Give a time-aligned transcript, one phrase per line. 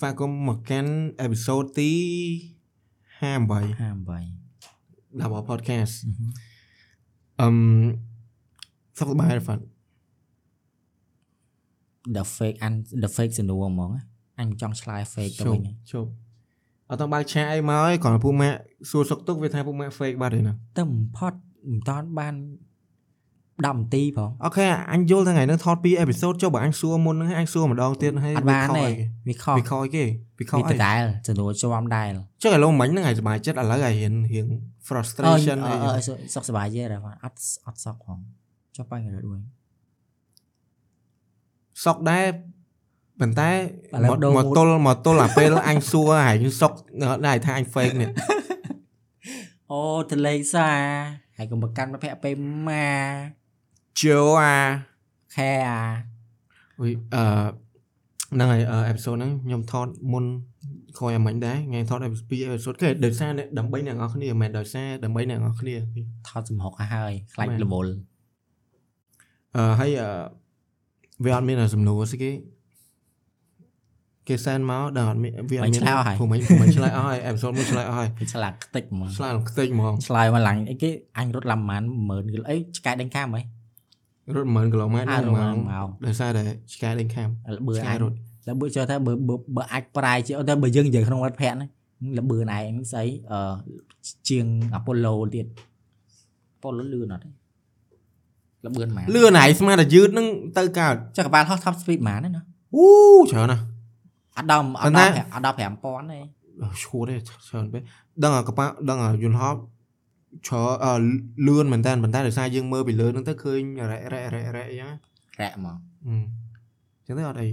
[0.00, 1.92] ស្វាគមន៍មកកាន់អេពីសូតទី
[3.20, 3.22] 58 58
[5.22, 5.94] របស់ podcast
[7.40, 7.56] អឹម
[8.98, 9.62] សុខសប្បាយហ្វាត់
[12.16, 13.90] the fake and the fake សនួរហ្មង
[14.40, 15.60] អញចង់ឆ្លើយ fake ទៅវិញ
[15.92, 16.10] ជប់
[16.88, 18.58] អត់ຕ້ອງបើកឆាអីមកហើយគ្រាន់តែពួកម៉ាក់
[18.90, 21.32] សួរសុខទុក្ខវាថាពួកម៉ាក់ fake បាត់ហើយណាតែបំផុត
[21.70, 22.34] មិនតាន់បាន
[23.66, 28.86] 10នាទីផងអូខេអញយល់ថ្ងៃហ្នឹងថតពីអេពីសូតចុះបើអញសួរមុនហ្នឹងអញសួរម្ដងទៀតហើយអត់បានទេ
[29.28, 30.04] វាខុសវាខយគេ
[30.38, 32.08] វាខយវាដដែលសនួរជាប់ដែល
[32.42, 36.02] ចុះឥឡូវមិញហ្នឹងឯងសុបាយចិត្តឥឡូវឯងរៀងរៀងអឺ frustration អឺអីអឺ
[36.34, 38.18] សុខសប្បាយទេរ៉ាអត់អត់សក់ផង
[38.76, 39.42] ចុះបាយរត់វិញ
[41.84, 42.26] សុកដែរ
[43.20, 43.54] ប៉ុន្តែឥ
[44.04, 46.72] ឡូវមកដូរមក mood ទល់មកទល់អាពេលអញសួរហែងសុក
[47.26, 48.10] ដែរថាអញ fake នេះ
[49.72, 50.68] អូទលេងសា
[51.36, 52.34] ហើយកុំប្រកាន់មកភ័ក្រពេល
[52.68, 52.90] ម៉ា
[53.98, 54.56] ជោអា
[55.36, 55.80] ខែអា
[56.80, 57.24] អុយអឺ
[58.34, 60.24] ហ្នឹងហើយអេពីសូតហ្នឹងខ្ញុំថតមុន
[60.98, 65.74] ក្រោយអាមិញដែរថ្ងៃថតអេពីអេពីសូតគេដោយសារអ្នកដើម្បីអ្នកនរគ្នាមិនមែនដោយសារដើម្បីអ្នកនរគ្នា
[66.28, 67.92] ថតសំហុកឲ្យហើយខ្លាច់មែនរវល់
[69.56, 70.10] អឺហើយអឺ
[71.24, 72.30] វាអត់មានសំណួរស្អីគេ
[74.28, 83.42] គេសែនមកដល់អត់មានវាអត់មានព្រោះមិនព្រោះមិនឆ្លើយអស់ហើយអេពីសូតមួយឆ្លើយអស់ហើយវាឆ្លាតខ្ទេចហ្មងឆ្លើយខ្ទេចហ្មងឆ្លើយមកឡើងអីគេអញរត់ឡាំម៉ាន10000គីឡូអីឆ្កែដេញកាមហី
[84.34, 88.16] រត់10000គីឡូម៉ែត្រអានៅរត់ម៉ោងម៉ោងដោយសារតែឆ្កែដេញខាំលបឿនឆ្កែអញរត់
[88.48, 91.66] លបឿនចូលថាបើបើបើអាចប្រាយជាអត់តែបើយើងនិយាយក្នុងវត្តភ័ក្រណា
[92.18, 93.54] លបឿនឯងហ្នឹងស្អីអឺ
[94.28, 95.46] ជាងអាប៉ូឡូទៀត
[96.62, 97.30] ប៉ូឡូលឿនអត់ទេ
[98.64, 100.26] លបឿនម៉ានលឿនហើយស្មានតែយឺតនឹង
[100.58, 102.42] ទៅកើតចុះកប៉ាល់ហោះ top speed ម៉ានណាណា
[102.76, 102.86] អូ
[103.32, 103.62] ច្រើនណាស់
[104.36, 106.18] អត់ដល់អប៉ុត់ន្តែដល់អត់ដល់5000ទេ
[106.62, 107.82] អឺឈួតទេច្រើនពេក
[108.22, 109.54] ដឹងអាកប៉ាដឹងអាយន្តហោះ
[110.46, 110.94] ច្រើនអឺ
[111.46, 114.94] លឿនមែនតើប៉ុន្តែដោយសារយើងមើលពីលើហ្នឹងទៅឃើញរ៉ែរ៉ែរ៉ែរ៉ែអីហ្នឹង
[115.40, 115.76] រ៉ាក់ហ្មង
[116.06, 116.14] អឺ
[117.06, 117.48] ចឹងទៅអត់អី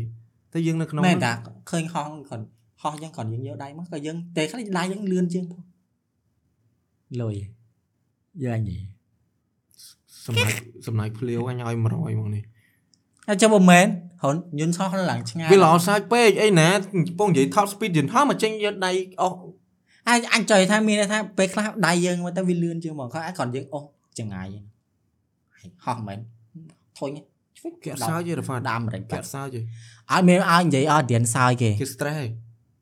[0.53, 1.33] តែយើងនៅក្នុងមែនតា
[1.69, 2.43] ឃើញហោះគាត់
[2.81, 5.61] ហោះយើងគាត់យើងយកដៃមកក៏យើងទេខ្លះដៃយើងលឿនជាងផង
[7.21, 7.35] លុយ
[8.43, 8.83] យើងអញនិយាយ
[10.25, 10.55] សម្រាប់
[10.87, 12.43] សម្រាប់ភ្លាវអញឲ្យ100មកនេះ
[13.27, 13.87] តែចុះបើមែន
[14.21, 19.37] ហ៊ុនយន្តហោះឡើងឆ្ងាយវាល្អសាច់ពេកអីណាកំពុងនិយាយ top speed យន្តហោះមកចេញយកដៃអស់
[20.09, 23.83] អញអញចុយថាមានន័យថាពេលខ្លះដៃយើងមកទៅវាលឿនជាងមកគាត់អាចគាត់យើងអូស
[24.19, 24.65] ចង្អាយហ្នឹង
[25.85, 26.19] ហោះមែន
[26.97, 27.09] ធុញ
[27.83, 29.59] គេអត់សើចទេរ៉ាហ្វាតដាំអាមេរិកគេកាអត់ត់សើចទេ
[30.11, 32.31] អត់មានឲ្យនិយាយឲ្យរៀនសើចគេគេ stress ហើយ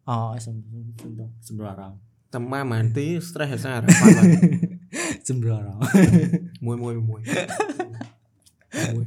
[0.09, 0.15] អូ
[0.45, 0.55] សំ
[1.01, 1.11] សំ
[1.47, 1.99] សម្រាប់អារម្មណ៍
[2.33, 4.25] តែម៉ាម៉ានទី stress ហើយសារ៉ាហ្វាតបាទ
[5.29, 5.83] សម្រាប់អារម្មណ៍
[6.65, 7.21] មួយមួយមួយមួយ
[8.95, 9.05] មួយ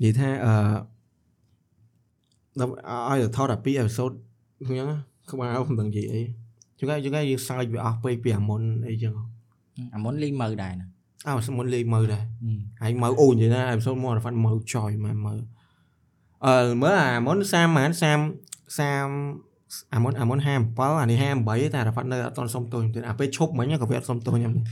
[0.00, 0.52] និយាយថាអឺ
[2.60, 2.72] ដល់
[3.08, 4.10] ឲ្យទៅថតតែពីរអេពីសូត
[4.58, 4.98] អញ្ចឹងណា
[5.30, 6.22] ក្បាលមិនដឹងនិយាយអី
[6.78, 9.14] ជួនកាលជួនកាលយើងសើចវាអស់ពេកពីអាមុនអីចឹង
[9.94, 10.86] អាមុនលីងមើលដែរណា
[11.26, 12.24] អើមុនលេងមើលដែរ
[12.82, 15.38] ហើយមើលអូនិយាយណាអេពីសូតមករ៉ាហ្វាត់មើលចយមើលមើល
[16.46, 18.04] អឺមើលអាមុន30ម៉ាន30
[18.78, 24.64] 30អាមុនអាមុន57អានេះ58តែរ៉ាហ្វាត់នៅអត់តន់សុំទោសខ្ញុំទៀតអាពេលឈប់មិញក៏វាអត់សុំទោសខ្ញុំដែរ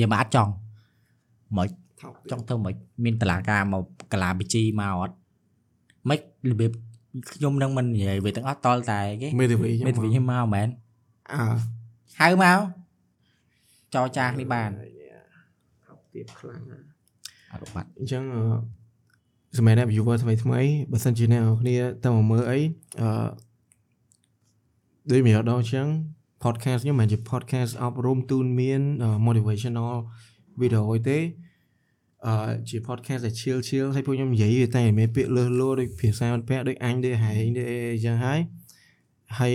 [0.00, 0.52] យើងមិនអាចចង់
[1.56, 1.68] មិន
[2.00, 5.14] ថោកចង់ធ្វើមិនមានតឡាការមកកលាបជីមកអត់
[6.08, 6.18] មិន
[6.50, 6.72] របៀប
[7.32, 10.68] ខ្ញុំនឹងមិននិយាយវាទាំងអស់តល់តែគេមេធាវីមេធាវីខ្ញុំមកមែន
[11.32, 11.42] អើ
[12.20, 12.58] ហៅមក
[13.94, 14.70] ចរចាគ្នាបាន
[15.86, 16.84] ថោកទៀតខ្លាំងណាស់
[17.52, 18.42] អត់បាត់អញ្ចឹងអឺ
[19.58, 20.60] សម័យនេះ viewer ថ្មីថ្មី
[20.90, 22.58] បើសិនជាអ្នកនរគ្នាទៅមកមើលអី
[23.00, 23.08] អឺ
[25.10, 25.86] ដូចមានដល់អញ្ចឹង
[26.44, 29.92] podcast ខ្ញុំមិនមែនជា podcast អប់រំទូនមានអឺ motivational
[30.60, 31.18] video អីទេ
[32.26, 32.32] អឺ
[32.68, 38.38] ជា podcast ដែល chill chill ហើយពួកខ្ញុំនិយាយវាតែមានពាក្យលើសលោដូចភាសាអន្តរជាតិដូចអញដូចហែងដូចអីអញ្ចឹងហើយ
[39.38, 39.52] ហើយ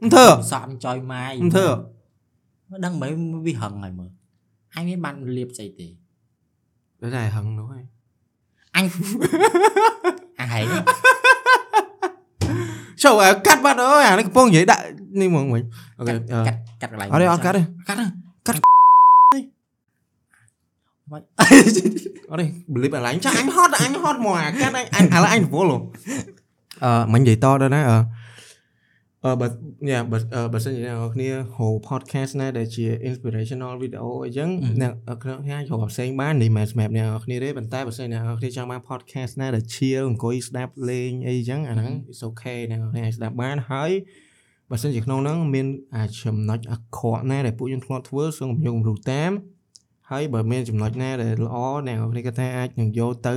[0.00, 1.68] មិនធ្វើសក់ចយម៉ាយមិនធ្វើ
[2.70, 3.10] មិនដឹងមិន
[3.46, 4.10] វាហឹងហើយមើល
[4.74, 5.88] អញមានបានលៀបស្អីទេ
[7.02, 7.84] ដូចតែហឹងនោះហើយ
[8.76, 8.84] អញ
[10.40, 10.64] អាហែង
[13.02, 14.82] ចូលឲ្យកាត់បាត់អើយអានេះកំពុងនិយាយដាក់
[15.20, 15.62] នេះហ្មងវិញ
[15.98, 18.10] អូខេអឺកាត់កាត់កន្លែងអត់ទេអត់កាត់ទេកាត់ហ្នឹង
[18.46, 18.58] កាត់
[21.12, 21.24] បាច់
[22.30, 25.68] អត់ទេបលីបអាឡាញចាអញហត់អញហត់មកអាកាត់អញឥឡូវអញរវល់
[26.84, 27.98] អឺមិននិយាយតដល់ណាអឺ
[29.24, 29.46] អឺបើ
[29.88, 34.50] ញ៉ាបើអឺបើសិនជាអ្នកនរគ្នាហៅ podcast ណាដែលជា inspirational video អញ្ចឹង
[34.82, 43.90] អ្នកនរគ្នាអាចចូលផ្សេងបាននេះមិនសម្រាប់អ្នកនរគ្នាទេប៉ុន្តែបើសិនអ្នកនរគ្នាចង់បាន podcast ណាដែល chill អង្គុយស្ដាប់លេងអីចឹងអាហ្នឹង it's okay អ្នកនរគ្នាអាចស្ដាប់បានហើយ
[44.70, 45.66] បើសិនជាក្នុងហ្នឹងមាន
[45.96, 49.30] អាចំណុចអាក្រក់ណាដែលពួកយើងធ្លាប់ធ្វើសូមខ្ញុំគំរូតាម
[50.10, 53.36] ហើយបើមានចំណុចណាដែលល្អអ្នកនរគ្នាគាត់ថាអាចនឹងយកទៅ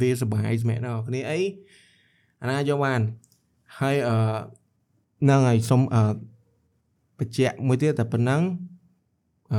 [0.00, 1.40] វាសប្បាយសម្រាប់អ្នកនរគ្នាអី
[2.42, 3.00] អាណាយកបាន
[3.80, 4.16] ហើយអឺ
[5.22, 6.02] ហ្នឹងហើយសុំអឺ
[7.18, 8.42] បញ្ជាក់មួយទៀតតែប៉ុណ្ណឹង
[9.52, 9.54] អ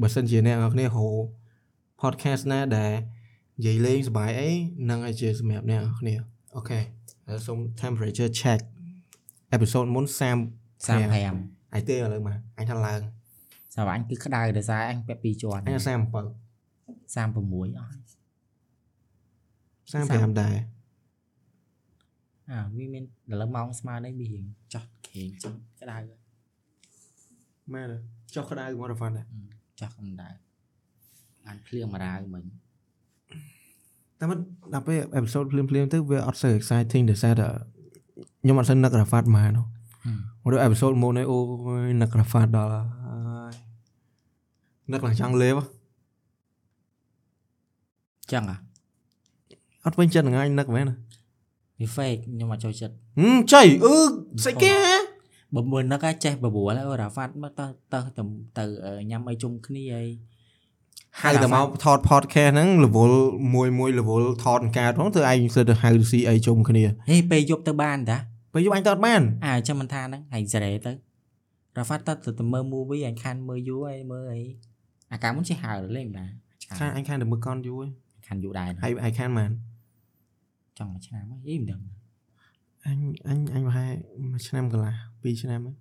[0.00, 1.06] បើសិនជាអ្នកនរគ្នាហៅ
[2.00, 2.92] podcast ណាដែល
[3.58, 6.14] និយាយលេងសប្បាយអីហ្នឹងហើយជាសម្រាប់អ្នកនរគ្នា
[6.56, 8.60] អូខេអហើយសុំ temperature check
[9.56, 13.00] episode មុន30 35អញទេឥឡូវមកអញថាឡើង
[13.74, 15.86] សម្រាប់អញគឺក្តៅដោយសារអញពាក់ពីរជាន់អញ37
[17.14, 17.90] 36អស់
[19.92, 20.56] 35ដែរ
[22.50, 25.98] អាវាមានដល់ឡូវម៉ោងស្មើនេះវារៀងចោះខេងចោះក្តៅ
[27.74, 27.96] មែនទេ
[28.34, 29.26] ចុះក្តៅមករ៉ាន់ដែរ
[29.80, 30.28] ចោះកម្ដៅ
[31.46, 32.44] បានភ្លៀងមករាវមិញ
[34.18, 34.38] តែមិន
[34.72, 37.48] ដល់ពេល episode ភ្លាមភ្លាមៗទៅវាអត់សូវ exciting ដោយសារតែ
[38.42, 39.66] ខ្ញុំអត់សូវនឹករ៉ាហ្វាត់មកនោះ
[40.42, 41.38] មកដល់ episode មុននេះអូ
[41.86, 43.01] យនឹករ៉ាហ្វាត់ដល់ហើយ
[44.92, 45.56] នឹកឡើងចង់លេប
[48.32, 48.56] ចឹងអា
[49.84, 50.96] អត់ពេញចិត្តហ្នឹងឯងនឹកមែនណា
[51.80, 53.96] វា fake ខ្ញុំអត់ចូលចិត្តហឹមចៃអឺ
[54.44, 54.74] ស្អីគេ
[55.54, 58.22] បើមើលនឹកចេះបបួលហើយអូរ៉ាហ្វាត់មកទៅទៅទៅ
[58.58, 58.64] ទៅ
[59.10, 60.04] ញ៉ាំអីជុំគ្នាអី
[61.20, 63.12] ហៅតែមកថត podcast ហ្នឹង level
[63.54, 68.18] មួយមួយ level ថតអង្កើតផងធ្វើឯងសើទៅហៅស៊ីអីជុំគ្នាហេពេលយប់ទៅបានតា
[68.52, 70.92] ពេលយកអញតើអត់បានអើចាំមិនថាហ្នឹងហើយសេរីទៅ
[71.76, 74.40] រ៉ាហ្វាត់ទៅទៅមើល movie អញខានមើលយូរអីមើលអី
[75.12, 76.24] អាកាលមុនចេះហៅលេងតា
[76.78, 77.84] ខានអញខានតែមើលកនយូរ
[78.26, 79.50] ខានយូរដែរហើយហើយខានមែន
[80.78, 81.80] ចង់មួយឆ្នាំអីមិនដឹង
[82.86, 82.98] អញ
[83.28, 83.92] អញអញប្រហែល
[84.30, 85.76] មួយឆ្នាំកន្លះពីរឆ្នាំហ្នឹង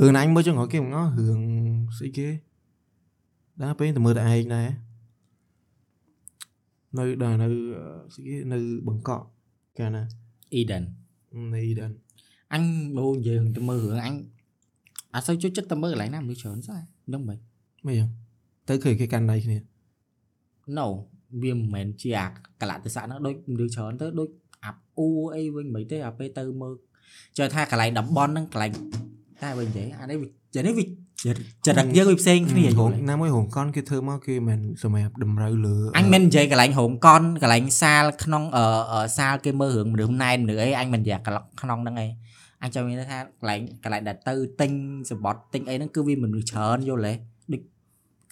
[0.00, 0.88] រឿងណាអញមើលចុងក្រោយគេមក
[1.18, 1.40] រឿង
[1.98, 2.28] ស្អីគេ
[3.62, 4.68] ដល់ពេលតែមើលតែឯងដែរ
[6.98, 7.48] នៅដល់នៅ
[8.14, 8.58] ស្អីគេនៅ
[8.88, 9.24] បង្កក់
[9.78, 10.02] កាលណា
[10.60, 10.84] Eden
[11.54, 11.92] នៅ Eden
[12.52, 12.62] អញ
[12.98, 14.14] អូយើងទៅមើលរឿងអញ
[15.14, 16.80] អត់សូវចូលចិត្តទៅមើលកន្លែងណាមើលច្រើនសោះ
[17.12, 17.38] ដឹងមិន
[17.86, 18.10] មិនយ៉ាង
[18.68, 19.58] ទៅឃើញគេកាន់ដៃគ្នា
[20.78, 20.86] No
[21.42, 22.26] វាមិនមែនជាអា
[22.60, 24.28] កលៈទេសៈហ្នឹងដូចមនុស្សច្រើនទៅដូច
[24.64, 26.72] អាប់អ៊ូអីវិញមិនទេអាពេលទៅមើល
[27.38, 28.72] ចូលថាកន្លែងតំបន់ហ្នឹងកន្លែង
[29.42, 30.88] តែវិញទេអានេះវាចានេះវាច
[31.78, 42.10] រិតយើងវាផ្សេងគ្នាយហងល់ទេណាមួយហងកនគេធ្វើមកគេមិនសម្រាប់តម្រូវលើអញមិននិយាយកន្លែងរោងកុនកន្លែងសាលក្នុងអឺអឺសាលគេមើលរឿងមនុស្សណែនមនុស្សអីអញមិននិយាយកន្លងក្នុងហ្នឹងឯង
[42.62, 44.72] អញចាំមានថាកន្លែងកន្លែងដែលទៅទិញ
[45.10, 47.12] សម្បត្តិទិញអីហ្នឹងគឺវាមនុស្សច្រើនយល់ទេ
[47.52, 47.62] ដូច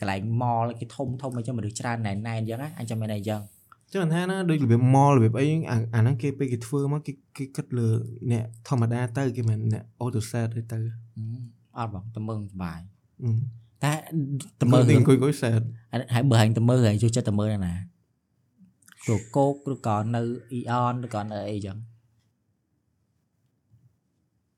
[0.01, 3.41] កន្លែង mall គេធំធំអីចឹងមនុស្សច្រើនណែនណែនអញ្ចឹងណាអញចាំមានអីចឹង
[3.95, 7.89] ចឹងថាណាដូចរបៀប mall របៀបអីអាអាហ្នឹងគេពេលគេធ្វើមកគេគេគិតលើ
[8.31, 10.79] អ្នកធម្មតាទៅគេមិនអ្នក auto set ទេទៅ
[11.19, 11.39] ហឹម
[11.79, 12.81] អត់បងទៅមើលសុបាយ
[13.23, 13.31] អឺ
[13.85, 13.93] តែ
[14.61, 15.61] ទៅមើមើលលទីរឿងអង្គុយអង្គុយ set
[16.15, 17.75] ហើយបើហែងទៅមើលហែងចូលចិត្តទៅមើលនៅណា
[19.07, 20.23] ចូលគោកឬក៏នៅ
[20.59, 21.77] Eon ឬក៏នៅអីចឹង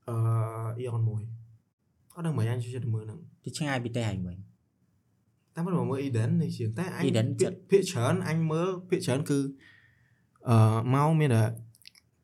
[0.08, 0.16] អឺ
[0.76, 1.22] អ៊ីអនមួយ
[2.14, 4.36] អត់ដឹងមិនអញជួយចិត្តមើលហ្នឹងទៅឆ្ងាយពីទេហែងវិញ
[5.54, 9.38] តែមិនមកមើល Eden នេះជាងតែអញ Eden ភាគភាគច្រើនអញមើលភាគច្រើនគឺ
[10.48, 10.56] អឺ
[10.94, 11.42] មកមានតែ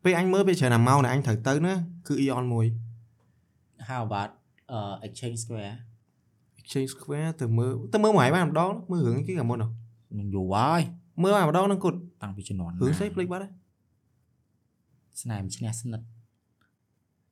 [0.04, 1.74] ពេលអញមើលភាគច្រើនអាម៉ោងដែលអញត្រូវទៅណា
[2.08, 2.66] គឺ Eon មួយ
[3.88, 4.30] How about
[4.76, 5.74] uh Exchange Square
[6.60, 9.68] Exchange Square ទៅមើលទៅមើលមួយហើយបានម្ដងមើលរឿងគេកាលមុនហ៎
[10.18, 10.82] នឹងយូរហើយ
[11.22, 13.52] មើលបានម្ដងហ្នឹងគាត់តាំងពីជំនាន់រឿងស្អីភ្លេចបាត់ហើយ
[15.20, 16.06] ស្នេហ៍ឈ្នះស្និទ្ធ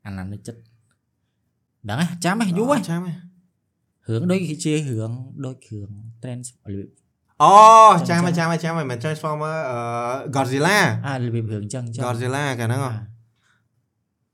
[0.07, 0.61] អាណានិចិត្ត
[1.89, 3.13] ដឹងហ៎ចាំហ៎យូរហ៎ចាំហ៎
[4.09, 5.13] រឿងដូចជារឿង
[5.45, 5.91] ដូចរឿង
[6.23, 6.89] Trans របៀប
[7.43, 7.53] អូ
[8.09, 9.79] ចាំចាំចាំហើយចាំហើយចាំហើយមិន Transformer អឺ
[10.35, 13.03] Godzilla អារបៀបរឿងចឹងចឹង Godzilla កាលហ្នឹងហ៎អា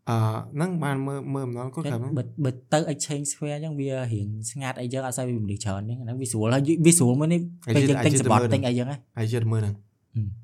[0.09, 0.17] អឺ
[0.55, 9.75] ហ្នឹងបានមើលមើលម្ដងគាត់តែថាហ្នឹងបើបើទៅ Exchange Square ចឹងវារៀងស្ងាត់អីចឹងអត់សូវវាមនុស្សច្រើនចឹងអាហ្នឹងវាស្រួលហើយវាស្រួលមួយនេះពេលយើងទិញសបត់ទិញអីចឹងហ៎ហើយជិតមើលហ្នឹង
[10.15, 10.44] ហឹមអញ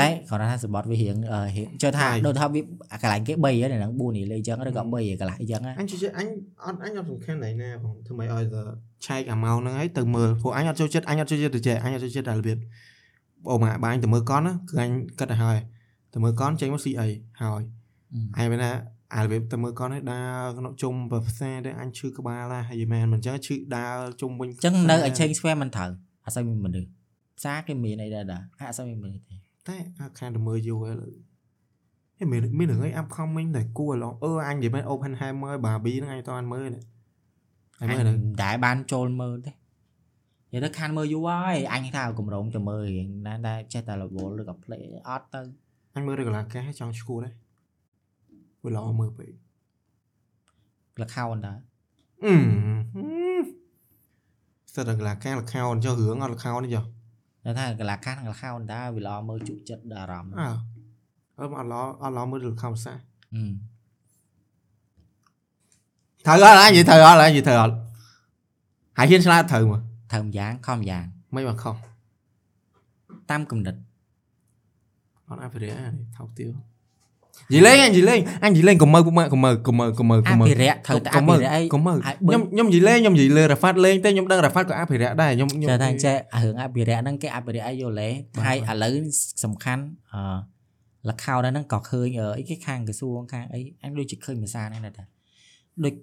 [0.00, 2.60] តែគ្រាន់តែថាសបត់វារៀងអឺរៀងចុះថាហើយដូចថាវា
[2.92, 6.28] អាកន្លែងគេ3ហ្នឹងហ្នឹង4នេះលេចឹងឬក៏3ឯកន្លះអីចឹងណាអញជិះអញ
[6.64, 8.60] អត់អញអត់សំខាន់ណៃណាផងធ្វើម៉េចឲ្យទៅ
[9.06, 12.58] ឆែកអាម៉ោងហ្នឹងហើយទៅមើលព្រោះអញអត់ចូលចិត្តអញអត់ចូលចិត្តទៅចែកអញអត់ចូលចិត្តតែរបៀប
[13.50, 15.58] អូម៉ាបាញ់ទៅមើលកនណាគឺអញគិតទៅហើយ
[16.12, 17.08] ទៅមើលកនចេញមកស៊ីអី
[17.42, 17.62] ហើយ
[18.38, 18.72] អញមានថា
[19.14, 20.94] អារបៀបទៅមើលកនហើយដើរក្នុងជុំ
[21.28, 25.90] ផ្សារទៅអញឈឺក្បាលហើយយីមែនមិនអញ្ចឹងឈឺដើរជុំវិញអញ្ចឹងនៅ Exchange Square មិនត្រូវ
[26.24, 26.88] អត់សូវមានមនុស្ស
[27.38, 29.36] ផ្សារគេមានអីដែរដែរហាក់អត់សូវមានមនុស្សទេ
[29.68, 31.14] តែអាខានទៅមើលយូរហើយ
[32.18, 36.82] ហេមានមានរឿងអី upcoming តែគួរឡងអឺអញនិយាយមែន open ham មើល Barbie ហ្នឹងអញតើអញមើលនេះ
[37.80, 45.40] អញមើលហ្នឹងមិនដែលបានចូលមើលទេនិយាយទៅខានមើលយូរហើយអញថាកម្រងទៅមើលរៀងណាដែលចេះតែ level ឬក៏ play អត់ទៅ
[45.94, 47.34] អញមើលរកលាកាសចង់ឈួតដែរ
[48.64, 49.30] វាល្អមើលពេក
[51.02, 51.58] លខោនដែរ
[52.24, 52.34] អឺ
[54.74, 56.84] សិតរកលាកាសលខោនចុះរឿងអត់លខោននេះចុះ
[57.44, 60.46] តែថាកន្លះខានលខោនដែរវាល្អមើលជក់ចិត្តដល់អារម្មណ៍អើ
[61.38, 63.52] អឺមកអត់ល្អអត់ល្អមើលលខោនសាហឹម
[66.26, 67.74] ត្រូវអត់អញនិយាយត្រូវអត់អញនិយាយត្រូវអត់
[68.98, 69.80] ហើយហ៊ានឆ្លាតត្រូវមក
[70.12, 71.76] ធ្វើម្យ៉ាងខំម្យ៉ាងមិនបានខុស
[73.30, 73.80] តាមកំណត់
[75.28, 76.50] អត់អភិរិយអានេះថោកទាវ
[77.52, 88.08] និយាយលេងអញនិយាយលេងអញនិយាយលេងកុំមើលពុកម៉ាក់កុំមើលកុំមើលកុំមើលអកុំមើលភិរក្សត្រូវតែអកុំមើលភិរក្សអីកុំមើលហើយខ្ញុំខ្ញុំនិយាយលេងខ្ញុំនិយាយលើរ៉ាហ្វាត់លេងតែខ្ញុំដឹងរ៉ាហ្វាត់ក៏អភិរក្សដែរខ្ញុំខ្ញុំចេះថាចេះរឿងអភិរក្សហ្នឹងគេអភិរក្សអីយល់ទេ
[88.46, 88.94] ហើយឥឡូវ
[89.44, 89.82] សំខាន់
[90.14, 90.22] អឺ
[91.08, 95.04] លខោហ្នឹងក៏ឃើញអឺអីគេខាងក្រសួងខាងអីអញដូចជាឃើញភាសាហ្នឹងដែរតា
[95.84, 95.94] ដូច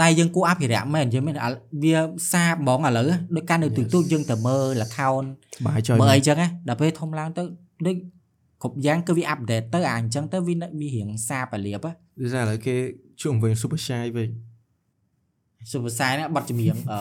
[0.00, 1.50] តែយើងគួរអភិរក្សមែនយើងមែនអា
[1.84, 1.96] វា
[2.32, 3.04] សាហ្មងឥឡូវ
[3.36, 5.22] ដូចការនៅទូទូយើងទៅមើលលខោន
[5.66, 7.42] បាយចុយមើលអីចឹងណាដល់ពេលធំឡើងទៅ
[7.86, 7.96] ដូច
[8.61, 12.75] គ្រប់យ៉ាងគឺវាអាប់ដេតទៅអាអញ្ចឹងទៅវាវារៀងសាបលាបហ៎ ដូចថាឥឡូវគេ
[13.21, 14.29] ជួងវិញ super shy វិញ
[15.71, 16.99] សុភាសានេះបတ်ចម្រៀងអឺ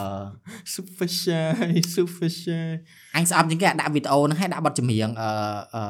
[0.74, 2.68] super shy super shy
[3.16, 5.28] អញស្អប់ជាងគេអាដាក់វីដេអូហ្នឹងឲ្យដាក់បတ်ចម្រៀងអឺ
[5.74, 5.82] អឺ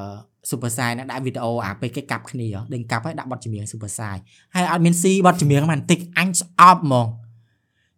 [0.51, 4.09] សុភាសាហ្នឹងដាក់វីដេអូអាពេលគេកាប់គ្នាហ៎ដេញកាប់ឲ្យដាក់បတ်ចម្រៀងសុភាសា
[4.55, 7.07] ហើយអត់មានស៊ីបတ်ចម្រៀងហ្នឹងបន្តិចអញស្អប់ហ្មង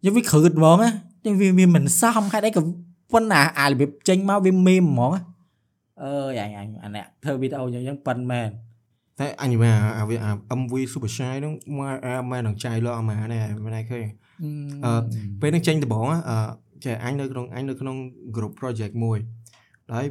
[0.05, 0.89] យកវាគ្រឹតហ្មងណា
[1.23, 2.61] តែវាវាមិនសមហេតុអីក៏
[3.11, 5.21] ប៉ុន្តែអារបៀបចេញមកវាមេមហ្មងណា
[6.04, 8.50] អើយអញអញអានេះធ្វើវីដេអូយ៉ាងយ៉ាងប៉ិនមែន
[9.20, 10.30] តែអញមើលអាវាអា
[10.60, 14.06] MV super shy ហ្នឹងមកអាមែននឹងចៃលអស់មកនេះមិនឯងឃើញ
[14.84, 14.92] អឺ
[15.40, 16.36] ពេលហ្នឹងចេញដំបងអឺ
[16.84, 17.96] ចេះអញនៅក្នុងអញនៅក្នុង
[18.36, 19.18] group project មួយ
[19.92, 20.06] ហើយ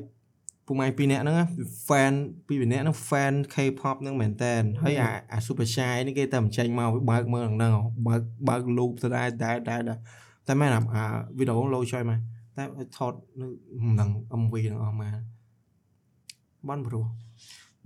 [0.65, 1.37] ពូម៉ៃពីរនាក់ហ្នឹង
[1.87, 2.13] fan
[2.47, 7.73] ពីរនាក់ហ្នឹង fan K-pop ហ្នឹងមែនតើហើយអាអា super shy នេះគេតែមិនចេញមកវាបើកមើលហ្នឹង
[8.07, 9.81] បើកបើក loop ទៅដែរដែរដែរ
[10.47, 10.81] តែមែនអា
[11.37, 12.19] វីដេអូលោចុយមក
[12.57, 12.63] តែ
[12.97, 13.47] ថតនៅ
[13.99, 14.09] នឹង
[14.41, 15.38] MV ហ្នឹងអស់មក
[16.67, 17.05] បានព្រោះ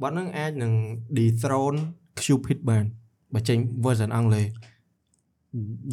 [0.01, 0.73] បាត់ហ្នឹងអាចនឹង
[1.17, 1.79] dethrone
[2.21, 2.85] Cupid បាន
[3.33, 4.47] បើចេញ version អង់គ្លេស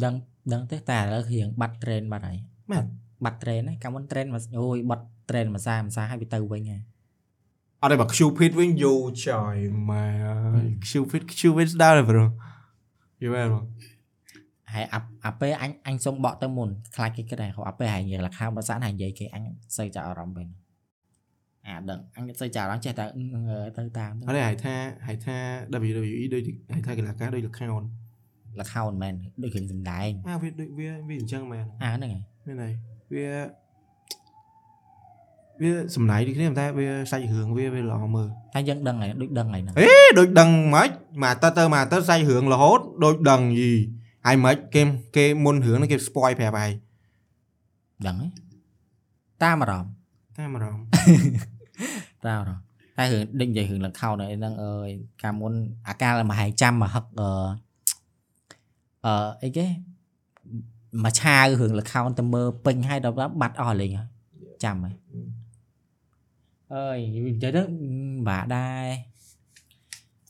[0.03, 0.13] ដឹង
[0.53, 2.37] ដឹងទេតែឥឡូវរៀងបាត់ train បាត់ហើយ
[2.71, 2.85] មែន
[3.25, 6.81] បាត់ train ហ្នឹងកាលមុន train មកអូយបាត់ train មួយសាមួយសាហើយវាទៅវិញហើយ
[7.81, 9.57] អត់ទេបើ Cupid វិញយូចយ
[9.89, 10.05] ម៉ែ
[10.89, 12.23] Cupid Cupid ស្ដារប្រូ
[13.23, 13.65] យូមែនបង
[14.73, 19.43] ហើយអាអាពេលអញអញសុំបកទៅមុនខ្លាចគេគិតថាហៅអាពេលហើយនិយាយលខោភាសាហើយនិយាយគេអញ
[19.77, 20.47] សូវចាប់អារម្មណ៍វិញ
[21.67, 23.21] អាដឹងអញសូវចាប់អារម្មណ៍ចេះតែអឺ
[23.77, 24.75] ទៅតាមអត់ទេហៅថា
[25.07, 25.37] ហៅថា
[25.83, 26.41] WWE ដូច
[26.73, 27.83] ហៅថាកីឡាការដូចលខោន
[28.59, 29.13] លខោមិនមែន
[29.43, 32.73] ដូចរឿងសំដែងអាវាដូចវាវាអញ្ចឹងមែនអាហ្នឹងហើយមែនហើយ
[33.13, 33.27] វា
[35.61, 39.89] វាសំណៃដូចគ្នាតែវាសាច់រឿងវាវាល្អមើលតែយើងដឹងហើយដូចដឹងហើយហ្នឹងអេ
[40.19, 40.89] ដូចដឹងមិន
[41.23, 43.71] មកទៅទៅមកទៅសាច់រឿងរហូតដូចដឹងយី
[44.25, 44.81] ហើយមិនគេ
[45.15, 46.71] គេមុនរឿងហ្នឹងគេ spoil ប្រាប់ហើយ
[48.07, 48.29] ដឹងហើយ
[49.43, 49.91] តាមអារម្មណ៍
[50.37, 50.85] តាមអារម្មណ៍
[52.27, 52.63] តាមអារម្មណ៍
[52.97, 54.89] តែរឿងដូចនិយាយរឿងលខោនៅអីហ្នឹងអើយ
[55.21, 55.53] កាលមុន
[55.87, 57.29] អាកាលមហែងចាំមកហឹកអឺ
[59.05, 59.65] អឺអីគេ
[61.03, 64.09] មកឆាវរឿងលខោនទៅមើលពេញហើយដល់បាត់អស់លេងហើយ
[64.63, 64.95] ចាំហើយ
[66.73, 66.97] អើយ
[67.27, 67.61] និយាយទៅ
[68.27, 68.85] បាក់ដែរ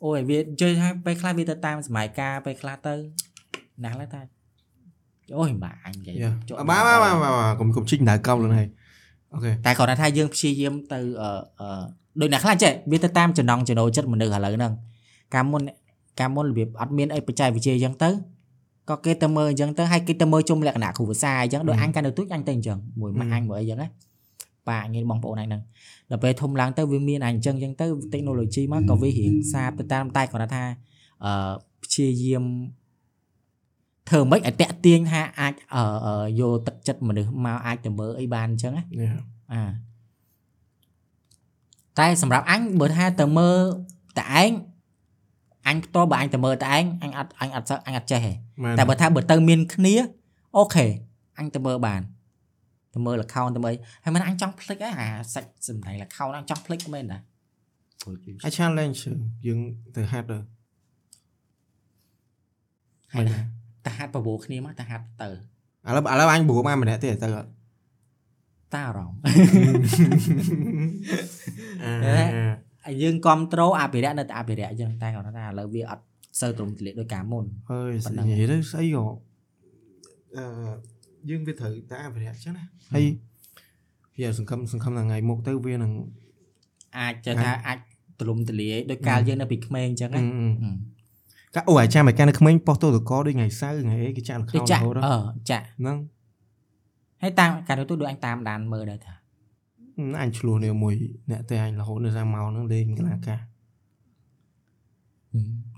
[0.04, 2.94] អូយវាជឿថាពេលខ្លះវាទៅតាមសម័យកាលពេលខ្លះទៅ
[3.84, 4.22] ណាស់ឡើយតែ
[5.40, 8.80] អូយបាក់អញនិយាយយ៉ាជាប់បាទបាទបាទបាទកុំកុំជីកដៅកោលហ្នឹងហើយអូខេ
[9.66, 11.30] តែគ្រាន់តែថាយើងព្យាយាមទៅអឺ
[11.62, 11.82] អឺ
[12.22, 14.74] ដូចអ្នកខ្លះចេះវាទៅតាមចំណង់ចំណូលចិត្តមនុស្សឥឡូវហ្នឹង
[15.34, 15.62] កាលមុន
[16.20, 18.10] កាលមុនរបៀបអត់មានអីបច្ចេកវិទ្យាអញ្ចឹងទៅ
[18.90, 23.88] ក៏គេទៅមើលអញ្ចឹងទៅហើយគេទៅមើលជុំលក្ខណៈគ្រូភាសាអញ្ចឹងដូចអញកាលនៅទូចអញទៅអញ្ចឹងមួយម៉ាក់អញមួយអីអញ្ចឹងណា
[24.68, 25.62] ប៉ាអញបងប្អូនអញហ្នឹង
[26.10, 30.64] ដល់ពេលធំឡើងទៅវាមានអញអញ្ចឹងអញ្ចឹងទៅ technology មកក៏វារៀងសាបទៅតាមតែគ្រាន់តែថា
[31.26, 32.44] អឺព្យាយាម
[34.10, 39.12] ធ្វើមិនឲ្យតាក់ទាញថាអាចអឺអឺយកទឹកចិត្តមនុស្សមកអាចទៅមើលអីបានអញ្ចឹងណាយ៉ា
[39.54, 39.64] អា
[42.00, 43.60] តែសម្រាប់អញបើថាទៅមើល
[44.18, 44.52] តែឯង
[45.68, 48.32] អញផ្ទាល់បើអញទៅមើលតែឯងអញអត់អញអត់សឹកអញអត់ចេះទេ
[48.64, 49.94] មែនតែបើថាបើទៅមានគ្នា
[50.58, 50.86] អូខេ
[51.40, 52.02] អញទៅមើលបាន
[52.94, 57.20] ទៅមើល account ទៅមើលហើយមិនអញចង់ភ្លេចហ៎អាសាច់សម្ដែង account អញចង់ភ្លេចមែនតា
[58.06, 58.16] អូយ
[58.46, 59.00] អា challenge
[59.48, 59.60] យើង
[59.96, 60.38] ទៅហាត់ទៅ
[63.14, 63.26] ហើយ
[63.86, 65.34] តែហាត់ប្រមូលគ្នាមកតែហាត់ទៅឥ
[65.96, 67.50] ឡូវឥឡូវអញព្រោះមកម្នាក់ទេទៅអត់
[68.74, 69.20] តាអារម្មណ៍
[71.84, 72.26] អា
[72.86, 76.04] ហើយយើងគ្រប់ត្រូលអភិរក្សនៅតែអភិរក្សអញ្ចឹងតែគាត់ថាឥឡូវវាអត់
[76.40, 79.06] សូវទ្រង់ទ្រាយដោយការមុនហើយប៉ុណ្ណឹនិងយាយទៅស្អីក៏
[80.38, 80.46] អឺ
[81.30, 83.06] យើងវាត្រូវតែអភិរក្សអញ្ចឹងណាហើយ
[84.18, 85.92] វាសង្ឃឹមសង្ឃឹមថាថ្ងៃមុខទៅវានឹង
[86.98, 87.80] អាចចេះថាអាច
[88.20, 90.22] ទលំទលាយដោយកាលយើងនៅពីក្មេងអញ្ចឹងណា
[91.56, 95.16] កាអូអាចាំឲ្យកាលនៅក្មេងប៉ុស្តិ៍ទូតកដូចថ្ងៃសៅរ៍ថ្ងៃអីគេចាក់លខោដូចនចាក់រហូតអឺ
[95.52, 95.98] ចាក់ហ្នឹង
[97.22, 99.14] ហើយតាមកាលនោះទៅដូចអញតាមដានមើលដែរថា
[100.22, 100.94] អញឆ្លោះនេះមួយ
[101.32, 103.40] អ្នកតែអញរហូតនៅសាម៉ោហ្នឹងលេងកីឡាកាស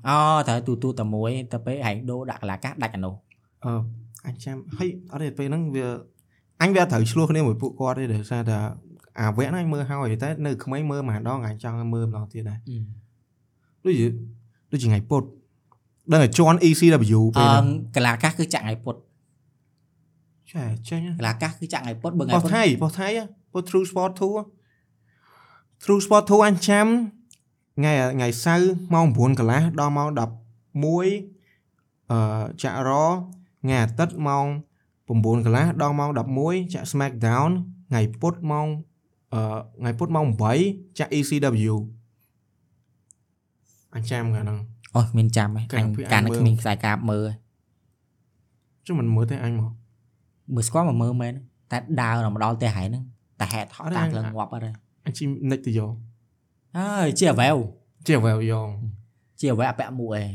[0.07, 3.15] អូត្រូវទូទូតែមួយទៅពេលហែងដូរដាក់កលាកាសដាច់អានោះ
[3.65, 3.73] អឺ
[4.27, 5.85] អញចាំហើយអត់ទេពេលហ្នឹងវា
[6.61, 8.57] អញវាត្រូវឆ្លោះគ្នាមួយពួកគាត់ទេដោយសារតែ
[9.19, 12.59] អាវៈហ្នឹងអញមើលហើយតែនៅក្មេងមើលម្ដងអញចង់ឲ្យមើលម្ដងទៀតដែរ
[13.85, 14.07] ដូចជា
[14.71, 15.23] ដូចជាថ្ងៃពុធ
[16.11, 18.95] ដឹងតែជន់ ECW អពេលហ្នឹងឺកលាកាសគឺចាក់ថ្ងៃពុត
[20.51, 23.07] ចាចេញកលាកាសគឺចាក់ថ្ងៃពុតបើថ្ងៃប៉ុស្ពុតថៃប៉ុស្ថៃ
[23.53, 26.87] ប៉ុស្ True Sport 2 True Sport 2អញចាំ
[27.77, 30.19] ថ្ងៃថ្ងៃសៅរ៍ម៉ោង9កន្លះដល់ម៉ោង11
[32.11, 32.91] អឺចាក់រ
[33.63, 34.45] ថ្ងៃអាទិត្យម៉ោង
[35.07, 36.09] 9កន្លះដល់ម៉ោង
[36.41, 37.49] 11ចាក់ Smackdown
[37.89, 38.67] ថ្ងៃពុធម៉ោង
[39.33, 39.41] អឺ
[39.79, 40.25] ថ្ងៃពុធម៉ោង
[40.61, 41.73] 8ចាក់ ECW
[43.95, 44.59] អញចាំកាលហ្នឹង
[44.95, 47.35] អូមានចាំហ៎កាលអញពីអញកាលនៅមើលគ្មានខ្សែកាបមើលហ៎
[48.85, 49.71] ចុះមិនមើលទេអញមក
[50.53, 51.33] មើលស្គាល់មកមើលមែន
[51.71, 53.03] តែដើរដល់មកដល់ផ្ទះហែងហ្នឹង
[53.39, 55.91] តែហែថតអត់ទេតាអញភ្លើងងាប់អត់ហើយអញជីនិចទៅយក
[56.77, 57.57] អើយជាអ្វែវ
[58.07, 58.69] ជាវែវយក
[59.39, 60.29] ជាអ្វែវអពាក់មួកឯង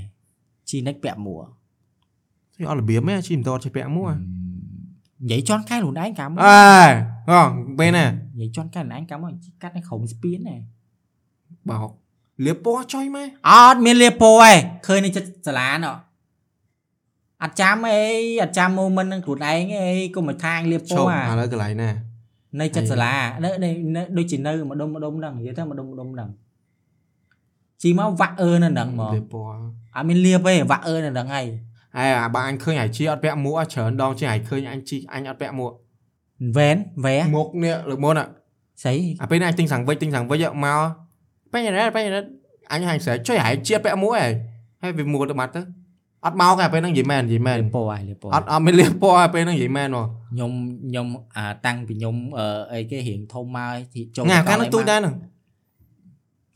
[0.69, 1.43] ជីនិចពាក់មួក
[2.55, 4.13] ទីអត់របៀបមែនជីមិនតតជាពាក់មួក
[5.23, 6.85] និយាយជន់កែខ្លួនឯងកាមអើ
[7.31, 7.41] អូ
[7.79, 10.57] ពេលណានិយាយជន់កែខ្លួនឯងកាមមកជីកាត់នៅក្រុមស្ពានណែ
[11.71, 11.91] បោក
[12.45, 15.97] លៀបពណ៌ចុយម៉ែអត់មានលៀបពោឯងឃើញនៅចិត្តសាលាណោះ
[17.43, 18.03] អត់ចាំអី
[18.43, 21.91] អត់ចាំ moment នឹងខ្លួនឯងអីកុំមកថាងលៀបឈពោប់អាឥឡូវកន្លែងណា
[22.61, 23.15] នៅចិត្តសាលា
[23.45, 26.29] នៅនៅនៅដូចជានៅម្ដុំម្ដុំហ្នឹងនិយាយទៅម្ដុំម្ដុំហ្នឹង
[27.83, 29.63] ជីមកវាក់អឺនៅហ្នឹងហ្មងលៀបពណ៌
[29.95, 31.47] អត់មានលៀបទេវាក់អឺនៅហ្នឹងហើយ
[31.97, 35.73] ហើយអាបើអញឃើញអាជីអត់ពាក់មួកអាច្រើនដងជាងអាយឃើញអញជីអញអត់ពាក់មួក
[36.57, 38.27] វែនវែមុខនេះលើកមុនអា
[38.85, 40.81] ស្អីអាពេលណាអញទិញសាំងវិចទិញសាំងវិចមក
[41.53, 42.23] ពេញរ៉េពេញរ៉េ
[42.73, 44.31] អញហាញស្រែចុយអាយជីអត់ពាក់មួកឯង
[44.83, 45.61] ហើយវាមួកទៅបាត់ទៅ
[46.27, 50.51] អត់មកទេពេលហ្នឹងនិយាយមែននិយាយមែនលៀបពោហើយលៀបពោអត់អត់មានលៀបពណ៌ពេលហ្នឹងនិយាយមែនមកខ្ញុំ
[50.87, 55.15] ខ្ញុំអាតាំងពីខ្ញុំអឺអីគេរៀងធំមកហើយទីចូលងាកាលអីហ្នឹងទូចដែរហ្នឹង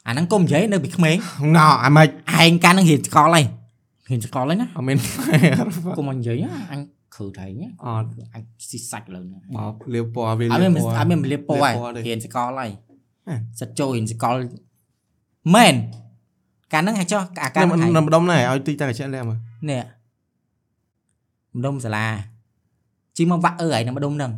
[0.07, 1.17] អាហ្នឹងកុំនិយាយនៅពីក្មេង
[1.57, 2.09] ណោអាម៉េច
[2.43, 3.45] ឯងកាលហ្នឹងរៀនស្កលហើយ
[4.11, 4.97] រៀនស្កលហើយណាអត់មាន
[5.97, 6.81] កុំមកនិយាយណាអញ
[7.17, 12.71] ខឺថៃណាអត់អញស៊ីសាច់លើហ្នឹងបោកលៀបពណ៌វាអត់មានអត់មានលៀបពោហើយលៀបពណ៌ទេរៀនស្កលហើយ
[13.29, 14.35] ហ៎សិតចូលរៀនស្កល
[15.55, 15.75] មែន
[16.73, 19.39] កាលហ្នឹងអាចចុះអាកាលហ្នឹងនៅម្ដុំណាឲ្យទីតាកញ្ចក់លាមើល
[19.71, 19.83] នេះ
[21.57, 22.07] ម្ដុំសាលា
[23.17, 24.33] ជីមកវាក់អឺហើយនៅម្ដុំហ្នឹង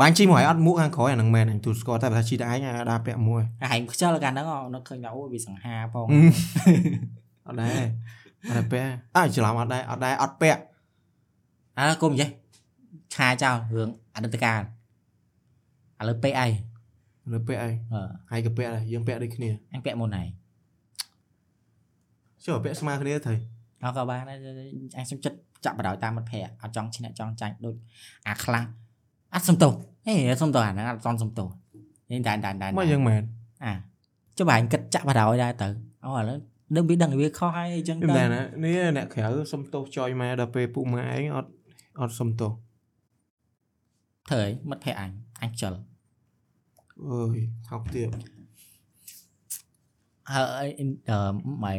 [0.00, 6.06] បាញ់ជីមកឲ្យអត់មួកខាងក្រោយអាហ្នឹងមែនអញទូស្គាល់តែបើថាជីតែឯងអាចដាក់ពាក់មួយហែងខ្ជិលកាលហ្នឹងអូនៅឃើញថាអូវាសង្ហាផង
[7.46, 7.80] អត់ដែរ
[8.48, 10.60] អត់ដែរពាក់អើច្រឡំអត់ដែរអត់ដែរអត់ពាក់
[11.78, 12.30] អើកុំនិយាយ
[13.14, 14.60] ឆាចោលរឿងអតីតកាល
[16.00, 16.48] ឥឡូវពេកអី
[17.32, 20.28] លើពាក់អីអឺហើយក៏ពាក់ដែរយើងពាក់ដូចគ្នាអញពាក់មុនហើយ
[22.44, 23.34] ចុះពាក់ស្មើគ្នាទៅ
[23.84, 24.38] អត់ក៏បានដែរ
[24.98, 27.74] អញសុំចិត្តចាក់បដ ாய் តាមមិត្តភ័ក្តិអត់ចង់ឈ្នះចង់ចាញ់ដូច
[28.28, 28.66] អាខ្លាំង
[29.34, 29.72] អត់សុំទោស
[30.06, 31.48] ហេសុំទោសអាហ្នឹងអត់ចង់សុំទោស
[32.10, 33.22] នេះតែតែតែមកយើងមែន
[33.64, 33.72] អា
[34.38, 35.68] ចុះបើអញគិតចាក់បដ ாய் ដែរទៅ
[36.04, 36.38] អូឥឡូវ
[36.76, 41.50] ដឹងវាដឹងវាខុសហើយអញ្ចឹងមិនទៅដែរណានេះអ្នកក្រៅសុំទោសចយម៉ែដល់ពេលពុកម៉ែឯងអត់
[42.00, 42.50] អត់សុំទោស
[44.28, 45.10] ធ្វើអីមិត្តភ័ក្តិអញ
[45.42, 45.72] អញខ្ជិល
[47.04, 48.08] អើយថោកទៀត
[50.32, 51.18] ហើយអឺ
[51.64, 51.72] ម៉ៃ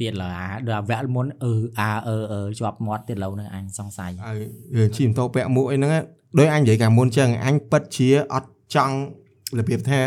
[0.00, 4.38] ទៀតឡើអាដល់វគ្គមុនអឺអាអឺអឺជាប់មាត់ទៀតឡូវហ្នឹងអញសង្ស័យហើយ
[4.76, 6.00] យើងជីមតោពាក់មួកអីហ្នឹងណា
[6.38, 8.96] ដោយអញនិយាយកាលមុនចឹងអញពិតជាអត់ចង់
[9.58, 10.00] របៀបថា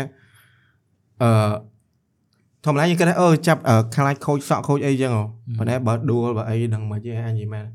[1.22, 1.52] អឺ
[2.64, 5.24] ធម្មតាយើងគិតថាអឺចាប់អឺខ្លាចខូចសក់ខូចអីចឹងហ៎
[5.58, 7.66] ប៉ុន្តែបើដួលបើអីដឹងមិនទេអញនិយាយមែន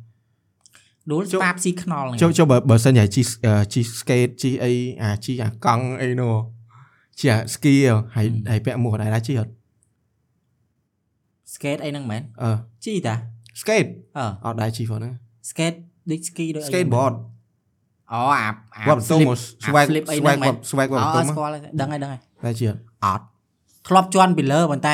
[1.12, 6.34] ដួលចុះស្ប៉ាបស៊ីខ្នល់ហ្នឹងចុះចុះបើបើសិនជាជីអឺជីស្កេតជីអីអាជីអាកង់អីនោះ
[7.20, 9.52] ជីអាស្គីហ៎ហើយហើយពាក់មួកដែរដែរជីអត់
[11.56, 12.50] ស្កេតអីហ្នឹងមែនអឺ
[12.86, 13.16] ជីតា
[13.62, 13.86] ស្កេត
[14.18, 15.14] អឺអត់ដែរជីផងហ្នឹង
[15.52, 15.74] ស្កេត
[16.12, 17.14] ដូចស្គីដូចអី skateboard
[18.14, 23.24] អូអាអាវត្តបន្ទុំ flip ស្វែក flip អីស្វែហ្នឹងកមែនស្វែកវត្តអូបន្ទុំស្គាល់ហើយដឹងហើយដឹងហើយតែជីអត់អត់
[23.88, 24.94] ធ្លាប់ជន់ពីលើប៉ុន្តែ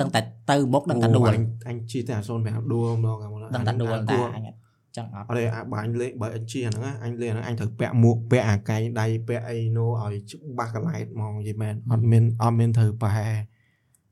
[0.00, 4.56] ដឹងតែទៅមុខដឹងតែដួលអញអញជីតែអា05ដួលម្ដងកាលមុនដឹងតែដួលតែគួរអញអត់
[4.96, 13.34] ចឹងអត់អត់ទេអាបើអញលេងបើអញជីអាហ្នឹងណាអញលេងអាហ្នឹងអញត្រូវពាក់មួកពាក់អាកែងដៃពាក់អីនោះឲ្យច្បាស់កន្លែងហ្មងនិយាយមែនអត់មានអត់មានត្រូវប្រហែល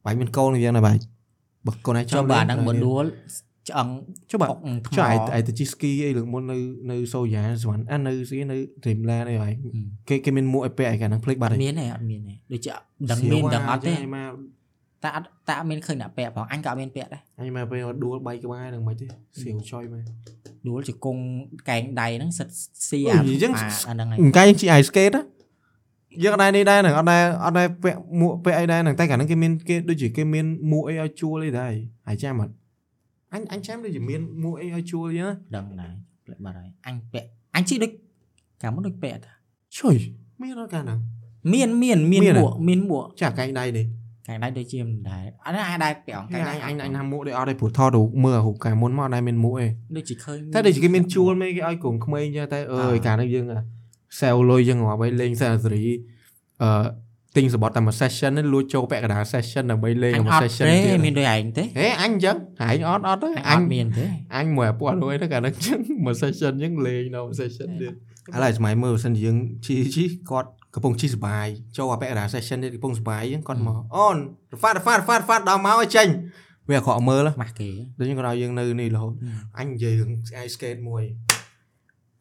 [0.04, 0.92] បើអញមានកូនយ៉ាងណាបើ
[1.66, 3.06] បើកូនឯងចុះបើអាហ្នឹងបើដួល
[3.68, 3.88] ឆ្អឹង
[4.30, 6.56] ចុះបើអុកថ្មចុះឯងឯងទៅជីស្គីអីលើកមុននៅ
[6.90, 9.52] នៅសូយ៉ាសវណ្ណអានៅស្គីនៅ Dreamland អីហើយ
[10.08, 12.72] គេគេមានមួកឲ្យពាក់ឯកាលហ្នឹងភ្លេចបាត់អត់ហើយមានទេអត់មានទេដូចជា
[13.10, 14.32] ដឹងមានដឹងអត់ទេអញមក
[15.02, 19.06] តែអត់តែអត់មានឃើញអ្នកពាក់ផងអញក៏អត់មានពាក់ដែរអញមកពេលដួលបីក្បាលហ្នឹងមិនទេ
[19.42, 20.04] សៀវចុយមក
[20.68, 21.22] ដួលជាគង់
[21.68, 22.48] កែងដៃហ្នឹងសិត
[22.88, 25.22] ស៊ីអឺអានិយាយចឹងអាអាហ្នឹងហើយអង្កែជី ice skate ណា
[26.22, 31.72] យើងអត់ដែរនេះដែរហ្នឹងអត់ដែរអត់ដែរពាក់មួកពាក់អីដែរហ្នឹងតែកាលហ្នឹងគេមានគេដូចជាគេមានមួកអីឲ្យជួលអីដែរ
[32.08, 32.52] ហើយចាំអត់
[33.32, 35.92] អញអញចាំដូចជាមានមួកអីឲ្យជួលអញ្ចឹងណាដឹងដែរ
[36.24, 37.90] ផ្លេចបាត់ហើយអញពាក់អញជីដូច
[38.62, 39.32] កាលមុនដូចពាក់តា
[39.78, 39.96] ជួយ
[40.40, 40.98] មានអត់កាលហ្នឹង
[41.52, 43.86] មានមានមានមានហ៎មួកមានមួកចាកែងដៃនេះ
[44.30, 53.44] កែងដៃដូចជាមិនដែរអត់អាចដែរពាក់កែកែងងដៃដៃអញអញណាមួកដូចអត់ទេព្រោះថតរូបមើលរូបកាលមុនមកអត់ដែរមានមួកអីដូចជាឃើញតែដូចជាគេមានជួលមេគេឲ្យកូនក្មេងអញ្ចឹងតែអើយកាលហ្នឹងយើង
[54.20, 55.84] សែវលុយយើងងាប់ឲ្យលេងសែសេរី
[56.62, 56.70] អឺ
[57.36, 64.04] ទិញសបត់តែមួយ session ហ្នឹងលួចចូលពាក់កណ្ដាល session ដើម្បីលេងអញមួយអត់ session ទេទៀតមានដូចឯងទេហេអញអញ្ចឹងហែងអត់អត់ទេអអញញមានទេ
[64.36, 67.92] អញមួយពួកអត់រួយទៅកាលហ្នឹងអញ្ចឹងមួយ session អញ្ចឹងលេងនៅមួយ session ទៀត
[68.34, 74.16] ឥឡូវសម័យមើលបើសិនជាយើងជីជីគាត់ កំពុងជីសបាយចូលអាពាក់កណ្ដាល session ទៀតកំពុងសបាយអញ្ចឹងគាត់មកអូន
[74.62, 76.08] រ៉ាត់រ៉ាត់រ៉ាត់រ៉ាត់ដល់មកឲ្យចេញ
[76.68, 79.12] វាអក្រក់មើលម៉ាស់គេដូចយើងគាត់ឲ្យយើងនៅនេះរហូត
[79.58, 80.10] អញនិយាយរឿង
[80.44, 81.04] ice skate មួយ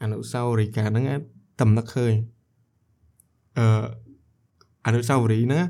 [0.02, 1.06] អនុស្សាវរីយ៍កាលហ្នឹង
[1.62, 2.14] តំណឹកឃើញ
[3.58, 3.86] អឺ
[4.86, 5.64] អនុស្សាវរីយ៍ហ្នឹង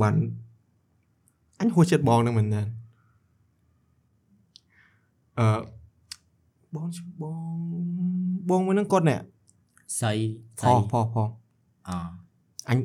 [0.00, 0.14] បាន
[1.60, 2.62] អញហួសចិត្តបងនឹងមែនតើ
[5.38, 5.46] អឺ
[6.74, 6.86] បង
[7.20, 7.38] បង
[8.48, 9.18] បងមួយហ្នឹងគាត់នេះ
[10.00, 10.14] ស្អី
[10.58, 11.16] ផស្អីផផ
[11.88, 11.90] អ
[12.70, 12.78] អញ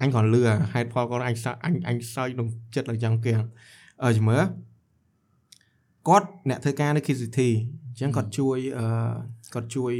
[0.00, 0.42] អញគ្រាន់លឺ
[0.72, 3.40] ហេតុផលគាត់អញសើអញអញសើចក្នុងចិត្តឡើងយ៉ាងគៀង
[4.02, 4.40] អឺជំរឿ
[6.08, 7.38] គាត់អ្នកធ្វើការនៅ KCT
[7.88, 8.86] អញ្ចឹងគាត់ជួយអឺ
[9.54, 9.94] គាត់ជួយ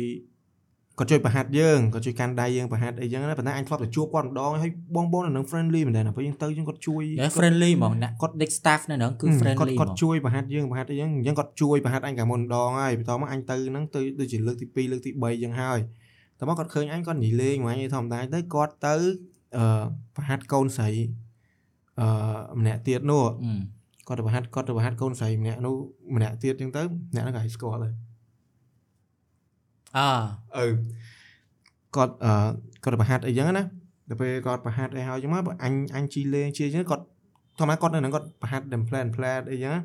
[0.98, 15.78] គាត់ជួយប្រហាត់យើងគាត់ជួយកាន់ដៃយើងប្រហាត់អីចឹងណាប៉ុន្តែអញធ្លាប់ទៅជួបគាត់ម្ដងហើយបងបងនៅនឹង friendly មែនទេពេលយើងទៅយើងគាត់ជួយនិយាយ friendly ហ្មងអ្នកគាត់ dick staff នៅហ្នឹងគឺគាត់ friendly ហ្មគាត់ងជួយប្រហាត់យើងប្រហាត់អីចឹងអញ្ចឹងគាត់ជួយប្រហាត់អញកាលមុនម្ដងហើយបន្ទាប់មកអញទៅហ្នឹងទៅដូចជាលើកទី2លើកទី3ចឹងហើយ
[16.42, 18.94] តែមកគាត់ឃើញអញគាត់និយាយលេងមកអញធម្មតាទៅគាត់ទៅ
[19.56, 19.82] អឺ
[20.16, 20.90] ប្រហាត់កូនស្រី
[22.00, 23.52] អឺម្នាក់ទៀតនោះអឺ
[24.08, 25.74] គាត់ទៅប្រហាត់គាត់ទៅប្រហាត់កូនស្រីម្នាក់នោះ
[26.14, 26.82] ម្នាក់ទៀតចឹងទៅ
[27.14, 27.92] អ្នកហ្នឹងគេស្គាល់ហើយ
[29.96, 30.00] អ
[30.56, 30.66] អឺ
[31.96, 32.32] គាត់អឺ
[32.84, 33.64] គាត់ទៅប្រហាត់អីចឹងណា
[34.08, 37.04] ដល់ពេលគាត់ប្រហាត់អីហើយចឹងមកអញអញជីលេងជាចឹងគាត់
[37.58, 39.80] ធម្មតាគាត់នៅហ្នឹងគាត់ប្រហាត់ them plan plan អីចឹងណា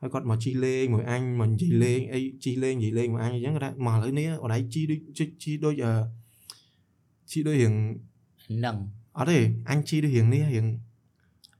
[0.00, 5.92] ហើយគាត់មកជីលេងមួយអញមកនិយាយលេងអីជីលេងនិយាយលេងមួយអញអីចឹងគាត់ថាមកឥឡូវនេះអត់ដៃជីដូចជីជីដូចអឺ
[7.30, 7.74] ជីដូចរៀង
[8.44, 8.76] ហ្នឹង
[9.18, 9.38] អត់ទេ
[9.70, 10.66] អញជីដូចរៀងនេះរៀង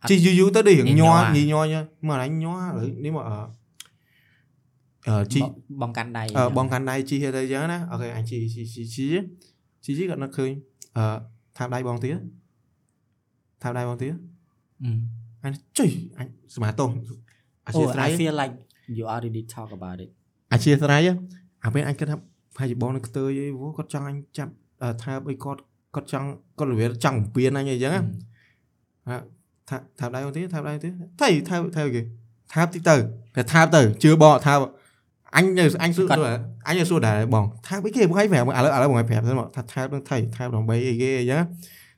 [0.02, 3.36] អត់ជីយូរយូរទៅដូចរៀងញ័ញ័ររញីញ័រញ័រមកអញញ័រឥឡូវនេះមកអឺ
[5.08, 5.50] អឺជីបង
[5.80, 9.06] បងកាន់ដៃអឺបងកាន់ដៃជីទៅអញ្ចឹងណាអូខេអញជីជីជីជី
[9.84, 10.50] ជីជីគាត់នឹកឃើញ
[10.96, 11.04] អឺ
[11.56, 12.16] ថាបដៃបងទៀត
[13.62, 14.12] ថាបដៃបងទៀត
[14.82, 14.90] អឺ
[15.44, 16.90] អញចុយអញស្មាតោអា
[17.66, 18.54] អូជាស្រ័ I យ feel like
[18.96, 20.10] you already talk about it
[20.52, 21.02] អាជាស្រ័យ
[21.64, 22.16] អាពេលអញគិតថា
[22.56, 25.60] ប្រហែលជាបងនឹងខ្ទើយអីវគាត់ចង់អញចាប់អឺថាបអីគាត់
[25.94, 28.02] គាត់ចង់គាត់របៀបចង់បំពេញអញអីចឹងណា
[29.68, 32.00] ថាថាបដៃបងទៀតថាបដៃទៀតថៃថាបថាបគេ
[32.52, 32.94] ថាបតិចទៅ
[33.36, 34.60] តែថាបទៅជឿបងថាប
[35.36, 36.06] អញនៅអញសួរ
[36.66, 41.42] អញនៅសួរដែរបងថាបអីគេបងឲ្យប្រាប់ឥឡូវឥឡូវបងឲ្យប្រាប់សិនមកថាថាបនឹងថៃថាបដើម្បីអីគេអីចឹង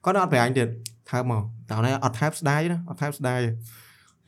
[0.05, 0.69] គាត់អត់ប្រាប់អញទៀត
[1.11, 3.41] ថាបមកតោះនេះអត់ថាបស្ដាយណាអត់ថាបស្ដាយ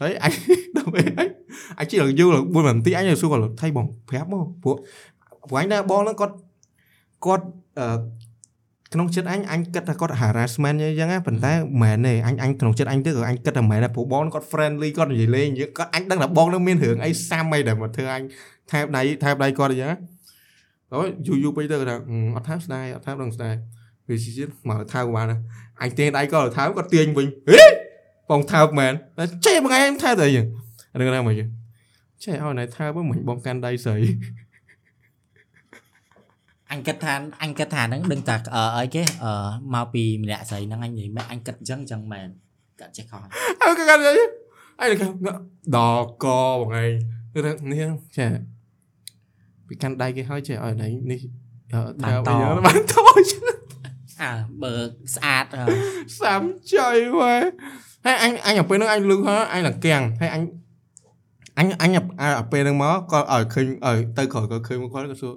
[0.00, 0.32] ហើយអញ
[0.78, 1.28] ដើម្បីអញ
[1.78, 4.76] អញជិះឡើងយូរឡើង4នាទីអញនៅសួរគាត់ថៃបងប្រាប់មកព្រោះ
[5.48, 6.34] ព្រោះអញដែរបងហ្នឹងគាត់
[7.24, 7.44] គាត់
[7.80, 7.86] អឺ
[8.94, 18.22] ក្នុងចិត្តអញអញគិតថាគាត់ harassment អញ្ចឹងណាប៉ុន្តែមិនមែនទេអញអញក្នុងចិត្តអញទៅក៏អញគិតថាមិនមែនដែរព្រោះបងគាត់ friendly គាត់និយាយលេងអញ្ចឹងគាត់អញដឹងថាបងនឹងមានរឿងអីសាំអីដែលមកធ្វើអញ
[18.70, 19.98] ថែបដៃថែបដៃគាត់អញ្ចឹងណា
[20.94, 23.54] អូយយូរយូរពេកទៅគាត់ថាអឺអត់ថែបស្ដាយអត់ថែបដឹងស្ដាយ
[24.08, 25.38] វាជាទៀតមកថែបបានណា
[25.82, 27.64] អញទាញដៃគាត់ថែបគាត់ទាញវិញហេ
[28.30, 30.46] បងថែបមែនតែចេះមួយថ្ងៃ em ថែបទៅអញ្ចឹង
[30.92, 31.48] អានឹងថាមកអញ្ចឹង
[32.24, 33.98] ចេះឲ្យណៃថែបមិនបងកាន់ដៃស្រី
[36.72, 39.32] អញគិតថាអញគិតថាហ្នឹងដឹងតែអឺអីគេអឺ
[39.74, 42.28] មកពីម្នាក់ស្រីហ្នឹងអញនិយាយមែនអញគិតអញ្ចឹងអញ្ចឹងមែន
[42.80, 43.20] កាត់ចេះខុស
[43.62, 44.14] អើកាន់កាន់អី
[44.80, 44.90] អញ
[45.76, 46.26] ដល់ក
[46.58, 46.90] បងឯង
[47.32, 47.86] គឺថានេះ
[48.18, 48.30] ចេះ
[49.66, 51.20] ពីកាន់ដៃគេហើយចេះឲ្យដៃនេះ
[51.72, 53.32] អឺថែបអីយ៉ាងបានតូច
[54.22, 54.32] អើ
[54.62, 54.74] បើ
[55.14, 55.64] ស្អាតអឺ
[56.20, 56.42] សាំ
[56.74, 57.36] ចុយវ៉េ
[58.04, 60.42] ហើយអញអញទៅពេលហ្នឹងអញលឺហើយអញឡើងកៀងហើយអញ
[61.58, 61.90] អញអញ
[62.20, 65.34] អាពេលហ្នឹងមកក៏ឲ្យឃើញឲ្យទៅក្រោយក៏ឃើញមកគាត់ក៏សួរ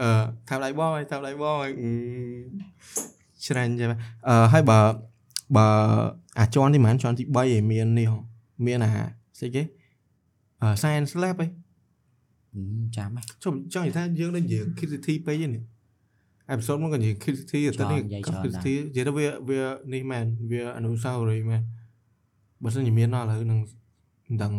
[0.00, 0.08] អឺ
[0.48, 1.90] ថាបដៃបងហើយថាបដៃបងហើយអឺ
[3.44, 3.88] ច្រើនចេះ
[4.28, 4.78] អឺហើយបើ
[5.56, 5.66] បើ
[6.38, 8.18] អាចន់ទីមិនជាន់ទី3ឯមាននេះហ៎
[8.66, 8.90] មានអា
[9.38, 9.62] ស្អីគេ
[10.62, 11.50] អឺ science lab ឯង
[12.52, 15.62] ហឹមចាំហ៎ចុះចង់និយាយថាយើងនឹងនិយាយ KCT ពេកឯនេះ
[16.50, 19.60] អេពីសូតមកក៏និយាយ KCT ទៅនេះ KCT និយាយទៅវាវា
[19.92, 21.62] នេះមែនវាអនុស្សាវរីយ៍មែន
[22.62, 23.58] បើសិនជាមានដល់ឥឡូវនឹង
[24.26, 24.52] មិនដឹង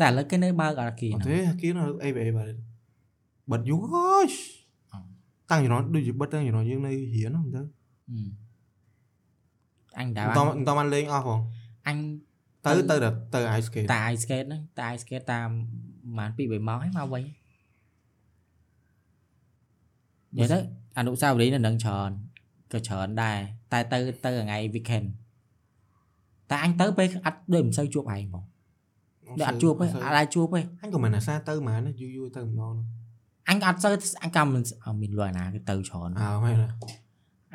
[0.00, 2.50] តែឥឡូវគេនៅបើកអត់គីអត់ហ្នឹងទេគេនៅ ABA បាទ
[3.50, 4.26] បិទយូរហើយ
[4.92, 5.00] អ่า
[5.50, 7.62] តាំងជំនាន់ដូចជាបិទតាំងជំនាន់យើងនៅរៀនហ្នឹងទៅហឹ
[8.26, 8.28] ម
[9.98, 11.40] អញដើមិនតមិនតបានលេងអស់ផង
[11.86, 11.98] អញ
[12.66, 15.48] ទៅទៅទៅទៅ ice skate តែ ice skate ហ្នឹងតែ ice skate តាម
[16.16, 17.24] ប្រហែល2 3ម៉ោងហើយមកវិញ
[20.38, 20.58] និយាយទៅ
[20.98, 22.10] អនុស្សាវរីយ៍នៅនឹងច្រើន
[22.72, 23.38] ក៏ច្រើនដែរ
[23.72, 25.06] តែទៅទៅថ្ងៃ weekend
[26.52, 28.44] តែអញទៅពេលអត់ដូចមិនសូវជួបឯងហ្មង
[29.38, 32.74] ដូចអត់ជួបទេអត់ដែរជួបទេអញក៏មិនអាសាទៅហ្មងយូរយូរទៅម្ដង
[33.50, 36.56] អញក៏អត់សូវអញក៏មិនអត់មានលុយណាគេទៅច្រើនអើមែន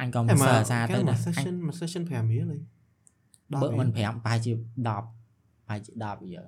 [0.01, 2.61] អញក៏មិនសូវអាសាទៅតែដែរអញ session មួយ session 5រៀលឯង
[3.53, 6.43] បើមិន5ប្រហែលជា10ប្រហែលជា10យើ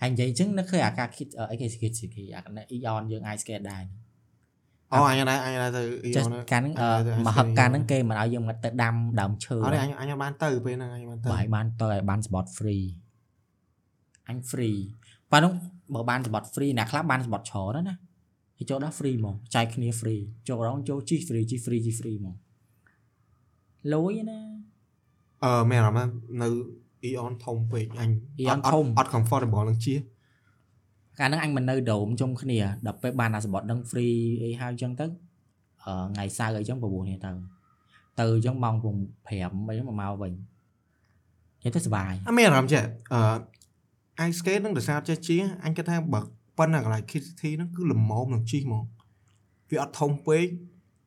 [0.00, 3.82] ហើយនិយាយអញ្ចឹងនឹកឃើញអាការគិតអីគេគិតស៊ីគីអាអ៊ីអនយើង ice skate ដែរ
[4.92, 12.84] អូអញដែរអញដែរទៅអ៊ីចេះយ៉នកាលហ្នឹងអឺអឺមកហឹកកាលហ្នឹងគេមិនឲ្យយើងមកទៅដាំដើមឈើអត់ទេអញអញបានទៅពេលហ្នឹងអញបានទៅបាយបានទៅឲ្យបាន spot free
[14.28, 14.78] អញ free
[15.32, 15.52] ប៉ណ្ណឹង
[15.94, 17.94] បើបាន spot free អ្នកខ្លះបាន spot ច្រើនណា
[18.58, 22.34] គេចូលដល់ free ហ្មងចែកគ្នា free ចូលរងចូលជី free ជី free ជី free ហ្មង
[23.92, 24.40] លុយណា
[25.44, 26.08] អឺមែនអត់មែន
[26.42, 26.48] នៅ
[27.02, 28.10] អ៊ីអនធំពេកអញ
[28.42, 29.94] Eon អត់ធំអត់ comfortable នឹងជា
[31.18, 35.06] កាលហ្នឹងអញមិននៅដុំជុំគ្នាដល់ពេលបានអា spot ដឹង free អីហើយអញ្ចឹងទៅ
[35.84, 37.30] អឺថ្ងៃសៅរ៍អីចឹង9នេះទៅ
[38.18, 43.20] ទៅអញ្ចឹងម៉ោង5អីហ្នឹងមកវិញនិនិយាយទៅសុបាយអត់មានអារម្មណ៍ចេះអឺ
[44.26, 46.20] ice skate ហ្នឹងដោយសារចេះជិះអញគិតថាបើ
[46.58, 48.82] ប៉ុណ្ណាកន្លែង Kid City ហ្នឹងគឺល្មមនឹងជិះហ្មង
[49.70, 50.46] វាអត់ធំពេក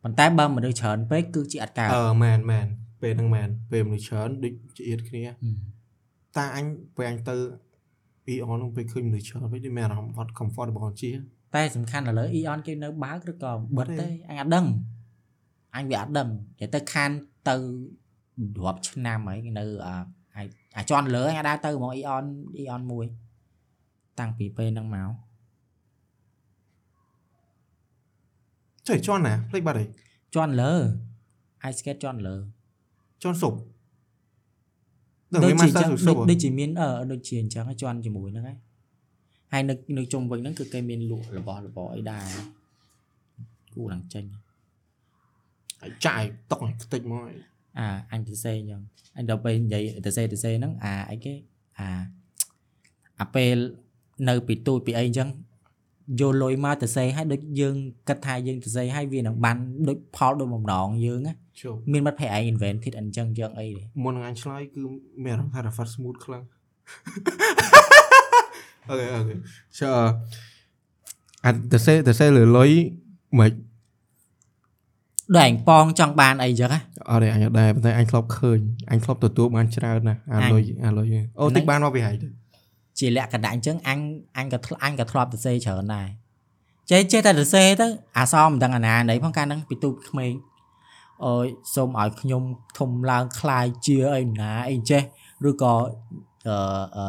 [0.03, 2.67] ប៉ុន្តែបើមនុស្សច្រើនពេកគឺជាអត់កើតអឺមែនមែន
[3.01, 5.23] ពេលហ្នឹងមែនពេលមនុស្សច្រើនដូចជាអៀតគ្នា
[6.37, 7.35] តែអញពេលអញទៅ
[8.33, 11.13] EON ហ្នឹងពេលឃើញមនុស្សច្រើនវិញដូចមានអារម្មណ៍អត់ comfortable ជិះ
[11.55, 14.65] តែសំខាន់ឥឡូវ Eon គេនៅបើកឬក៏បិទបិទទេទេអញអត់ដឹង
[15.75, 17.09] អញវាអត់ដឹងនិយាយទៅខាន
[17.49, 17.55] ទៅ
[18.63, 19.95] រាប់ឆ្នាំហើយនៅអា
[20.35, 20.43] អា
[20.77, 22.25] អាចន់លើអញអាចដើរទៅហ្មង Eon
[22.61, 23.05] Eon មួយ
[24.19, 25.09] តាំងពីពេលហ្នឹងមក
[28.87, 29.89] ចុះជន់ណាភ្លេចបាត់ហើយ
[30.35, 30.73] ជន់លើ
[31.69, 32.35] ice skate ជន់លើ
[33.23, 33.53] ជន់សុប
[35.33, 38.57] ដល់ដូចមានជា master ចឹងសុដូបចដូចជាមានអឺដូចជាអញ្ចឹងជន់ជាមួយហ្នឹងហើយ
[39.51, 42.25] ហើយនៅនៅជុំវិញហ្នឹងគឺគេមានលក់របស់របរអីដែរ
[43.73, 44.23] គូឡើងចេញ
[45.81, 47.21] ហើយចាយតុកឲ្យខ្ទេចមក
[47.79, 48.81] អាអញទៅសេអញ្ចឹង
[49.17, 51.33] អញដល់ពេលនិយាយទៅសេទៅសេហ្នឹងអាអីគេ
[51.79, 51.87] អា
[53.21, 53.55] អាពេល
[54.29, 55.29] នៅពីទូចពីអីអញ្ចឹង
[56.19, 57.75] យកលុយមកទៅសេឲ្យដូចយើង
[58.07, 64.83] គិតថាយើងទៅសេឲ្យវានឹងបានដូចផលដូចបំណងយើងណាជុំមានមិត្តភ័ក្ដិឯង invented អញ្ចឹងយើងអីទេមុននឹងអញឆ្លើយគឺ
[65.23, 66.43] មានអារម្មណ៍ថា fast smooth ខ្លាំង
[68.89, 69.35] អូខេអូខេ
[69.79, 69.93] ចុះ
[71.45, 72.71] អត់ទៅសេទៅសេលុយលុយ
[73.39, 73.51] មិន
[75.35, 78.59] ដូចឯងប៉ងចង់បានអីអញ្ចឹងណាអត់ទេអញអត់ដែរប៉ុន្តែអញធ្លាប់ឃើញ
[78.91, 82.27] អញធ្លាប់ទទួលបានច្រើនណាស់អាអញលុយអាលុយអូហ្នឹងតិចបានមកពីហើយទៅ
[82.98, 84.00] ជាលក្ខណៈអញ្ចឹងអញ
[84.36, 86.08] អញក៏ធ្លាប់អញក៏ធ្លាប់ទៅសេច្រើនដែរ
[86.90, 87.86] ចេះចេះតែទៅសេទៅ
[88.18, 90.32] អាសមិនដឹងអាណាណីផងកាលហ្នឹងពីទូចក្មេង
[91.26, 92.42] អើយសូមឲ្យខ្ញុំ
[92.78, 95.02] ធំឡើងคล้ายជាអីណាអីចេះ
[95.48, 95.74] ឬក៏
[96.48, 96.56] អឺ
[96.96, 97.06] អឺ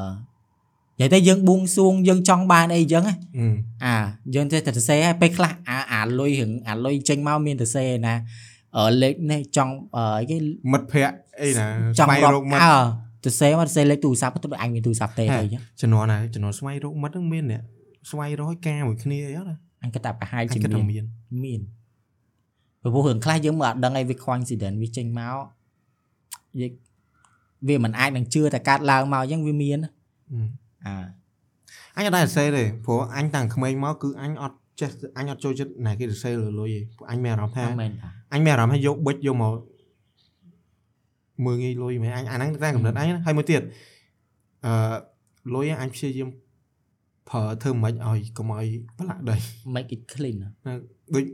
[1.00, 3.48] និយាយទៅយើងបួងសួងយើងចង់បានអីអញ្ចឹងណា អឺ
[3.86, 3.96] អា
[4.36, 8.16] យើងចេះតែទៅសេឲ្យពេលខ្លះអាអាលុយរឿងអាលុយចេញមកមានទៅសេឯណា
[8.78, 10.38] អឺលេខនេះចង់អឺអីគេ
[10.72, 11.66] មិត្តភ័ក្ដិអីណា
[12.00, 12.76] ចង់ ស្វែង រ រ ក កមិត្ត អើ
[13.25, 17.63] ទៅសេមកទៅសេលេខទូរស័ព្ទទៅដូចអញមានទូរស័ព្ទទេទៅអញ្ចឹងជំនាន់ណាជំនាន់ស្វែងរកមិត្តហ្នឹងមានអ្នក
[18.11, 21.05] ស្វែងរកឲ្យការមួយគ្នាអីហ្នឹងណាអញគិតថាប្រហែលអញជាគិតថាមានមាន
[21.45, 21.61] មាន
[22.83, 25.37] ព្រោះរឿងខ្លះយើងមើលអត់ដឹងអីវា coincident វាចេញមក
[26.61, 26.73] យើង
[27.69, 29.79] វាមិនអាចនឹងជឿតែកាត់ឡើងមកអញ្ចឹងវាមាន
[30.33, 30.41] អឺ
[30.87, 30.95] អា
[31.97, 39.53] អញអត់ដែរសេទេព្រោះអញតាំងក្មេងមកគឺអញអត់ចេះអញអត់ចូលចិត្តណាគេទៅសេលលុយទេព្រោះអញមានអារម្មណ៍ថាអត់មែនតាអញមានអារម្មណ៍ថាយកប៊ិចយកមក
[41.47, 43.63] មើងងាយលុយមែនអញអាហ្នឹងតែកំណត់អញណាហើយមួយទៀត
[44.67, 44.73] អឺ
[45.55, 46.29] លុយអញព្យាយាម
[47.29, 48.67] ប្រើធ្វើមិនឲ្យកុំឲ្យ
[48.99, 49.37] ប្រឡាក់ដី
[49.75, 50.37] make it clean
[51.15, 51.25] ដូច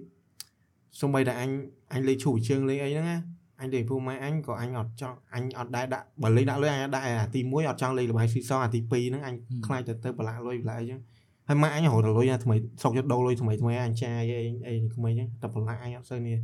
[1.01, 1.51] សំបីតែអញ
[1.93, 3.19] អញលេខឈូជើងលេខអីហ្នឹងណា
[3.61, 9.35] អញលេខពូម៉ែអញក៏អញអត់ចង់អញអត់ដែរដាក់បើលេខដាក់លុយអញអត់ដាក់អាទី1អត់ចង់លេខលបាយស៊ីសងអាទី2ហ្នឹងអញ
[9.67, 11.01] ខ្លាចទៅទៅប្រឡាក់លុយប្រឡាក់អីចឹង
[11.49, 16.37] ហើយម៉ែអញរហូតដល់លុយណាថ្មីសុកយកដូរលុយថ្មីថ្មីអញចាយអីអីក្មេងហ្នឹងតែប្រឡាក់អញអត់សូវនេះ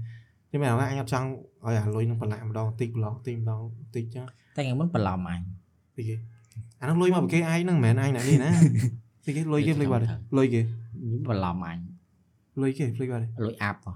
[0.52, 1.28] ទេមែនថាអញអត់ចង់
[1.64, 3.60] ឲ្យអាលុយហ្នឹងប្រឡាក់ម្ដងតិចម្ដងតិចម្ដង
[3.96, 4.24] តិចចឹង
[4.56, 5.40] តែថ្ងៃមុនបន្លំអញ
[5.96, 6.16] តិចគេ
[6.80, 8.50] អាហ្នឹងលុយមកពីគេឯងហ្នឹងមិនមែនអញណានេះណា
[9.24, 10.04] តិចគេលុយគេភ្លេចបាត់
[10.36, 10.60] លុយគេ
[11.28, 11.78] បន្លំអញ
[12.62, 13.92] លុយគេភ្លេចបាត់លុយអាប់ហ៎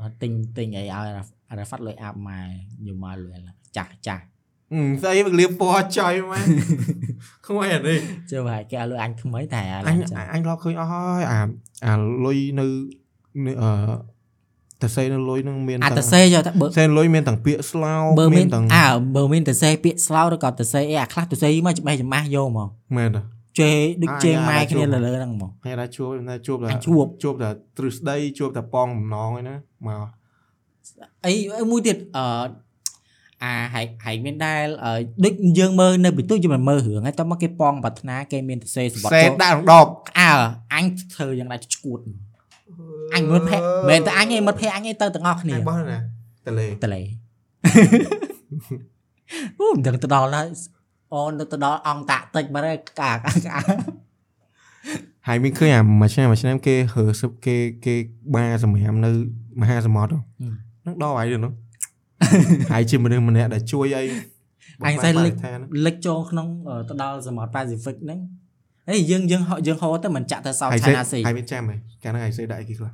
[0.00, 2.40] អត់ទិញទិញអីឲ្យរ៉ាហ្វាត់លុយអាប់ម៉ែ
[2.86, 3.38] យកមកលុយ
[3.76, 4.24] ចាស់ចាស់
[4.72, 6.44] អឺស្អីវាលៀបពណ៌ចុយមក
[7.46, 7.94] ខ្មៅអត់ទេ
[8.30, 11.40] ជឿហើយគេឲ្យលុយអញថ្មីតែឲ្យអញចាស់អញរកឃើញអស់ហើយអា
[11.86, 12.66] អាលុយនៅ
[13.46, 13.70] នៅអឺ
[14.82, 23.22] តសេនៅលុយនឹងមានអាទាំងតសេយកតែបើសេលុយមានទាំងពាក្យស្លោកបើមានទាំងអើបើមានតសេពាក្យស្លោកឬក៏តសេអីអាខ្លះតសេមកច្បាស់ច្បាស់យកមកមែនទេ
[23.60, 29.54] ជេដូចអាជេងយ៉ាម៉ែអាចគ្នាជួបលើលើហ្នឹងមកហើយដែរជួបតែជួបតែអញជួបជួបតែទ្រឹស្ដីជួបតែប៉ងបំណងឯណា
[29.86, 30.06] មក
[31.26, 32.24] អីអីមួយទៀតអឺ
[33.42, 34.92] អាហែកហែកមានដែលអឺ
[35.24, 39.86] ដូចយើងមើលនៅពីទូយើងមិនមើលរឿងហើយតោះមកគេប៉ងប្រាថ្នាគេមានតសេសម្បត្តិសេចូលដាក់ក្នុងដប
[40.20, 40.32] អើ
[40.74, 40.84] អញ
[41.14, 42.00] ធ្វើយ៉ាងណាឈួត
[43.14, 45.98] អញមិត្តភ័ក្ដិមិនមែនតែអញឯងមិត្តភ័ក្ដិអញឯងទៅទាំងអស់គ្នាបោះណា
[46.46, 47.02] តលេតលេ
[49.58, 50.48] អូមិនដឹងទៅដល់ហើយ
[51.12, 53.58] អូនទៅដល់អង្គតាក់តិចបាត់ហើយកាកាកា
[55.26, 57.94] ហើយមានឃើញអាមួយឆ្នាំមួយឆ្នាំគេហើសឹបគេគេ
[58.34, 59.10] បាសម្រាប់នៅ
[59.60, 60.12] មហាសមុទ្រ
[60.82, 61.52] ហ្នឹងដបហើយទៅនោះ
[62.72, 64.04] ហើយជាមនុស្សម្នាក់ដែលជួយអី
[64.84, 68.18] អញស្អីលិចថានលិចចូលក្នុងអឺទៅដល់សមុទ្រ Pacific ហ្នឹង
[68.88, 72.90] អេយើងយើងហោយើងហូរទៅមិនចាក់ទៅ South ហើយសេ China Sea ហើយមានចាំហ៎កាលហ្នឹងហើយសេដាក់អីគេខ្លះ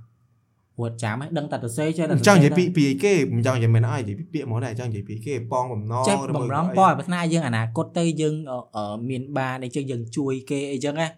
[0.79, 11.09] ហួតចាំហ៎ដឹងតែទៅសេចេះតែមិនចង់និយាយពីពីអីគេមិនចង់និយាយមិនអីនិយាយពីពាក្យហ្មងដែរចង់និយាយពីគេប៉ងបំណងចេះឬបំរងអីប៉ឲ្យប្រាថ្នាយើងអនាគតទៅយើងអឺអឺមានបានអីចឹងយើងជួយគេអីចឹងណា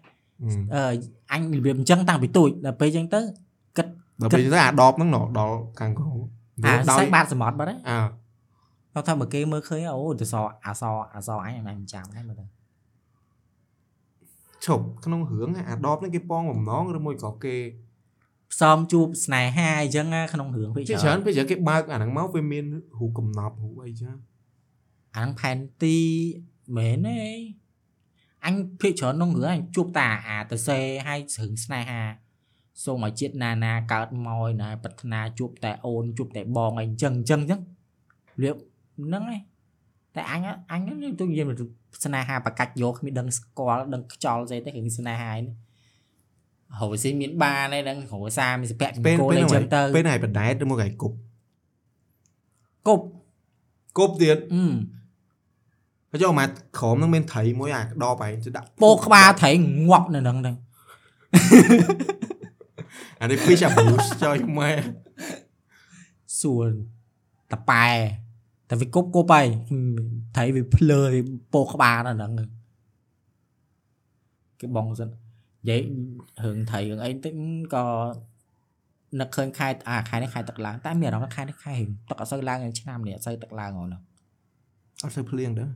[0.41, 0.95] អឺអឺ
[1.31, 3.21] អញរបៀបអញ្ចឹងតាំងពីទូចដល់ពេលអញ្ចឹងទៅ
[4.21, 6.17] ដល់ពេលទៅអាដបហ្នឹងណដល់ខាងក្រោម
[6.65, 7.99] អាដោយសាច់បាតសមុទ្របាត់ហើយអើ
[8.93, 10.83] គាត់ថាបើគេមើលឃើញអូទៅសអាស
[11.13, 12.45] អាសអញអញមិនចាំហ្នឹងមើលទៅ
[14.65, 17.55] ឈប់ក្នុងរឿងអាដបហ្នឹងគេប៉ងបំណងឬមួយក៏គេ
[18.51, 22.65] ផ្សំជួបស្នេហាអីចឹងណាក្នុងរឿងភាគជាច្ច្រើរើននពេលច្រើនគេបើកអាហ្នឹងមកវាមាន
[22.97, 24.15] រូបកំណប់រូបអីចឹង
[25.17, 25.97] អាហ្នឹងផែនទី
[26.77, 27.21] មែនទេ
[28.45, 32.01] អញភាកច្រើនក្នុងរឿងអញជួបតាអាទៅសេឲ្យរឿងស្នេហា
[32.83, 37.61] សូមឲ្យជាតិណាណាកើតមកឲ្យណាប្រាថ្នាជួបតែអូនជួបតែបងអីអញ្ចឹងអញ្ចឹងអញ្ចឹង
[38.43, 38.55] រៀប
[39.05, 39.41] ហ្នឹងឯង
[40.15, 40.81] តែអញអញ
[41.19, 41.45] ទៅនិយាយ
[42.03, 45.53] ស្នេហាបកាច់យកគ្មានដឹងស្គាល់ដឹងខ្យល់ស្អីទេរឿងស្នេហានេះ
[46.79, 51.15] ហើយស៊ីមានបានឯហ្នឹងគ្រួសារមានសុភមពេលង្គលពេលអីចឹងទៅពេលណៃបដែតឬមកឯគប់
[52.87, 53.05] គប់
[53.97, 54.65] គប់ទៀតអឺ
[56.11, 59.51] ហើយយកមកក្រោមហ្នឹងមានត្រីមួយអាដបឯងទៅដាក់ពោក្បាលត្រី
[59.87, 60.55] ងាប់នៅហ្នឹងហ្នឹង
[63.21, 64.71] អានេះ fish abuse ចុយម៉ែ
[66.39, 66.67] សួរ
[67.51, 67.87] តប៉ែ
[68.73, 69.47] តែវាគប់គប់ហើយ
[70.35, 71.21] ត្រីវាភ្លើវា
[71.53, 72.31] ពោក្បាលនៅហ្នឹង
[74.59, 75.81] គេបងសិននិយាយ
[76.43, 77.33] រឿងត្រីរឿងអីតិច
[77.73, 77.85] ក៏
[79.19, 84.01] នឹកឃើញខែអាខែនេះខែទឹកឡើងតែមានអារម្មណ៍ថាខែនេះខែរឿងទឹកអត់សូវឡើងទេឆ្នាំនេះអត់សូវទឹកឡើងហ្នឹង
[85.03, 85.69] អត់សូវភ្លៀងដែរ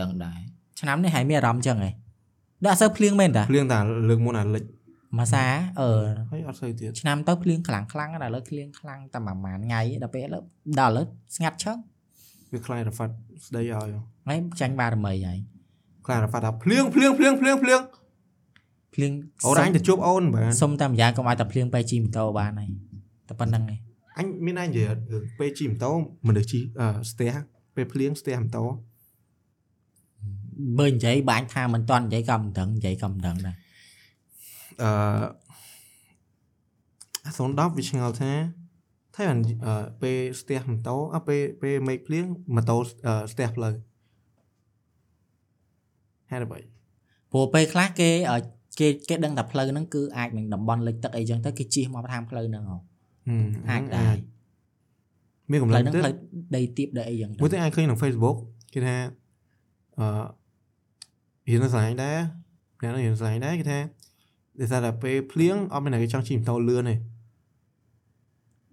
[0.00, 0.40] ដឹងដែរ
[0.80, 1.90] ឆ្នាំនេះហើយមានអារម្មណ៍ចឹងហ៎
[2.62, 4.64] តែអត់សូវភ្លៀងមែនតាភ្លៀងតែលើកមុនអាលិច
[5.18, 5.44] មួយសា
[5.80, 5.90] អឺ
[6.30, 10.42] ហើយអត់សូវទៀតឆ្នាំទៅភ្លៀងខ្លាំងខ្លាំងតែឥឡូវភ្លៀងខ្លាំងតែប្រហែលថ្ងៃដល់ពេលឥឡូវ
[10.80, 11.06] ដល់ឥឡូវ
[11.36, 11.78] ស្ងាត់ឈឹង
[12.52, 13.14] វាខ្លាយរ៉ាហ្វាត់
[13.46, 13.70] ស្ដីឲ្យ
[14.28, 15.38] ហើយចាញ់បារមីហើយ
[16.06, 17.80] ខ្លាយរ៉ាហ្វាត់ថាភ្លៀងភ្លៀងភ្លៀងភ្លៀងភ្លៀង
[18.94, 19.12] ភ្លៀង
[19.44, 22.68] អូនអញទៅជួបអូនបាទសុំតែម្យ៉ាងកុំឲ្យតែភ្លៀងបែជីម៉ូតូបានហើយ
[23.28, 23.78] តែប៉ុណ្្នឹងឯង
[24.18, 25.92] អញមានអញនិយាយរឿងពេលជិះម៉ូតូ
[26.26, 27.32] មនុស្សជិះអឺស្ទះ
[27.74, 28.64] ពេលភ្លៀងស្ទះម៉ូតូ
[30.78, 33.56] មើលនិយាយបាញ់ថាមិនតន់និយាយក៏មិនដឹងនិយាយក៏មិនដឹងដែរ
[34.82, 34.90] អឺ
[37.24, 38.32] អា010វាឆ្ងល់ថា
[39.16, 43.74] ថាបានអឺពេលស្ទះម៉ូតូអើពេលពេលមេឃភ្លៀងម៉ូតូអឺស្ទះផ្លូវ
[46.30, 46.60] ហេតុអ្វី
[47.32, 48.36] ព្រោះពេលខ្លះគេអឺ
[48.80, 54.16] គេគេដឹងតែផ្លូវហ្នឹងគឺអាចនឹងតំបន់លិចទឹកអីចឹងទៅគេជិះមកតាមផ្លូវហ្នឹងហ៎ហឹមអាចដែរ
[55.50, 56.14] មានកម្ផ្លូលាវញ់ហ្នឹងទៅផ្លូវ
[56.56, 58.36] ដីទៀបដីអីចឹងទៅមួយទៅអាចឃើញក្នុង Facebook
[58.72, 58.96] គេថា
[59.98, 60.06] អឺ
[61.48, 62.18] ហ៊ានស្លាញ់ដែរ
[62.82, 63.78] អ្នកនោះហ៊ានស្លាញ់ដែរគេថា
[64.60, 66.94] ដោយសារតែពេលភ្លៀងអត់មានអ្នកគេចង់ជិះម៉ូតូលឿនទេ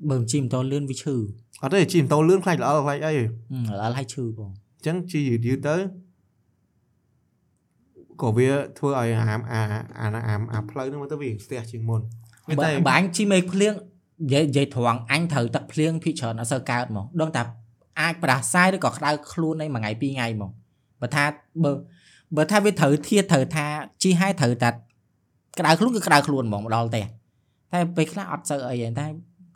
[0.10, 1.16] បើមិនជិះម៉ូតូលឿនវាឈឺ
[1.64, 5.76] អត់ទេជិះម៉ូតូលឿនខ្លាចល្អខ្លាចអីទេហឹមឥឡូវឲ្យឈឺបងអញ្ចឹងជិះយឺតយឺតទៅ
[8.22, 9.62] ក៏វាធ្វើឲ្យអាអា
[10.00, 12.02] អាអាអាផ្លូវហ្នឹងមើលទៅវាស្ទះជាងមុន
[12.50, 13.74] វាបើតែបើអញជីមេឃភ្លៀង
[14.24, 17.42] និយាយនិយាយត្រង់អញត្រូវទឹកភ្លៀងភិកច្រើនអត់សូវកើតមកដឹងតែ
[18.02, 20.52] អាចប្រដាសាយឬក៏ក្តៅខ្លួនឯមួយថ្ងៃពីរថ្ងៃមក
[21.02, 21.26] បើថា
[21.64, 21.72] បើ
[22.38, 23.66] បើថាវាត្រូវធៀបត្រូវថា
[24.04, 24.70] ជីឲ្យត្រូវតែ
[25.60, 27.06] ក្តៅខ្លួនគឺក្តៅខ្លួនហ្មងមកដល់ផ្ទះ
[27.74, 29.08] តែពេលខ្លះអត់សូវអីទេតែ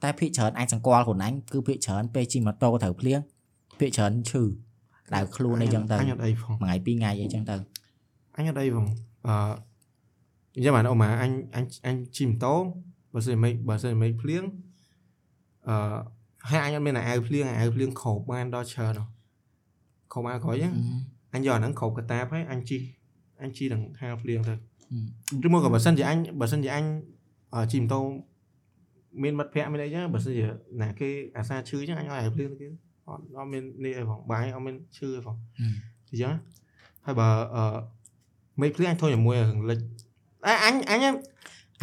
[0.03, 3.19] តែភិកច្រើនអញសង្កល់ខ្លួនអញគឺភិកច្រើនពេលជិះម៉ូតូត្រូវភ្លៀង
[3.79, 4.43] ភិកច្រើនឈឺ
[5.07, 7.55] ក្តៅខ្លួនអីចឹងទៅអញអត់អីផងមួយថ្ងៃពីរថ្ងៃអីចឹងទៅ
[8.37, 8.85] អញអត់អីផង
[9.27, 9.35] អឺ
[10.55, 12.53] និយាយបានអូម៉ាអញអញអញជិះម៉ូតូ
[13.13, 14.43] បើសិនមិនបើសិនមិនភ្លៀង
[15.67, 15.97] អឺ
[16.49, 19.05] ហើយអញអត់មានអាវភ្លៀងអាវភ្លៀងគ្របបានដល់ច្រើនហ៎
[20.13, 20.73] គ្របអាវក្រោយហ្នឹង
[21.33, 22.81] អញយកអាហ្នឹងគ្របកតាបហើយអញជិះ
[23.43, 24.53] អញជិះដល់ហាលភ្លៀងទៅ
[25.45, 26.83] ឬមកក៏បើសិនជាអញបើសិនជាអញ
[27.53, 27.99] អឺជិះម៉ូតូ
[29.21, 30.45] មានមិត្តភ័ក្តិមានអីចឹងបើសិនជា
[30.81, 32.67] ណាគេអាសាឈឺចឹងអញឲ្យអាវភ្លៀងទៅគេ
[33.09, 35.35] អត់អត់មាននេះអីផងបាយអត់មានឈឺអីផង
[36.09, 36.35] អញ្ចឹង
[37.05, 37.63] ហើយបើអឺ
[38.61, 39.79] មេឃភ្លៀងអញធុញជាមួយរឿងលិច
[40.45, 41.15] អញអញអញ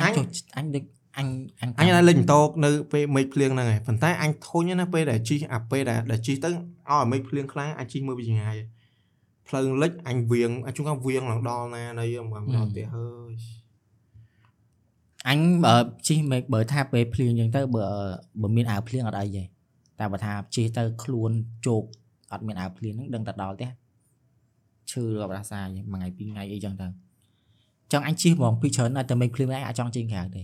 [0.00, 0.84] អញចូលអញដូច
[1.18, 1.26] អញ
[1.60, 6.56] អញអញឡើងលេងម៉ូតូនៅពេលមេឃភ្លៀងហ្នឹងឯងប៉ុន្តែអញធុញណាពេលដែលជិះអាពេលដែលដែលជិះទៅឲ្យ
[6.90, 8.56] អាមេឃភ្លៀងខ្លាំងអញជិះមើលពីចម្ងាយ
[9.48, 13.30] ផ្លូវលិចអញវៀងអញជួនកាលវៀងឡើងដល់ណានៅមកដល់ផ្ទះហើយ
[15.28, 15.74] អញបើ
[16.08, 17.84] ជិះមេឃបើថាពេលភ្លៀងអញ្ចឹងទៅបើ
[18.40, 19.44] បើមានអាវភ្លៀងអត់អីទេ
[19.98, 21.30] តែបើថាជិះទៅខ្លួន
[21.66, 21.84] ជោក
[22.32, 23.70] អត់មានអាវភ្លៀងហ្នឹងដឹងតែដល់ផ្ទះ
[24.90, 26.86] ឈឺរាប់រាសាយមួយថ្ងៃពីរថ្ងៃអីចឹងទៅ
[27.92, 30.42] ចង់អញជិះហ្មងពីច្រើនតែមេឃភ្លៀងឯងអាចចង់ជិះក្រៅទេ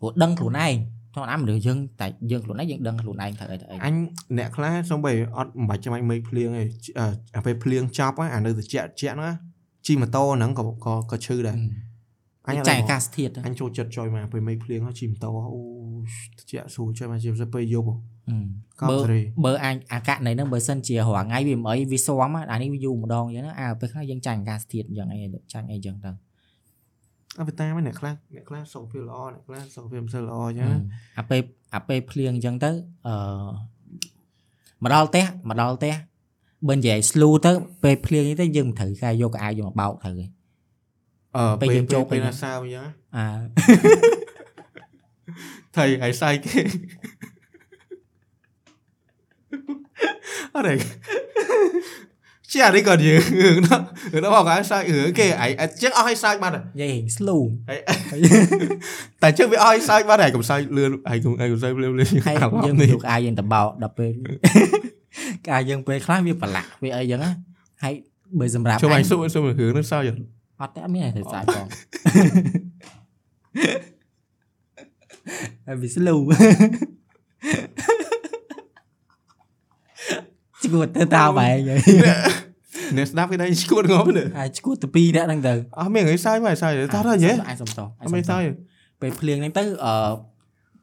[0.00, 0.74] ព្រោះដឹងខ្លួនឯង
[1.14, 3.94] ធម្មតាមនុស្សយើងតែយើងខ្លួនឯងយើងដឹងខ្លួនឯងត្រូវអីទៅអីអញ
[4.38, 6.66] អ្នកខ្លះសំបីអត់មិនបាច់ចាំបាច់មេឃភ្លៀងឯងអឺ
[7.36, 9.34] អាពេលភ្លៀងចប់ហ្នឹងអានៅត្រជាក់ត្រជាក់ហ្នឹងណា
[9.86, 11.85] ជិះម៉ូតូហ្នឹងក៏ក៏ក៏ឈឺដែរអញអត់
[12.68, 15.60] ចាយអីអាកាសធាតុទៅអញចូលចិត្តចុយមកពេលមេឃភ្លៀងហើយជិះម៉ូតូអូ
[16.38, 17.96] ត្រជាក់ស្រួលចុយមកជិះទៅពេលយប់ហ៎
[18.80, 25.18] កប់បើសេរីបើអញអាកាសនៃហ្នឹងបើសិនជារាល់ថ្ងៃវាមិនអីវាស៊ាំអានេះវាយូរម្ដងអញ្ចឹងណាអាពេលខ្លះយើងចាញ់អាកាសធាតុអញ្ចឹងអី
[25.52, 26.10] ចាញ់អីអញ្ចឹងទៅ
[27.38, 30.78] អត់ទៅតាមអ្នកខ្លះអ្នកខ្លះសុខភាពល្អអ្នកខ្លះសុខភាពមិនសូវល្អអញ្ចឹងណា
[31.18, 31.40] អាពេល
[31.74, 32.70] អាពេលភ្លៀងអញ្ចឹងទៅ
[33.06, 33.14] អឺ
[34.82, 35.94] មកដល់ផ្ទះមកដល់ផ្ទះ
[36.68, 40.26] បើនិយាយ slow ទៅពេលភ្លៀងនេះទៅយើងមិនត្រូវការយកកៅអៅយកមកបោកត្រូវទេ
[41.36, 43.26] អឺពេលយើងចូលពេលពេលណាសើអញ្ចឹងណាអា
[45.76, 46.60] ថៃហើយសាយគេ
[50.56, 50.74] អរេ
[52.52, 53.80] ជាអរិក៏យើងរឿងនោះ
[54.12, 57.80] រឿងនោះមកឲ្យសាយរឿងគេឯងចឹងអស់ឲ្យសាយបាត់ហើយនិយាយរៀង slow ហើយ
[59.22, 64.12] តែចឹងវាឲ្យសាយបាត់ហើយកុំសាយលឿនហើយកុំហើយកុំសាយលឿនលឿនហើយអារម្មណ៍យើងនេះយកកៅអៅយើងទៅបោកដល់ពេល
[65.46, 67.30] កៅអៅយើងពេលខ្លះវាប្រឡាក់វាអីអញ្ចឹងណា
[67.82, 67.94] ហើយ
[68.38, 70.10] បើសម្រាប់ជួយអអញញសុំសុំរឿងនឹងសើច
[70.60, 71.66] អត់ទេអត់មានអីទៅស្អាតផង
[75.66, 76.18] ហើយវា slow
[80.64, 81.80] ឈួតទៅតើបែងហើយ
[82.96, 88.42] អ្នកស្ដាប់គេដែរឈួតងប់នេះហើយឈួតទៅពីរនាក់ហ្នឹងទៅអស់មានអីសើចមកសើចតោះទៅយេអញសុំតោះអត់មានសើច
[89.00, 89.92] ពេលភ្លៀងហ្នឹងទៅអឺ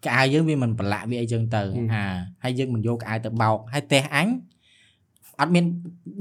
[0.05, 2.05] កៅអៅយើងវាមិនប្រឡាក់វាអីចឹងទៅហឹមអា
[2.43, 4.27] ហើយយើងមិនយកកៅអៅទៅបោកហើយផ្ទះអញ
[5.41, 5.65] អត់មាន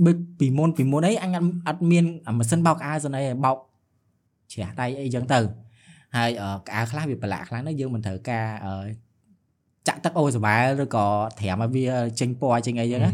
[0.05, 3.57] បើពីមុនពីមុនអីអញអត់អត់មានអាម៉ាស៊ីនបោកកៅអៅស្នអីបោក
[4.53, 5.41] ជ្រះដៃអីចឹងទៅ
[6.17, 8.73] ហើយអឺកៅអៅខ្លះវាប្រឡាក់ខ្លះហ្នឹងយើងមិនត្រូវការអឺ
[9.89, 11.07] ចាក់ទឹកអូសបែលឬក៏
[11.39, 11.87] ត្រាំឲ្យវា
[12.21, 13.13] ចេញពណ៌ចេញអីចឹងណា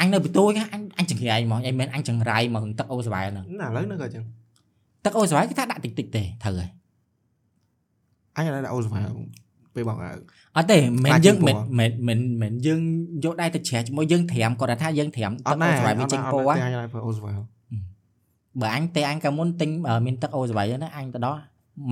[0.00, 4.24] អញនៅបន្ទួយហ្នឹងអញអញចង្រៃហ្មងអញមិនអញចង្រៃមករឿងទឹកអូសបែលហ្នឹងណាឥឡូវនៅក៏ចឹង
[5.04, 6.70] ទឹកអូសបែលគេថាដាក់តិចតិចទេត្រូវហើយ
[8.36, 9.00] អញឥឡូវដាក់អូសវ៉ា
[9.74, 10.10] ពេលបងអើ
[10.56, 12.80] អត់ទេមិនខ្លាចយើងចេញពមិនណ៌មិនមិនមិនយើង
[13.24, 17.32] យកដៃទៅជ្រះជាមួយយើងត្រាំគាត់ថាយើងត្រាំអទឹកត់ណាអូសវ៉ៃវាចេញពណ៌អញឲ្យអូសវ៉ា
[18.60, 21.40] បើអញទេអញកាលមុនទិញអឺមានទឹកអូសវ៉ៃហ្នឹងណាអញទៅដល់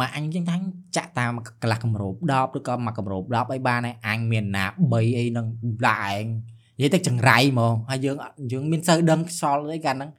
[0.01, 0.57] មកអញចឹងថា
[0.97, 5.47] ចាក់តាមកន្លះកម្រប10ឬក៏មកកម្រប10អីបានហើយអញមានណា3អីហ្នឹង
[5.87, 6.24] ដាក់ឯង
[6.78, 10.11] និយាយទៅចង្រៃហ្មងហើយយើងអត់យើងមានសូវដឹងខ្សល់អីកាលហ្នឹង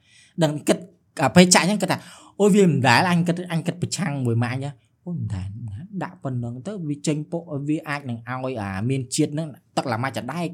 [0.43, 0.77] ដឹងគិត
[1.23, 1.99] អាពេលចាក់ចឹងគិតថា
[2.39, 4.71] អូយវាមិនដែលអញគិតអញគិតប្រឆាំងមួយម៉ាក់អញណា
[5.05, 5.62] អូយមិនដែលមិន
[5.93, 10.49] ដែលដាក់ប៉ុណ្្នឹងទៅវាចេញពុកវាអាចនឹងឲ្យអាមានជាតិហ្នឹងទឹកឡាម៉ាច់ចដែក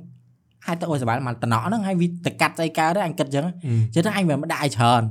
[0.65, 3.45] ហើយទឹកអូសវ៉ាល់មកតំណក់ហ្នឹងហើយវាទៅកាត់ស្អីកើតទៅអញគិតចឹង
[3.93, 5.03] ចឹងទៅអញមិនដាក់ឲ្យច្រើន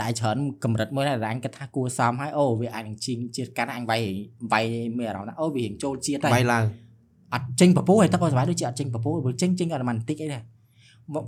[0.00, 4.02] ដាក់ឲ្យច្រើនកម្រិតមួយណាដែលអញគិតថាគួរសមហើយអូវាអាចនឹងជីងជាតិកាន់អញវាយ
[4.52, 4.64] វាយ
[4.98, 6.64] មានអារម្មណ៍ថាអូវារៀងចូលជាតិហើយបាយឡើង
[7.34, 10.42] អត់ចេញពពោះហើយទឹកអូសវ៉ាយដូចជាអត់ចេញពពោះបើចេញចេញអត់បានបន្តិចអីដែរ
[11.14, 11.24] មក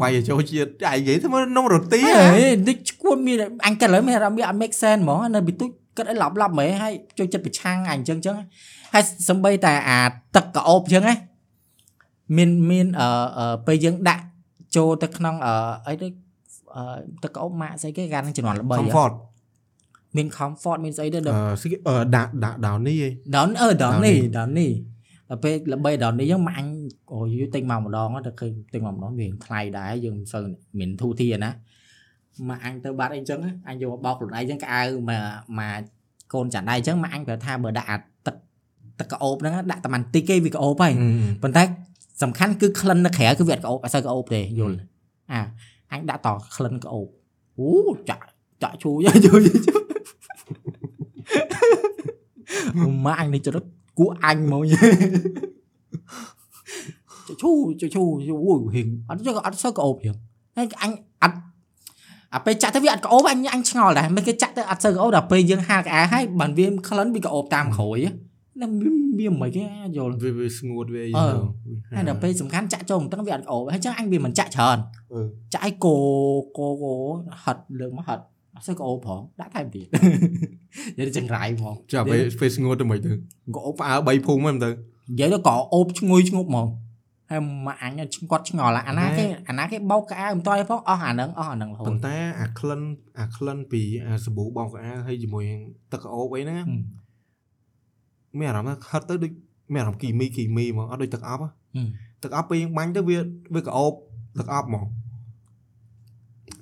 [0.00, 3.36] វាយចូលជាតិអាយនិយាយធ្វើនំរ៉ូទីអហ៎េតិចឈួតមាន
[3.66, 8.36] អញគិតលើមានអារម្មណ៍វាអត់ make sense ហ្មងនៅពីទុច គិតឲ្យឡប់ឡប់ហ្មងហើយចូលចិត្តប្រឆាំងអញអញ្ចឹងអញ្ចឹង
[8.94, 10.00] ហើយសំបីតែអា
[10.36, 11.16] ទឹកកោបអញ្ចឹងណា
[12.36, 14.24] មានមានអឺអឺពេលយើងដាក់
[14.76, 15.54] ចូលទៅក្នុងអឺ
[15.86, 16.08] អីទៅ
[16.76, 16.82] អឺ
[17.22, 19.12] ទឹកកោបម៉ាក់ស្អីគេកាលនឹងជំនាន់ល្បីហ៎ comfort
[20.16, 21.24] មាន comfort មានស្អីទៅអឺ
[21.62, 24.70] ស្គីអឺដាក់ដាក់ដោននេះឯងដល់អឺដល់នេះ Downy ដល់នេះ
[25.30, 26.66] ដល់ពេលល្បីដល់នេះយើងមកអញ
[27.12, 30.44] អូយទិញមកម្ដងទៅឃើញទិញមកម្ដងវាថ្លៃដែរយើងមិនសូវ
[30.78, 31.50] មានធូរធារណា
[32.48, 35.24] មកអញទៅបាត់អីចឹងអញយកមកបោកខ្លួនឯងចឹងកៅអៅមក
[35.58, 35.80] មក
[36.32, 38.36] កូនចាន់ដៃចឹងមកអញប្រាប់ថាបើដាក់អាទឹក
[38.98, 40.92] ទឹកកោបហ្នឹងដាក់តែមិនតិចគេវាកោបហើយ
[41.42, 41.62] ប៉ុន្តែ
[42.22, 44.76] សំខាន់គឺក្លិននៅក្រៅគឺវាអត់កោបអត់សូវកោបទេយល់
[45.32, 45.40] អា
[45.92, 47.06] អញដាក់តក្លិនកោប
[47.58, 47.68] អូ
[48.10, 48.24] ចាក់
[48.62, 49.28] ចាក់ឈូយយយ
[53.04, 53.64] មកអញនេះចរិត
[53.98, 54.62] គួអញហ្មង
[57.40, 58.02] ឈូឈូឈូ
[58.46, 60.16] អូយហៀងអត់ចឹងអត់សូវក្អូបហៀង
[60.56, 60.90] ហើយអញ
[61.22, 61.38] អត់
[62.34, 67.98] អាពេលចាក់ទៅវាអត់ក្អូបអញអញឆ្ងល់ដែរមិនគេចាក់ទៅអត់សូវក្អូបដល់ពេលយើងហាលក្អាហើយបានវាក្លិនវាក្អូបតាមក្រួយ
[68.60, 68.66] ណា
[69.18, 69.64] វាមិនគេ
[69.96, 71.26] យល់វាវាស្ងួតវាអីអឺ
[71.96, 74.78] ហើយដល់ពេលសំខាន់ចាក់ចូលមិនវាអត់ក្អូបហើយចឹងអញវាមិនចាក់ច្រើន
[75.12, 75.20] អឺ
[75.54, 75.96] ចាក់ឲ្យកោ
[76.58, 76.94] កោកោ
[77.44, 78.22] ហត់លើកមកហត់
[78.54, 79.86] អត់សូវក្អូបផងដាក់ថែមទៀត
[80.98, 83.10] និយាយទៅចង្រៃហ្មងចាំពេលពេលស្ងួតទៅមិនទៅ
[83.54, 86.66] ក៏អោបផ្អើ3ភូមិហ្នឹងទៅនិយាយទៅក៏អូបឈ្ងុយឈ្ងប់ហ្មង
[87.32, 87.92] ហើយមកអញ
[88.30, 92.80] គាត់ឆ្ងល់អាណាគេអាណាគេបោកកៅអៅមិនតឲ្យផងអស់អាហ្នឹងអស់អាហ្នឹងរហូប៉ុតន្តែអាក្លិន
[93.20, 95.60] អាក្លិនពីអាសាប៊ូបោកកៅអៅហើយជាមួយនឹង
[95.92, 96.66] ទឹកក្អូបអីហ្នឹង
[98.38, 99.32] មានអារម្មណ៍ថាខិតទៅដូច
[99.72, 101.48] មានអារម្មណ៍គីមីគីមីហ្មងអត់ដូចទឹកអប់ហ៎
[102.22, 103.18] ទឹកអប់ពេលយើងបាញ់ទៅវា
[103.54, 103.92] វាក្អូប
[104.38, 104.84] ទឹកអប់ហ្មង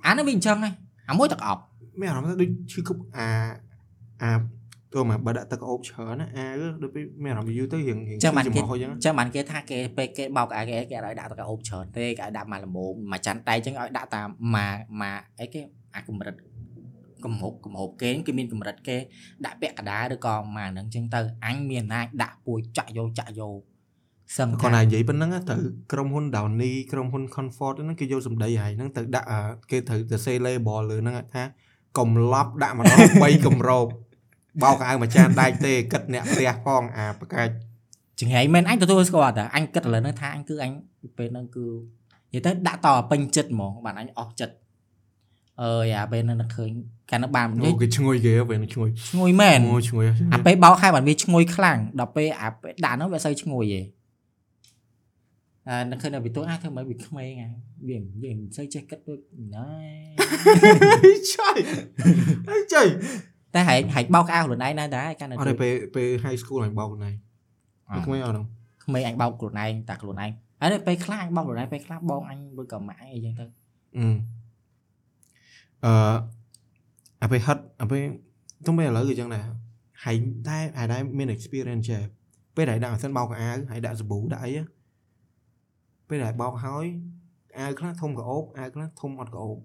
[0.06, 0.70] អានេះវាអញ្ចឹងហ៎
[1.10, 1.62] អាមួយទឹកអប់
[2.00, 3.28] មានអារម្មណ៍ថាដូចឈឺគប់អា
[4.22, 4.30] អា
[4.94, 6.46] ទៅមកបើដាក់ទឹកក្អូបច្រើនណាអា
[6.82, 15.60] ដូចពេលមានអារម្មណ៍យូរទៅរៀងរៀងចំហអញ្ចឹងអញ្ចឹងបានគេថាគេពេលគេបោកកៅអៅគេគេអត់ឲ្យដាក់ទឹកអប់ច្រើនទេគេឲ្យដាក់មកល្មមមកចាន់ដៃអញ្ចឹងឲ្យដាក់តាមមកមកអីគេ
[15.94, 16.34] អាកម្រិត
[17.24, 18.96] កំហុកកំហុកគេគេមានកម្រិតគេ
[19.44, 23.58] ដាក់ពាក់កណ្ដាលឬក៏មកហ្នឹងអញ្ចឹងទៅអញមានណាចដាក់ពួយចាក់យកចាក់យក
[24.38, 25.56] សឹងគាត់ណានិយាយប៉ុណ្ណឹងទៅ
[25.92, 31.44] ក្រុមហ៊ុន Downy ក្រុមហ៊ុន Comfort ហ្នឹងគេយកសម្ដីហើយហ្នឹងទៅដាក់អាគេត្រូវទៅ say label លើហ្នឹងថា
[31.98, 33.86] កំឡប់ដាក់ម្ដង3កម្រប
[34.62, 37.52] បោកកៅអៅមួយចានដែកទេគិតអ្នកផ្ទះផងអាប្រកាច់
[38.20, 40.70] ចង្រៃមែនអញទទួលស្គាល់តែអញគិតឥឡូវហ្នឹងថាអញគឺអញ
[41.18, 41.66] ពេលហ្នឹងគឺ
[42.32, 44.54] និយាយទៅដាក់តពេញចិត្តហ្មងបានអញអស់ចិត្ត
[45.62, 46.70] អើយអាពេលហ្នឹងនឹកឃើញ
[47.10, 53.80] កាលនៅបាននិយាអូយគេឈ្ងុយគេពេលហ្នឹងឈ្ងុយឈ្ងុយមែនអូឈ្ងុយអាពេលបោកហើយបានវាឈ្ងុយខ្លាំងដល់ពេលអាពេលដាក់ហ្នឹងវាអត់សូវឈ្ងុយទេ
[55.68, 57.48] អឺនឹកឃើញនៅពីទូអាធ្វើម៉េចវាក្មេងអា
[57.88, 59.20] វាវាមិនសូវចេះគិតដូច
[59.54, 59.72] ណែ
[61.32, 61.50] ឆៃ
[62.48, 62.82] អីចៃ
[63.54, 67.10] តែហែកហែកបោកក្អៅខ្លួនឯងដែរដែរកាលនៅអត់ទេពេលពេល high school អញបោកណៃ
[68.06, 68.46] ក្មេងអត់ហ្នឹង
[68.84, 70.30] ក្មេងអញបោកខ្លួនឯងតែខ្លួនឯង
[70.60, 73.44] ហើយពេលខ្លះអញបោកខ្លួនឯងពេលខ្លះបងអញមួយក៏ម៉ាក់អីចឹងទៅ
[73.96, 74.06] អឺ
[75.84, 76.16] អឺ
[77.22, 78.02] អាពេលហិតអាពេល
[78.66, 79.44] ទុំពេលឥឡូវគឺចឹងដែរ
[80.04, 80.16] ហើយ
[80.48, 82.02] តែហើយដែរមាន experience ចេះ
[82.56, 84.52] ពេលដែលដាក់អាសិនបោកកៅអៅហើយដាក់សាប៊ូដាក់អី
[86.08, 86.84] ពេលដែលបោកហើយ
[87.58, 89.56] អាវខ្លះធំកោបអាវខ្លះធំអត់កោប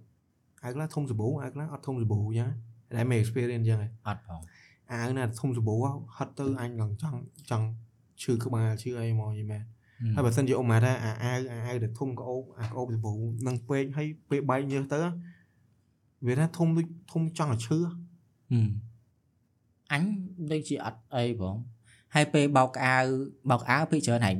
[0.63, 2.51] អាវខ្លះធំសាប៊ូអាវខ្លះអត់ធំសាប៊ូអញ្ចឹង
[2.93, 4.41] តែមាន experience អញ្ចឹងហ៎អត់ផង
[4.91, 5.75] អាវណាធំសាប៊ូ
[6.15, 7.19] ហត់ទៅអញឡើងចង់
[7.49, 7.67] ចង់
[8.21, 9.63] ឈឺក្បាលឈឺអីមកយីមែន
[10.15, 13.13] ហើយបើសិនជាអ៊ំមកថាអាអាវអាអាវដែលធំកោបអាកោបសាប៊ូ
[13.47, 14.99] នឹងពេកហើយពេលបែកញើសទៅ
[16.27, 17.77] វាថាធំដូចធំចង់ឲ្យឈឺ
[18.51, 18.69] ហឹម
[19.91, 20.03] អញ
[20.51, 21.55] ដូចជាអត់អីផង
[22.15, 23.05] ហើយពេលបោកអាវ
[23.51, 24.35] បោកអាវពេលច្រើនហើយ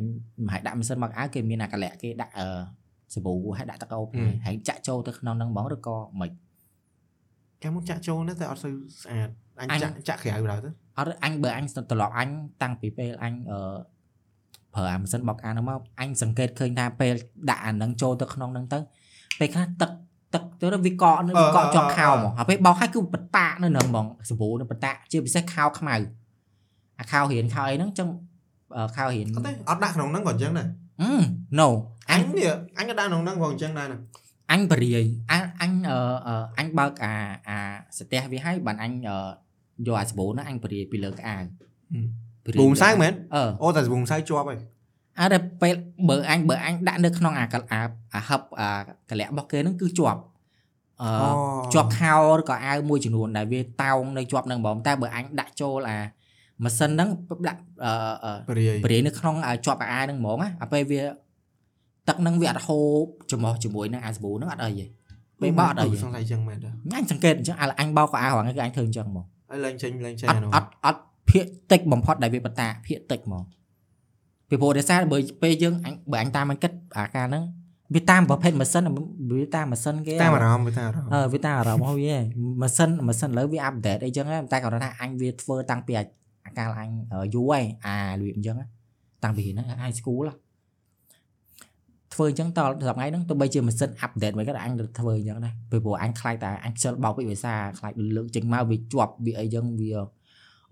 [0.52, 2.48] ហើយដាក់ម៉ាស៊ីនបោកអាវគេមានអាកលៈគេដាក់អឺ
[3.14, 4.08] សាប៊ូហើយដាក់ទឹកអូប
[4.46, 6.30] ហើយចាក់ចូលទៅក្នុងហ្នឹងហ្មងឬក៏មិន
[7.66, 12.30] កាលមុនចាក់ចូលណាតែអត់សូវស្អាតអញអញចាក់ចាក់ក្រៅដល់ទៅអត់អញបើអញត្រឡប់អញ
[12.62, 13.60] តាំងពីពេលអញអឺ
[14.74, 17.14] ប្រើអាម៉ាស៊ីនបោកអាវហ្នឹងមកអញសង្កេតឃើញថាពេល
[17.50, 18.80] ដាក់អាហ្នឹងចូលទៅក្នុងហ្នឹងទៅ
[19.40, 19.92] ពេលខ្លះទឹក
[20.34, 25.96] ទឹកទៅវាកកនៅវាកកជាប់ខោហ្មងហើយពេលបោកហើយគឺបតាក់នៅហ្នឹងហ្មងសាប៊ូនៅបតាក់ជាពិសេសខោខ្មៅ
[27.00, 28.08] អាខោរៀនខោអីហ្នឹងចឹង
[28.76, 30.68] អឺខោរៀនអត់ទេអត់ដាក់ក្នុងហ្នឹងក៏អញ្ចឹងដែរ
[31.02, 31.12] អឺ
[31.60, 31.68] no
[32.10, 33.98] អអញញនេះអញក៏ដាក់ក្នុងហ្នឹងក៏អញ្ចឹងដែរណា
[34.52, 37.14] អញបរិយាយអញអញអឺអឺអញបើកអា
[37.50, 37.58] អា
[37.98, 39.18] ស្ទះវាឲ្យបានអញអឺ
[39.88, 41.44] យកអាសាប៊ូហ្នឹងអញបរិយាយពីលើកអាវ
[42.46, 44.60] បរិយាយប៊ូមសៅមែនអឺអូតែប៊ូមសៅជាប់ហើយ
[45.20, 45.76] អើតែពេល
[46.10, 47.82] បើអញបើអញដាក់នៅក្នុងអាកលអា
[48.16, 48.70] អាហឹបអា
[49.10, 50.22] កលៈរបស់គេហ្នឹងគឺជាប់
[51.02, 51.10] អឺ
[51.74, 56.00] ជាប់ខោឬក៏អាវមួយចំនួនដែលវាតោងនៅជាប់នឹងបងតែបើអញដាក់ចូលអា
[56.64, 57.10] ម៉ាស៊ីនហ្នឹង
[57.48, 57.92] ដាក់អឺ
[58.24, 61.02] អឺបរិយាយបរិយានៅក្នុងអាជាប់អាវហ្នឹងហ្មងណាអាពេលវា
[62.08, 64.86] ទឹកហ្នឹងវាអត់ហូបច្រមុះជាមួយនឹងអាសាប៊ូហ្នឹងអត់អីទេ
[65.42, 73.44] ពេលបោកអត់អីទេសង្ស័យអញ្ចឹងមែនតើអញសង្កេតអញ្ចឹងអាអញបោកក៏អាវហ្នឹងគឺអញធ្វើអញ្ចឹងហ្មងហើយឡើងចេញឡើងចេញអត់អានោះអត់អត់ភាកតិចបំផុតដែលវាបតាភាកតិចហ្មង
[74.50, 77.44] ពីព្រោះដោយសារបើពេលយើងអញបើអញតាមអញគិតអាការហ្នឹង
[77.96, 78.84] វាតាមប្រភេទម៉ាស៊ីន
[79.42, 82.16] វាតាមម៉ាស៊ីនគេតាមអារម្មណ៍វាតាមអារម្មណ៍អឺវាតាមអារម្មណ៍របស់វា
[82.62, 86.04] ម៉ាស៊ីនម៉ាស៊ីនឥឡូវវាអាប់ដេតអីចឹងហ្នឹងតែគាត់ថាអញវាធ្វើតាំងពីអា
[86.46, 86.90] អាកាលអញ
[87.34, 88.56] យូរហើយអារបៀបអញ្ចឹង
[89.24, 90.45] តាំងពីហ្នឹង high school ហ៎
[92.16, 99.92] ធ្វើអញ្ចឹងតដល់ថ្ងៃហ្នឹងទោះបីជាម៉ាស៊ីនអាប់ដេតមិនក៏អញទៅធ្វើអញ្ចឹងដែរពីព្រោះអញខ្លាចតែអញខ្ជិលបោកពីភាសាខ្លាចលើកចេញមកវាជាប់វាអីចឹងវា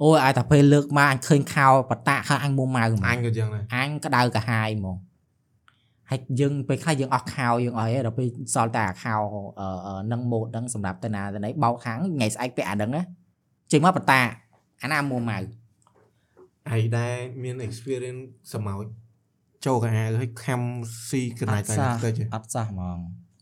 [0.02, 4.98] អូយឲ្យតែពេលលើកមកអញឃើញខោបតាក់ខោអញមុំម៉ៅហ្មងអញក៏អញ្ចឹងដែរអញក្តៅកាហាយហ្មង
[6.10, 9.16] ហើយយើងពេលខ្លះយើងអស់ខោយើងអស់ហើយដល់ពេលសល់តែអាខោ
[9.60, 13.02] អឺអឺនឹងម៉ូតហ្នឹងសម្រាប់ទៅណាទៅណីបោកខាងថ្ងៃស្អែកពាក់អាហ្នឹងណា
[13.72, 14.22] ចេញមកបតា
[14.84, 15.40] អាណាមួម៉ៅ
[16.72, 18.24] ហើយដែរមាន experience
[18.54, 18.86] សមោច
[19.66, 20.62] ចូលកៅអាវហើយខំ
[21.10, 22.98] ស៊ីកន្លែងតែតិចអត់សោះហ្មង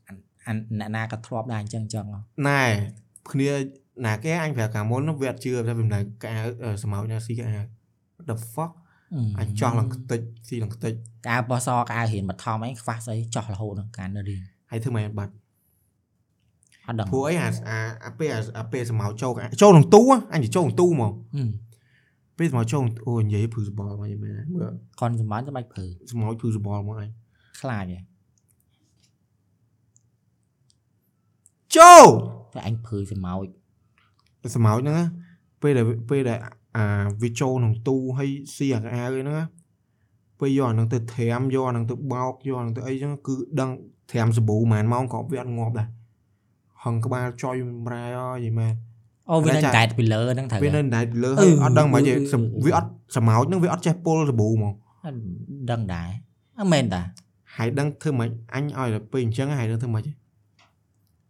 [0.07, 0.17] អាន
[0.47, 2.63] អានអ្នកណាក៏ធ្លាប់ដែរអញ្ចឹងអញ្ចឹងហ៎ណែ
[3.31, 3.51] គ្នា
[4.05, 7.65] ណាគេអញប្រាប់កាលមុនវាអត់ជឿថាវាមិនដែលកៅអាវសមោចណាស៊ីកៅអាវ
[8.17, 8.71] What the fuck
[9.39, 10.93] អញចោះឡើងខ្ទេចស៊ីឡើងខ្ទេច
[11.27, 14.41] កាវបោះសកាវរៀនបឋមអីខ្វះស្អីចោះរហូតនឹងការនៅរៀន
[14.71, 15.33] ហើយធ្វើម៉េចបាត់
[16.87, 21.49] អត់ដឹងព្រោះអីអាអាអាពេលអាពេលសមោចចូលកៅអាវចូលក្នុងទូហ៎អញទៅចូលក្នុងទូហ្មងហឹម
[22.41, 27.09] ពេលសមោចចូលអូនិយាយភឺសបល់មកយីមែនមើលកុនសម្បានទៅបាច់ព្រឺសមោចភឺសបល់មកអញ
[27.61, 27.99] ខ្លាចហ៎
[31.77, 32.05] ចូល
[32.53, 33.45] តែអញព្រឺសម្ោច
[34.55, 35.05] សមោចហ្នឹងណា
[35.61, 36.39] ពេលដែលពេលដែល
[36.77, 36.85] អា
[37.21, 39.45] វាចូលក្នុងទូហើយស៊ីអាកៅអាវហ្នឹងណា
[40.39, 43.69] ពេលយកអាហ្នឹងទៅត្រាំយកអាហ្នឹងទៅបោកយកអាហ្នឹងទៅអីចឹងគឺដឹង
[44.11, 45.87] ត្រាំសាប៊ូប៉ុន្មានម៉ោងក៏វាអត់ងាប់ដែរ
[46.83, 47.55] ហឹងក្បាលចុយ
[47.87, 48.73] ប្រែអើយីមែន
[49.29, 54.73] អូវានៅតែចាកែតពីលើហ្នឹងត្រូវវាហ៎នៅតែលើអឺហើយអត់ដឹងមិនទេអឺអឺវាអត់សមោចហ្នឹងវាអត់ចេះពុលសាប៊ូហ្មង
[55.05, 55.17] អត់
[55.71, 56.09] ដឹងដែរ
[56.59, 57.01] អត់មែនតា
[57.55, 60.11] ហើយដឹងធ្វើម៉េចអញឲ្យតែពេលអញ្ចឹងហើយដឹងធ្វើម៉េចទេ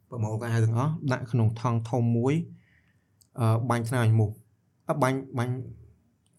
[0.09, 2.33] ប្រមូលកាយទាំងអស់ដាក់ក្នុងថង់ធំមួយ
[3.39, 4.31] អឺបាញ់ថ្នាំអញមូស
[4.89, 5.53] អឺបាញ់បាញ់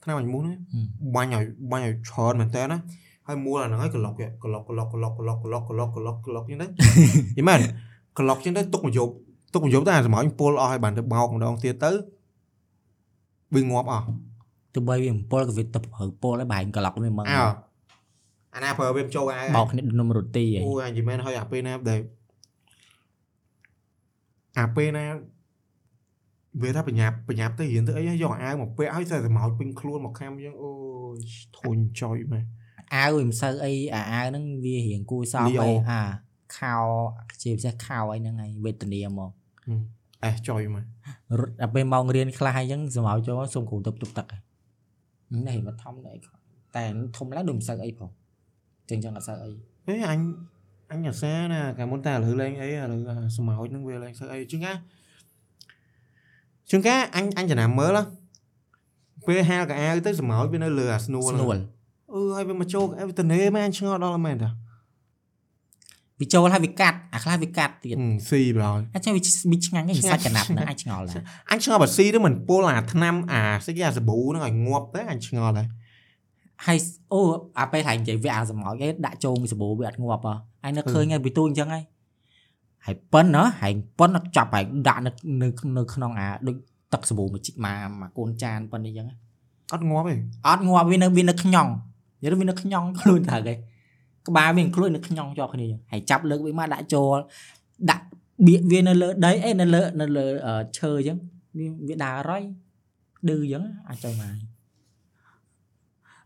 [0.02, 2.78] ថ្នាំអញមូសណាហឹមបាញ់ឲ្យបាញ់ឲ្យច្រើនមែនតើណា
[3.26, 6.66] ហើយមួលអាហ្នឹងហើយកន្លុកគេកន្លុកកន្លុកកន្លុកកន្លុកកន្លុកកន្លុកកន្លុកកន្លុកចឹងទៅ
[7.36, 7.58] យីមែន
[8.18, 9.12] កន្លុកចឹងទៅទុកមួយយប់
[9.52, 11.90] ទុកមួយយប់ទៅអាសម្រាប់ពុលអស់ហើយបានទៅបោកម្ដងទៀតទៅ
[13.54, 14.06] វាងាប់អស់
[14.74, 17.40] ទោះបីវាអំពុលក៏វាទៅប្រើពុលហើយបែរក្លុកនេះមកអើ
[18.54, 22.00] អាណាប្រើវាចូលអាយបោកគ្នាដូចនំរ៉ូទីហីអូយអញយីមែនហើយអាពេលណាដែល
[24.58, 25.04] អាពេលណា
[26.62, 30.72] វាថាបញ្ញាប់បញ្ញាប់ទៅរៀនទៅអីយកអាវមកពាក់ហើយតែសម្ោចពេញខ្លួនមកខាំចឹងអូ
[31.14, 31.18] យ
[31.58, 32.44] ធុញចុយមែន
[32.94, 36.02] អាវវាមិនសូវអីអាអាវហ្នឹងវារៀងគួរសមលីអូអីអា
[36.58, 36.76] ខោ
[37.42, 39.30] ជាពិសេសខោអីហ្នឹងហើយវេទនាមក
[40.24, 40.84] អេសចុយមែន
[41.38, 46.16] រត់ដល់ពេលម៉ោងរៀនខ្លះអីចឹងសម្រាប់ចូលសុំគ្រូទឹកទុកទឹកហ្នឹងនេះមកធំអី
[46.76, 46.84] តែ
[47.16, 48.10] ធំឡើងដូចមិនសូវអីផង
[48.90, 49.50] ចឹងចឹងអត់សូវអី
[49.88, 50.20] អេអញ
[50.90, 54.72] អញអាសាណាកាលមុនតែឥឡូវលេងអីឥឡូវអាសម្ោចហ្នឹងវាលេងសឹកអីជាងកា
[56.70, 58.02] ជាងកាអញអញចំណាំមើលណា
[59.26, 61.56] ពេលហាលកៅអាវទៅសម្ោចវានៅលើអាស្នួលស្នួល
[62.12, 64.50] អឺហើយវាមកចូលកៅអាវវាតនេមែនអញឆ្ងល់ដល់មែនតា
[66.22, 69.20] វាចូលហើយវាកាត់អាខ្លះវាកាត់ទៀតហឹមស៊ីប្រហើយអាចវា
[69.52, 75.66] វាឆ្ងាញ់ហ្នឹងឆ្ងាញ់សាច់កណាប់ហ្នឹងអាចឆ្ងល់ដែរអញឆ្ងល់បើស៊ីទៅមិនពុលអាថ្នាំអាស្អីគេអាសាប៊ូហ្នឹងឲ្យងាប់ទៅអញឆ្ងល់ដែរ
[76.66, 76.78] ហើយ
[77.12, 77.20] អូ
[77.58, 81.84] អាពេលហើយនិយាយវាអាសម្ោចឯងដាក់ចូលសាប៊ូវាអត់ងាប់ហ៎ហើយនឹកឃើញហើយពីទូអញ្ចឹងហើយ
[82.86, 85.10] ហើយប៉ិនណាហើយប៉ិនអត់ចាប់ហើយដាក់នៅ
[85.42, 86.56] នៅនៅក្នុងអាដូច
[86.92, 89.06] ទឹកសាប៊ូមួយជីកមកមកកូនចានប៉ិនអញ្ចឹង
[89.72, 90.14] អត់ងាប់ទេ
[90.48, 91.68] អត់ងាប់វានៅវានៅខ្ញង
[92.22, 93.58] យល់វានៅខ្ញងខ្លួនទៅហើយ
[94.28, 97.16] ក្បាលវាខ្លួននៅខ្ញងជាប់គ្នាអញ្ចឹងហើយចាប់លើកវាមកដាក់ចូល
[97.90, 98.06] ដាក់
[98.46, 101.18] បៀកវានៅលើដីអេនៅលើនៅលើអឺឈើអញ្ចឹង
[101.58, 102.42] វាវាដើររយ
[103.28, 104.34] ឌឺអញ្ចឹងអាចចូលមក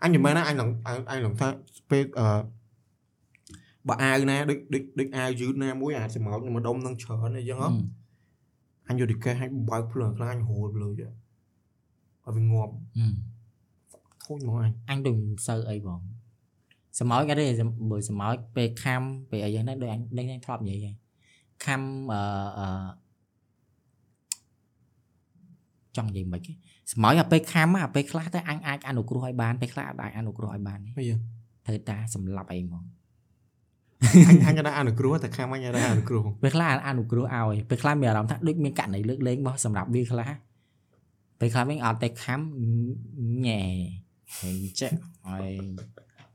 [0.03, 1.49] អញមិនមែនណាអញនឹងអញអញនឹងថា
[1.91, 2.27] ពេលអឺ
[3.89, 7.71] បើអាវណាដូចដូចដូចអាវយឺតណាមួយអាចសម្ោកមកដុំនឹងច្រើនអីចឹងហ៎
[8.89, 11.11] អញយកទីកេះឲ្យបើកភ្លើងខ្លាំងអញហូលភ្លើងឲ្យ
[12.35, 13.07] វាងាប់អឺ
[14.25, 16.01] ធូចមកអញអញដូចមិនសូវអីបង
[17.01, 17.47] សម្ោចអត់ទេ
[17.91, 20.95] មើលសម្ោចពេលខំពេលអីយ៉ាងហ្នឹងដូចអញដូចអញធ្លាប់និយាយហើយ
[21.65, 21.81] ខំ
[22.13, 22.21] អឺ
[22.59, 22.69] អឺ
[25.97, 26.53] ចង់និយាយមិនគេ
[26.93, 31.21] សម្ោចអាពេលខំអាពេលខ្លះទៅអញអាចអនុគ្រោះឲ្យបានពេលខ្លះអាចអនុគ្រោះឲ្យបានទេអីយ៉ាង
[31.67, 32.85] ត្រូវតាសម្លាប់អីហ្មង
[34.29, 40.31] អញអញក៏ដាក់អនុគ្រោះតែខាំអញដាក់អនុគ្រោះពេលខ្លះអនុគ្រោះឲ្យពេលខ្លះមានអារម្មណ៍ថាដូចមានករណីលើកលែងរបស់សម្រាប់វាខ្លះ
[41.41, 42.41] ពេលខ្លះវិញអត់តែខំ
[43.47, 43.63] ញ៉ែ
[44.39, 44.93] ហើយចេះ
[45.27, 45.53] ហើយ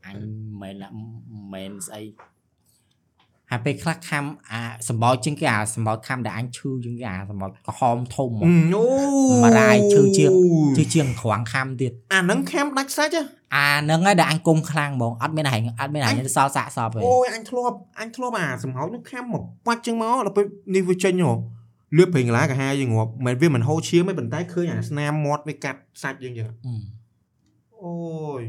[0.05, 0.17] អញ
[0.61, 0.93] មិនមែន
[1.53, 2.03] មិនស្អី
[3.51, 8.83] ហើយពេលខ្លះខំអាសម្បោចជាងគេអាសម្បោចខំដែលអញឈឺជាងគេអាសម្បោចក្រហមធំហ្មងអូ
[9.43, 10.31] ម្រាយឈឺជាង
[10.77, 13.23] ជឿជាងក្រាំងខំទៀតអាហ្នឹងខាំដាច់សាច់ហ៎
[13.55, 20.45] អាហ្នឹងហើយដែលអញគុំខ្លាំងហ្មងអត់មានហែងអត់មានហែងសល់សាកសពទេអូយអញធ្លាប់អញធ្លាប់អាសម្ហោចហ្នឹងខាំមកបាច់ចឹងមកដល់ពេល
[20.75, 21.33] នេះវាចេញហ៎
[21.97, 26.75] លឿបពេញកន្លាកាហាយើងងាប់មិនវាមិនហូរឈាមទេប៉ុន្តែឃើញអាស្នាមមាត់វាកាត់សាច់យើងចឹងអឺ
[27.83, 27.93] អូ
[28.39, 28.41] យ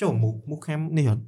[0.00, 1.22] ចូលមុខមុខខាំនេះអត់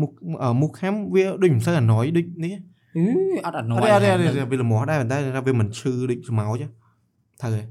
[0.00, 0.10] មុខ
[0.42, 2.54] អឺមុខខាំវាដូចមិនសូវអណយដូចនេះ
[2.96, 3.04] អឺ
[3.46, 6.66] អត់អត់អនោះត់ទេអត់ទេអត់ទេវាល្មមដែរប៉ុន្តែថាវាមិនឈឺដូចស្មោចទេ
[7.40, 7.62] ត្រូវទេ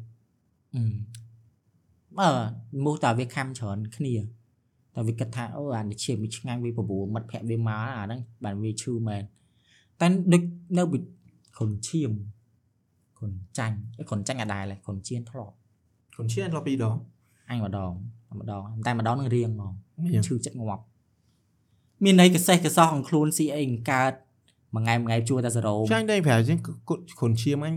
[0.76, 2.30] អឺ
[2.86, 4.16] មោះតើវាខំច្រើនគ្នា
[4.96, 9.24] តែវាគិតថាអូអានេះឈាមវាឆ្ងាញ់វាប្រព្រោះមិត្តភក្តិវាមកអាហ្នឹងបានវាឈឺមែន
[10.00, 10.44] តែដូច
[10.78, 10.98] នៅពី
[11.58, 12.12] ខុនឈាម
[13.20, 15.56] ខុនចាញ់អីខុនចាញ់អាដែរឡែខុនជៀនធ្លាប់
[16.18, 16.96] កូនឈៀនធ្លាប់ពីរដង
[17.54, 17.92] អញម្ដង
[18.40, 19.74] ម្ដងតែម្ដងនឹងរៀងហ្មង
[20.28, 20.84] ឈឺចិត្តងាប់
[22.04, 24.14] មានន័យកសេះកសោះអង្ខ្លួនស៊ីអីកើត
[24.74, 26.60] មួយថ្ងៃមួយថ្ងៃជួតែសេរ៉ូចាញ់ដែរប្រហែលជាង
[27.20, 27.74] ខ្លួនឈាមអញ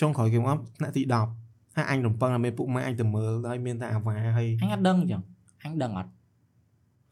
[0.00, 1.02] ចុងក្រោយគេងាប់ថ្នាក់ទី
[1.38, 5.22] 10ហើយអញរំពឹងថាមានពុកម៉ែអញទៅមើលហើយមានតែអាវ៉ាហើយអញអត់ដឹងអញ្ចឹង
[5.64, 6.10] អញដឹងអត់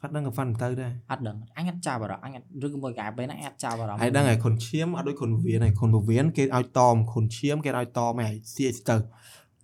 [0.02, 8.96] អត់ដឹងក៏ហ្វាន់ទៅដែរអត់ដឹងអញអត់ចាប់អារម្មណ៍អញឬក៏មួយកែពេលណាអញអត់ចាប់អារម្មណ៍ហើយដឹងហើយខ្លួនឈាមអត់ដូចខ្លួនពវៀនហើយខ្លួនពវៀនគេឲ្យតមខ្លួនឈាមគេឲ្យតមហើយស៊ីទៅ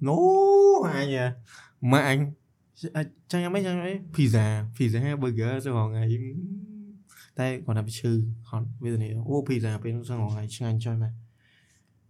[0.07, 0.17] ណូ
[0.87, 1.17] អញ
[1.93, 2.18] ម៉ាក់អញ
[3.30, 6.05] ចាញ់អីចាញ់អីភីហ្សាភីហ្សា burger សងថ្ងៃ
[7.39, 8.12] តែគាត់ថាវាឈឺ
[8.49, 11.11] ហត់វេទនាអូភីហ្សាពេលសងថ្ងៃឆ្ងាញ់ចុយម៉ែ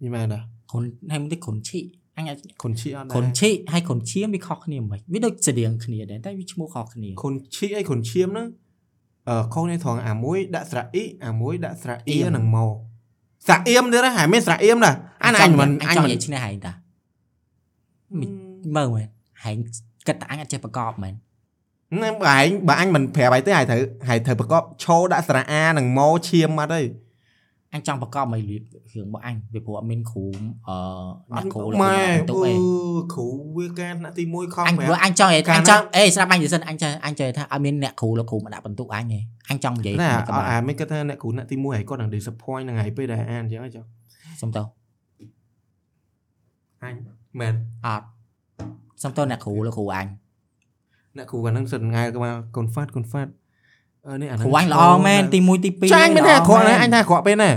[0.02, 1.80] នេះមែនតាខុនហើយមិនទេខុនឈី
[2.16, 8.46] អញអត់ខុនឈីអត់ខុនដែរឈីហើយខុនឈាមវាខុសគ្នាមិនវាដូចស្តៀងគ្នាដែរតែវាឈ្មោះខុសគ្នាខុនឈីអីខុនឈាមហ្នឹង
[9.28, 12.74] អឺខុសនេះត្រង់អាមួយដាក់ស្រៈអ៊ីអាមួយដាក់ស្រៈអ៊ីនឹងមក
[13.46, 14.94] ស្រៈអៀមទៀតហ៎ហើយមានស្រៈអៀមដែរ
[15.24, 16.72] អានអញមិនអអញញចង់មិននិយាយឈ្នះហែងតា
[18.76, 19.08] មើលមែន
[19.42, 19.56] ហែង
[20.06, 21.14] គិតតែអញអត់ចេះប្រកបមែន
[22.02, 26.82] ណាបើឯងបើអញមិនប្រាប់ឲ្យទេហើយត្រូវហើយត្រូវប្រកបឈោដាក់ស្រៈអានឹងម៉ូឈាមអត់ទេ
[27.74, 28.62] អញចង់ប្រកបឲ្យលៀប
[28.92, 30.24] រឿងរបស់អញវាព្រោះអត់មានគ្រូ
[30.68, 30.76] អឺ
[31.36, 32.54] អ្នកគ្រូម៉ែទៅអឺអី
[33.14, 33.26] គ្រូ
[33.58, 39.18] វាការថ្នាក់ទី1ខំអញប្រព្រោះាប់អញចង់និយាយកាលអញណាចង់អេស្រាប់អញនិយាយសិនអញចេះអញចេះថាអត់មានអ្នកគ្រូលោកគ្រូមកដាក់បន្ទុកអញទេ
[39.50, 43.84] អញចង់និយាយណាតែក្បាលអាមិនគិតថាអ្នកគ្រូថ្នាក់ទី1ហើយគាត់នឹង disappoint នឹងហើយពេលដែលអានអញ្ចឹងចុះ
[44.40, 44.62] សុំតោ
[46.84, 46.94] អញ
[47.40, 47.54] មែន
[47.86, 48.06] អត់
[49.02, 50.06] សុំតោអ្នកគ្រូលោកគ្រូអញ
[51.16, 53.28] អ្នកគ្រូកាលហ្នឹងសិនថ្ងៃក៏មក confirm confirm
[54.06, 57.50] អឺនេះអាគ្រូអញល្អមែនទី1ទី2ចាញ់មែនទេអាក្រក់ណាស់អញណាថាអាក្រក់ពេលណា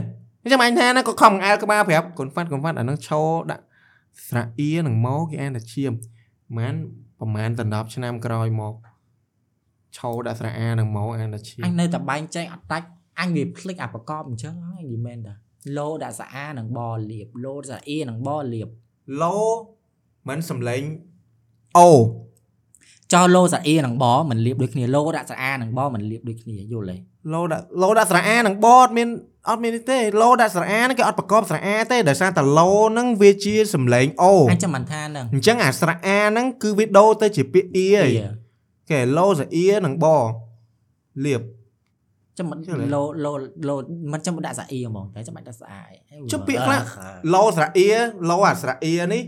[0.44, 3.22] អញ្ចឹងអញថាណាក៏ខំអែលក្បាលប្រាប់ confirm confirm អាហ្នឹងឈោ
[3.52, 3.64] ដាក់
[4.28, 5.92] ស្រៈអ៊ីនឹងម៉ូគេអានតែឈាម
[6.50, 6.76] ប្រហែល
[7.20, 8.74] ប្រហែលដណ្ដប់ឆ្នាំក្រោយមក
[9.98, 12.88] ឈោដាក់ស្រៈអានឹងម៉ូអានតែឈាអមញនៅតែបែងចែកអត់ដាច់
[13.20, 15.34] អញវាភ្លេចអាប្រកបអញ្ចឹងហើយនិយាយមែនតា
[15.78, 16.80] លោដាក់សាអានឹងប
[17.12, 18.68] លៀបលោដាក់អ៊ីនឹងបលៀប
[19.22, 19.38] ឡូ
[20.30, 20.82] មិនសំឡេង
[21.78, 21.89] អូ
[23.13, 26.97] ចោលលោសាអ៊ីនឹងបមិនលៀបដូចគ្នាលោដាក់សាអានឹងបមិនលៀបដូចគ្នាយល់ទេ
[27.34, 29.07] ឡូដាក់ឡូដាក់ស្រៈអានឹងបអត់មាន
[29.49, 38.28] អត់មាននេះទេឡូដាក់ស្រៈអាហ្នឹងគេអត់ប្រកបស្រៈអាទេដោយសារតែឡូហ្នឹងវាជាសំឡេងអូអញចាំមិនថានឹងអញ្ចឹងអាស្រៈអាហ្នឹងគឺវាដូរទៅជាពាក្យអ៊ីហើយអ៊ី
[38.89, 40.05] គេឡូសាអ៊ីនឹងប
[41.25, 41.41] លៀប
[42.38, 43.34] ចាំមិនយល់ទេលោលោ
[43.67, 43.75] លោ
[44.13, 45.93] មិនចាំដាក់សាអ៊ីហ្មងតែចាំបាច់ដាក់សាអាយ
[46.32, 46.82] ចុះពាក្យខ្លះ
[47.34, 47.89] ឡូស្រៈអ៊ី
[48.30, 49.23] ឡូអាស្រៈអ៊ីនេះ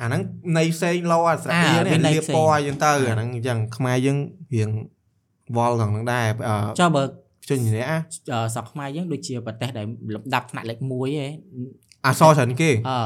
[0.00, 0.22] អាហ្នឹង
[0.56, 4.18] នៃផ្សេងឡូអាស្រៈអ៊ីនេះលៀបពណ៌អញ្ចឹងទៅអាហ្នឹងអញ្ចឹងខ្មែរយើង
[4.54, 4.70] រៀង
[5.56, 7.02] វល់ក្នុងហ្នឹងដែរអឺចុះបើ
[7.48, 7.98] ជនជំនះអា
[8.32, 11.32] អឺសក់ខ្មែរយើងដូចជាប្រទេសដែលលំដាប់ថ្នាក់លេខ1ឯង
[12.06, 12.98] អសច្រើនគេអឺ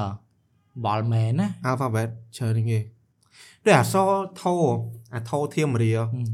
[0.87, 2.79] បលមែនណា alphabet ច្រើនគេ
[3.65, 3.95] ដូចអស
[4.41, 4.55] ថោ
[5.15, 6.25] អាថោធៀមរាហឹម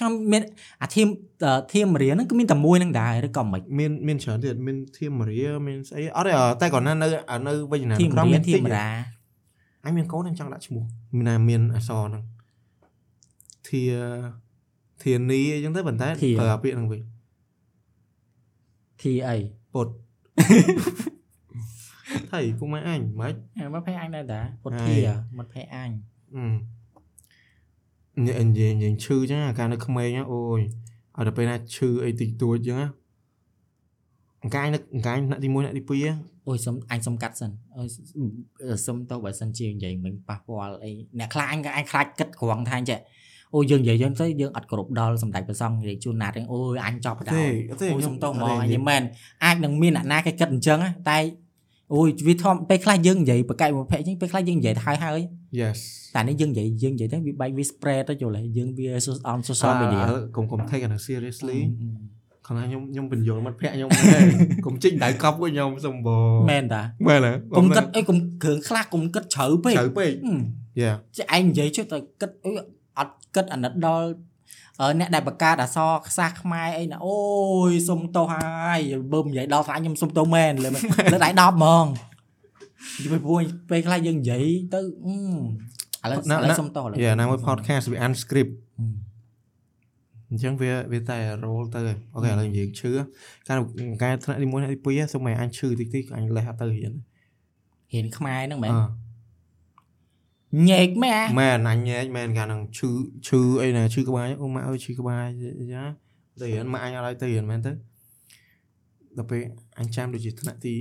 [0.00, 0.42] ចាំមាន
[0.82, 1.08] អាធៀម
[1.44, 7.08] អឺធៀមរៀនហ្នឹងគឺមានតែមួយហ្នឹងដែរឬក៏មិនមានមានច្រើនទៀតមានធៀមរាមានស្អីអត់ទេអឺតែគាត់ណានៅ
[7.48, 9.15] នៅវិញណាធៀមក្រមរៀមាននធៀតិចមរា
[9.86, 10.84] អញមានកូនអញចង់ដាក់ឈ្មោះ
[11.16, 12.22] មានណាមានអក្សរហ្នឹង
[13.68, 13.82] ធា
[15.02, 16.08] ធានីអីចឹងទៅប៉ុន្តែ
[16.38, 17.00] ប្រើអាពាក្យហ្នឹងវិញ
[19.02, 19.36] ធីអី
[19.74, 19.88] ពុត
[22.30, 23.32] ថៃពុកម៉ែអញមិន
[23.74, 24.98] មកភ័យអញដែរតាពុតហើយធី
[25.38, 25.90] មកភ័យអញ
[26.34, 26.44] អឺ
[28.26, 30.60] ញ៉ែនិយាយនិយាយឈឺចឹងអាការនៅក្មេងហ្នឹងអូយ
[31.16, 32.88] ឲ្យដល់ពេលណាឈឺអីតិចតួចចឹងណា
[34.46, 36.16] អង្កាយនឹកអង្កាយថ្នាក់ទី1ថ្នាក់ទី2ហ្នឹង
[36.48, 37.88] អូយសុំអញសុំកាត់សិនអូយ
[38.86, 43.00] សុំទៅបើសិនជានិយាយមិញប៉ះពាល់អីអ្នកខ្លះអញក៏អញខ្លាចគិតក្រងថាអញ្ចឹង
[43.54, 47.44] អូយយើងនិយាយយើងទៅយើងអត់គ្រប់ដល់សម្ដេចព្រះសង្ឃនិយាយជូនណាត់ហ្នឹងអូយអញចប់បដៅទេ
[47.80, 49.02] ទេអូយខ្ញុំសុំទៅហ្មងអត់អញទេនិយាយមែន
[49.44, 51.18] អាចនឹងមានអ្នកណាគេគិតអញ្ចឹងណាតែ
[51.94, 55.20] អូយវាធំពេលខ្លះយើងនិយាយបកកាយមួយភ័យអញ្ចឹងពេលខ្លះយើងនិយាយទៅហើយហើយ
[55.60, 55.78] Yes
[56.14, 58.86] តែនេះយើងនិយាយយើងនិយាយទៅវាបែកវា spread ទៅយល់ហើយយើងវា
[59.32, 61.58] on social media អឺកុំកុំ take អាហ្នឹង seriously
[62.46, 64.26] អឺគាត់ថាខ្ញុំខ្ញុំបញ្យល់មិត្តភក្តិខ្ញុំមែន
[64.66, 66.08] កុំជីកដៅកប់វិញខ្ញុំសំប
[66.50, 70.40] មែនតាមែនហើកុំគិតអីកុំគ្រឿងខ្លះកុំគិតជ្រៅពេកជ្រៅពេកហឹម
[70.80, 72.54] យ៉ាចេះឯងនិយាយចុះទៅគិតអុយ
[72.98, 74.08] អត់គិតអាណិតដល់
[74.80, 77.18] អឺអ្នកដែលបង្កើតអក្សរខ្សះខ្មែរអីណាអូ
[77.70, 78.80] យសុំទោសហើយ
[79.12, 80.68] បើនិយាយដល់ស្អាតខ្ញុំសុំទោសមែនលើ
[81.12, 81.86] លើដៃ10ហ្មង
[82.98, 83.18] និយាយពី
[83.70, 84.44] ពេលខ្លះយើងនិយាយ
[84.74, 84.80] ទៅ
[86.02, 89.05] អឺឥឡូវឥឡូវសុំទោសឥឡូវយ៉ាណាមួយ podcast វា unscript ហឹម
[90.30, 92.90] អញ្ចឹងវាវាតែ roll ទៅហើយអូខេឥឡូវនិយាយឈឺ
[93.48, 93.58] ការ
[94.02, 96.92] ការថ្នាក់ទី1ថ្នាក់ទី2សុំឲ្យអញឈឺតិចតិចអញលេះអត់ទៅរៀន
[97.92, 102.90] រៀនខ្មែរហ្នឹងមែនអឺញែកមែនអាមែនអញញែកមែនកាលហ្នឹងឈឺ
[103.26, 105.24] ឈឺអីណាឈឺក្បាលអូម៉ាក់អើយឈឺក្បាល
[105.72, 105.84] យ៉ា
[106.40, 107.72] ទៅរៀនម៉ាក់អញអត់ឲ្យទៅរៀនមែនទៅ
[109.16, 109.40] ដល់ពេល
[109.78, 110.74] អញចាំដូចជាថ្នាក់ទី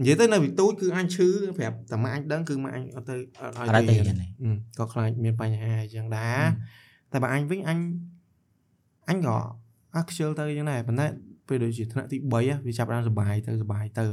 [0.00, 1.28] និយាយទៅនៅវិទូចគឺអញឈឺ
[1.58, 6.42] ប្រាប់តែម៉ាក់អញដឹងគឺម៉ាក់អញអត់ទៅអត់អឲ្យត់ទៅទៅរៀរៀននទេអឺក៏ខ្លាចមានបញ្ហាអញ្ចឹងដែរ
[7.12, 7.78] តែបើអញវិញអញ
[9.08, 9.36] អញក៏
[9.94, 11.06] អត់ខ្ជិលទៅអញ្ចឹងដែរប៉ុន្តែ
[11.48, 14.04] ពេលដូចជាថ្នាក់ទី3វាចាប់ផ្ដើមសុបាយទៅសុបាយទៅ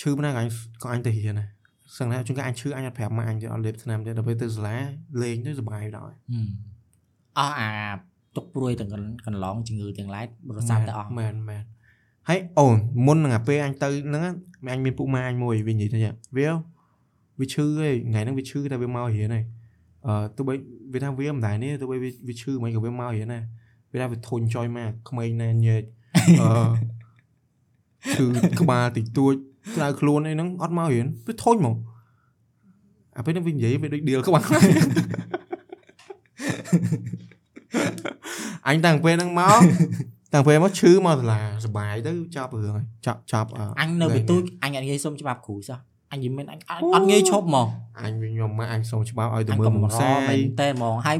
[0.00, 0.48] ឈឺប៉ុណ្ណាក៏អញ
[0.82, 1.48] ក៏អញទៅរៀនដែរ
[1.96, 4.76] សឹងថាជួនកាលអញឈឺអញអត់ប្រាប់ម៉ាក់អញទៅអត់លេបថ្នាំទេដល់ពេលទៅសាលា
[5.22, 6.48] លេងទៅសុបាយដល់ហឹម
[7.38, 7.70] អស់អា
[8.36, 10.24] ទុកព្រួយទាំងកន្កន្លងជំងឺទាំងឡាយ
[10.58, 11.62] រសាប់តែអស់មែនមែន
[12.28, 14.30] ហើយអូនមុននឹងអាពេលអញទៅហ្នឹងណា
[14.72, 16.48] អញមានពុកម៉ែអញមួយវានិយាយថាយ៉ាងវា
[17.40, 19.40] វាឈឺហីថ្ងៃហ្នឹងវាឈឺតែវាមករៀនហី
[20.06, 20.54] អឺទោះបី
[20.92, 23.42] វាថាវាមិនដែរនេះទោះបីវាវាឈឺមិនក៏វាមករៀនដែរ
[23.92, 25.82] វាថាវាធុញចុយមកក្មេងណែញែក
[26.40, 26.50] អឺ
[28.14, 28.26] ឈឺ
[28.60, 29.34] ក្បាលតិចតួច
[29.74, 31.74] ក្តៅខ្លួនអីហ្នឹងអត់មករៀនវាធុញហ្មង
[33.16, 34.42] អាពេលហ្នឹងវានិយាយវាដូចដៀលក្បាល
[38.68, 39.60] អញតាំងពេលហ្នឹងមក
[40.32, 43.48] តាំងពេលមកឈឺមកសាលាសុបាយទៅចប់រឿងហើយចប់ចប់
[43.80, 45.78] អញនៅវិទូចអញអត់ងាយសុំច្បាប់គ្រូសោះ
[46.12, 47.66] អញនិយាយមែនអញអត់អត់ងាយឈប់ហ្មង
[48.02, 51.18] អញវិញខ្ញុំមកអញសូមច្បាប់ឲ្យទៅអញមើលកំមុំរសាមែយនតែហ្មងហើយ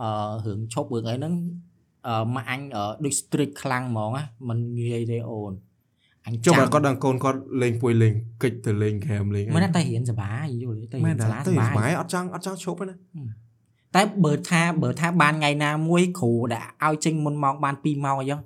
[0.00, 0.08] អឺ
[0.46, 1.34] រឿងឈប់រឿងអីហ្នឹង
[2.06, 5.52] អឺមកអញអឺដូច strict ខ្លាំងហ្មងណាมันងាយទេអូន
[6.26, 8.12] អញចុះចាំបើគាត់ដឹងកូនគាត់លេងពួយលេង
[8.42, 12.96] កិច្ចទៅលេងហ្គេមលេងអីមិនតែរៀនសប្បាយយល់ទេតែរៀមែននតាសាលាទៅសប្បាយសុបាយអត់ចង់អត់ចង់ឈប់ទេណា
[13.94, 18.40] តែបើថាបើថាបានថ្ងៃណាមួយគ្រូដែលឲ្យចេញមុនម៉ោងបាន2ម៉ោងអីចឹង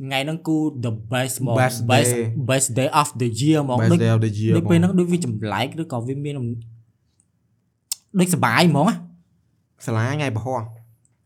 [0.00, 2.24] ថ្ងៃហ្នឹងគូ the best ហ្មង Best best day.
[2.50, 6.34] best day of the year ហ្មង Best ដូច day of the year ដូចពេលហ្នឹងដូចវាចម្លែកឬក៏វាមាន
[8.20, 8.94] ដូចសប្បាយហ្មងណា
[9.86, 10.60] សាលាថ្ងៃប្រហោះ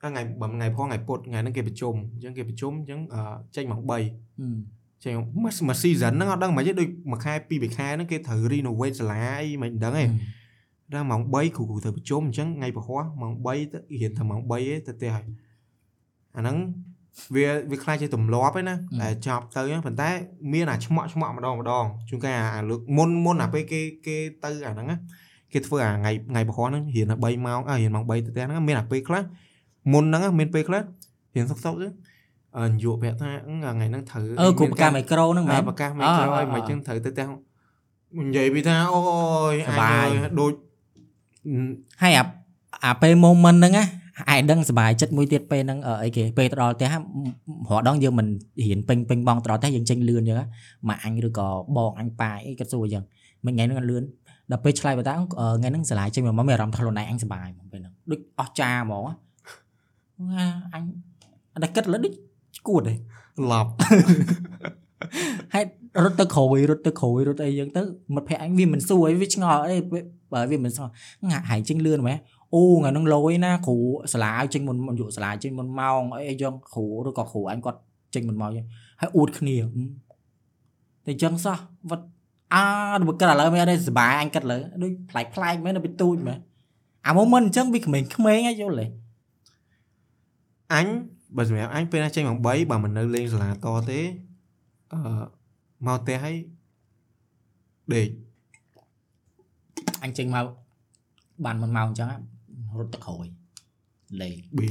[0.02, 3.20] ថ្ងៃបើថ្ងៃប្រហោះថ្ងៃពុធថ្ងៃហ្នឹងគេប្រជុំអញ្ចឹងគេប្រជុំអញ្ចឹងអឺ
[3.56, 4.56] ចេញម៉ោង3ហឹម
[5.04, 5.12] ចេញ
[5.42, 10.04] មួយមួយ season ហ្នឹងអត់ដឹងមិនទេដូចមួយខែពីរបីខែហ្នឹងគេត្រូវ renovate សាលាអីមិនដឹងទេ
[10.92, 15.26] ដល់ម៉ោង3គ្រូគ្រូទៅប្រជុំអញ្ចឹងថ្ងៃប្រហោះម៉ោង3ទៅរៀនតែម៉ោង3ទេទៅផ្ទះហើយ
[16.36, 16.56] អាហ្នឹង
[17.34, 20.10] វាវាខ្លាចជាទម្លាប់ឯណាតែចប់ទៅហ្នឹងប៉ុន្តែ
[20.52, 24.96] មានអាឆ្មក់ឆ្មក់ម្ដងម្ដងជួនកាលអាលើកមុនមុនអាពេលគេគេទៅអាហ្នឹងណា
[25.52, 29.22] គេធ្វើអាថ្ងៃថ្ងៃប្រហោះហ្នឹងរៀនតែ3ម៉ោងអើរៀនម៉ោង3ទៅផ្ទះហ្នឹងមានអាពេលខ្លះ
[29.92, 30.82] មុនហ្នឹងមានពេលខ្លះ
[31.34, 31.88] រៀនសុកសុកទៅ
[32.56, 37.26] អឺយុប្រាប់ថាអឺថ្ងៃហ្នឹងត្រូវអឺគ្រូប្រកាសមីក្រូហ្នឹងមែអើនប្រកាសមិនក្រោយមិនចឹងត្រូវទៅផ្ទះ
[38.20, 39.00] និយាយពីថាអូ
[39.52, 40.52] យសប្បាយអញអើយដូច
[42.02, 42.24] ហើយអា
[42.84, 43.84] អាពេល moment ហ្នឹងណា
[44.34, 46.88] ឯដឹងសប្បាយចិត្តមួយទៀតពេលហ្នឹងអឺអីគេពេលទៅដល់ផ្ទះ
[47.76, 48.26] រដងយើងមិន
[48.62, 50.46] រៀនពេញពេញបងទៅដល់ផ្ទះយើងចេញលឿនអញ្ចឹងណា
[50.88, 53.04] ម៉ាក់អញឬក៏បងអញប៉ាអីគាត់សួរអញ្ចឹង
[53.46, 54.02] មិនថ្ងៃហ្នឹងអត់លឿន
[54.50, 55.16] ដល់ពេលឆ្លើយបន្តអឺ
[55.60, 60.82] ថ្ងៃហ្នឹងសាលាចេញមកមកមានអារម្មណ៍ថាខ្លួនឯងអញសប្បាយហ្មងពេលហ្នឹងដូចអស់ចាហ្មងណាអញ
[61.54, 62.14] អត់តែគិតលើដូច
[62.58, 62.94] ឈួតទេ
[63.52, 63.70] ឡប់
[65.54, 65.64] ហើយ
[66.04, 67.82] រត់ទៅក្រួយរត់ទៅក្រួយរត់អីយ៉ាងទៅ
[68.14, 69.76] មិត្តភក្តិអញវាមិនសួរអីវាឆ្ងល់អី
[70.32, 70.88] បើវាមិនសួរ
[71.30, 72.18] ងាក់ហើយចេញលឿនមែន
[72.54, 73.76] អូថ្ងៃហ្នឹងលយណាគ្រូ
[74.12, 77.78] សាលាឲ្យចេញមុនមុនយកសាលាចេញមុនម៉ោងអីអីយ៉ាងគ្រូឬក៏គ្រូអញគាត់
[78.14, 78.66] ចេញមុនម៉ោងយ៉ាង
[79.00, 79.72] ហើយអួតគ្នាហឹម
[81.04, 81.58] តែអញ្ចឹងសោះ
[81.90, 82.06] វត្ត
[82.54, 82.64] អា
[82.98, 86.38] ដល់បើគិតឥឡូវមានអីសុបាយអញគិតលើដូចប្លែកប្លែកមែននៅពីទូចមែន
[87.06, 88.86] អាមុំមិនអញ្ចឹងវាក្មេងក្មេងៗហ៎យល់ទេ
[90.74, 90.86] អញ
[91.36, 93.54] បើសម្រាប់អញពេលណាចេញម៉ោង3បើមិននៅលេងសាលាត
[93.90, 94.00] ទេ
[94.92, 94.98] អឺ
[95.86, 96.36] មកផ្ទះហើយ
[97.94, 98.08] ដេក
[100.04, 100.46] អញចេញមក
[101.44, 102.08] បានមួយម៉ោងអញ្ចឹង
[102.80, 103.26] រត់ទៅក្រោយ
[104.22, 104.68] លេងបៀ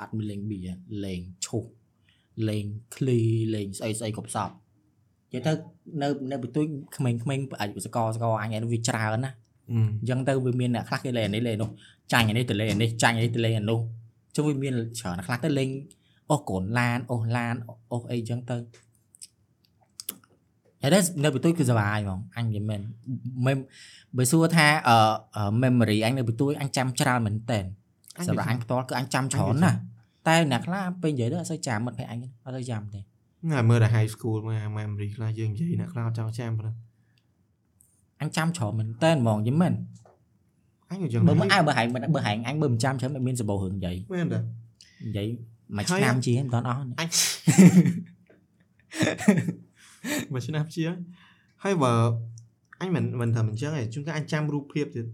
[0.00, 0.58] អត់មានលេងបៀ
[1.04, 1.64] លេងឈូស
[2.48, 2.64] លេង
[2.96, 3.18] ឃ្លី
[3.54, 4.50] លេងស្អីស្អីគ្រប់សព
[5.32, 5.52] និយាយទៅ
[6.02, 6.64] នៅនៅបន្ទួយ
[6.96, 9.32] ក្មេងៗអាចសកលសកលអញឯនោះវាច្រើនណា
[9.70, 11.70] អឺអញ្ចឹងទៅវាមានអ្នកខ្លះគេលេងអានេះលេងអានោះ
[12.12, 13.80] ចាញ់អានេះទៅលេងអានេះចាញ់អានេះទៅលេងអានោះ
[14.36, 15.68] ចុះវាមានច្រើនខ្លះទៅលេង
[16.30, 17.54] អូសកូនឡានអូសឡាន
[17.92, 18.56] អូសអីអញ្ចឹងទៅ
[20.82, 22.80] ហើយដែរនៅបន្ទួយគឺសុបាយហ្មងអញនិយាយមែន
[23.46, 23.56] មិន
[24.16, 24.96] បើសួរថាអឺ
[25.62, 27.60] memory អញនៅបន្ទួយអញចាំច្រើនមែនតើ
[28.28, 29.78] សម្រាប់អញផ្ទាល់គឺអញចាំច្រើនណាស់
[30.28, 36.76] តែអ្នកខ្លះពេលនិយាយទៅអត់សូវចាំមិត្តភក្តិអញអត់សូវចាំទេថ្ងៃមើលតែ high school មក memory ខ្លះយើងនិយាយអ្នកខ្លះអត់ចង់ចាំប៉ុណ្ណឹង
[38.20, 39.72] អញចាំច្រើនមែនតើហ្មងយីមែន
[40.90, 44.40] អញក៏ចឹងបើមិនដែរអើបើហែងបើហែងអញបើមិនចាំច្រើនមិនមានសបោរឿងនិយាយមែនតា
[45.06, 45.26] និយាយ
[45.76, 47.08] មួយហើយឆ្នាំជាងមិនតាន់អស់នេះអញ
[50.32, 50.94] មួយឆ្នាំជាង
[51.64, 51.92] ហើយបើ
[52.80, 55.06] អញមិនមិនថាមិនចឹងទេជួនកាលអញចាំរូបភាពទៀត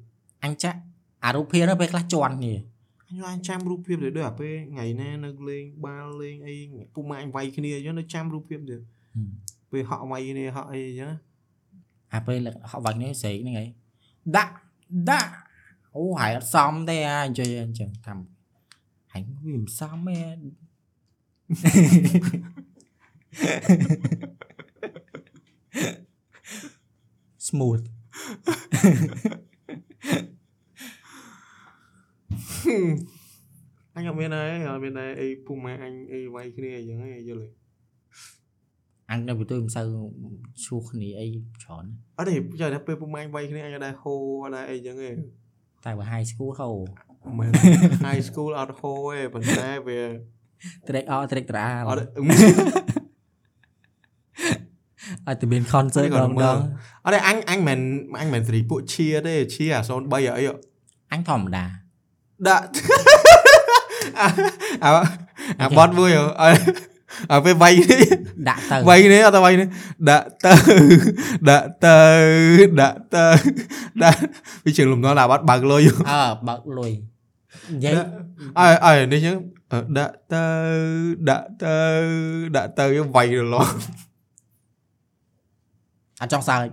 [0.44, 0.78] អញចាក់
[1.24, 2.58] អារូបភាពនោះពេលខ្លះជន់នេះ
[3.08, 6.54] អញអញចាំរូបភាពទៀតដូចអាពេលថ្ងៃណានៅលេងបាល់លេងអី
[6.94, 8.80] ពុកម៉ាក់អញវាយគ្នាអញ្ចឹងនៅចាំរូបភាពទៀត
[9.70, 11.12] ពេលហក់វាយគ្នាហក់អីអញ្ចឹង
[12.14, 13.68] អាពេលហក់វាញ់នេះស្រែកហ្នឹងឯង
[14.36, 14.54] ដាក់
[15.10, 15.32] ដាក់
[15.96, 18.18] អូហើយអត់សមទេអាអញ្ចឹងអញ្ចឹងតាម
[19.12, 20.18] ហើយវាមិនសមទេ
[27.48, 27.82] smooth
[33.94, 37.48] អញអត់មានហើយអត់មានហើយអីពុកម៉ាក់អញអីវាយគ្នាអញ្ចឹងឯងយល់ទេ
[39.10, 39.86] អញនៅបន្ទួយមិនសូវ
[40.64, 41.26] ឈួរគ្នាអី
[41.62, 41.84] ច្រើន
[42.18, 44.14] អត់ទេចុះតែពេលពុកម៉ាក់អញវាយគ្នាអញអត់ដែរហូ
[44.44, 45.10] អត់ដែរអីអញ្ចឹងទេ
[45.84, 46.68] តែបើ high school ហៅ
[47.38, 47.50] មែន
[48.06, 50.00] high school អត់ហូទេប៉ុន្តែវា
[50.88, 52.00] ត្រេកអរត្រេកត្រអាល
[55.28, 56.58] អត់ឲ្យតែមាន concert អត់ដទេងមើដលង
[57.04, 57.78] អត់ទេអញអញមិន
[58.20, 60.54] អញមិនស្រីពួកឈៀទេឈៀអា03អីហ៎
[61.12, 61.64] អញធម្មតា
[62.48, 62.64] ដាក់
[64.20, 64.26] អា
[64.84, 64.90] អា
[65.60, 66.50] អាបត់មួយហ៎អើ
[67.30, 68.02] អាពេលវាយនេះ
[68.48, 69.68] ដាក់ទៅវាយនេះអត់ទៅវាយនេះ
[70.08, 70.52] ដាក់ទៅ
[71.48, 71.96] ដាក់ទៅ
[72.80, 73.24] ដាក់ទៅ
[74.02, 74.20] ដាក់
[74.64, 76.92] វាជើងលំនាំដាក់បាត់បើកលុយអើបើកលុយ
[77.72, 77.92] និយាយ
[78.58, 79.36] អើអើនេះចឹង
[79.72, 80.44] អឺដាក់ទៅ
[81.28, 81.74] ដាក់ទៅ
[82.56, 82.84] ដាក់ទៅ
[83.16, 83.68] វាយរឡង
[86.22, 86.68] អត់ចង់សើច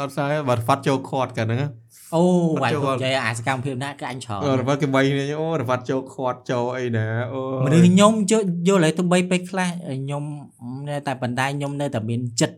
[0.00, 1.60] អត់ស្អីបើហ្វាត់ចូលខាត់កាលហ្នឹង
[2.14, 10.24] អូគាត់វាយចូលគាត់និយាយអាសកម្មភាពណាគឺអញច្រើនអូរ៉ាត់គេបីនេះអូរ៉ាត់ចូលខាត់ចូលអីណាអូមនុស្សខ្ញុំយល់យល់ឲ្យទៅបីពេលខ្លះខ្ញុំ
[10.88, 12.56] នៅតែប៉ុន្តែខ្ញុំនៅតែមានចិត្ត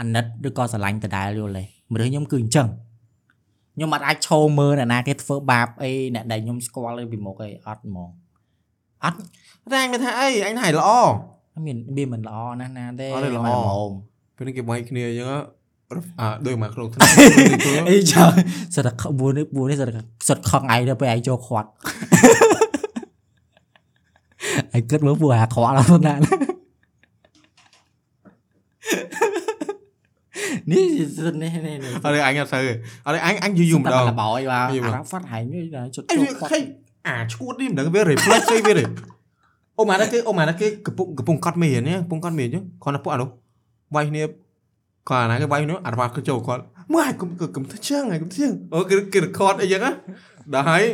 [0.00, 2.68] អាណិតឬក៏ស្រឡាញ់ដដែលយល់ទេមនុស្សខ្ញុំគឺអញ្ចឹង
[3.74, 8.10] ខ្ញុំអត់អាចឈោមើលអ្នកណាគេធ្វើបាបអីអ្នកដែលខ្ញុំស្គាល់ពីមុខអីអត់ហ្មង
[9.72, 13.90] តែអញមិនថាអីអញថាឲ្យល្អអត់មានវាមិនល្អណាស់ណាទេអត់ទេល្អមិនហ្មង
[14.38, 15.28] ពេលនេះគេវាយគ្នាអញ្ចឹង
[16.20, 17.08] អើដូចមកក្នុងថ្នាក់
[17.90, 18.22] អីចា
[18.74, 21.68] សិតតែបួននេះបួននេះសិតតែសិតខឹងឯងទៅពេលឯងចូលខាត់
[24.76, 26.36] ឯងគិតមើលពួកអាខ្វល់អត់ណានេះ
[30.72, 31.74] នេះនេះនេះ
[32.04, 32.72] អត់ទេអញអត់សូវទេ
[33.06, 35.64] អត់ទេអញអញយូរយូរម្ដងលបយបាទយូរម្ដងអារ៉ាហ្វាត់ហែងនេះ
[35.94, 36.58] ជុតអីចូលវាខាត់ខេ
[37.06, 38.84] អាឈួតនេះមិនដឹងវា reflex អីវាទេ
[39.78, 43.28] អូម៉ាណាគេអូម៉ាណាគេកំពុងកំពុងកត់មេរៀននេះកំពុងកត់មេរៀនចឹងគាត់ទៅពួកអានោះ
[43.94, 44.22] វាយគ្នា
[45.10, 46.62] គាត់អាណាគេវាយគ្នាអារ៉ាត់គឺចូលគាត់
[46.92, 49.92] មើលហើយកុំកុំធ្វើជើងហើយកុំធ្វើជើងអូគេគេ record អីចឹងណា
[50.54, 50.84] ដល់ហើយ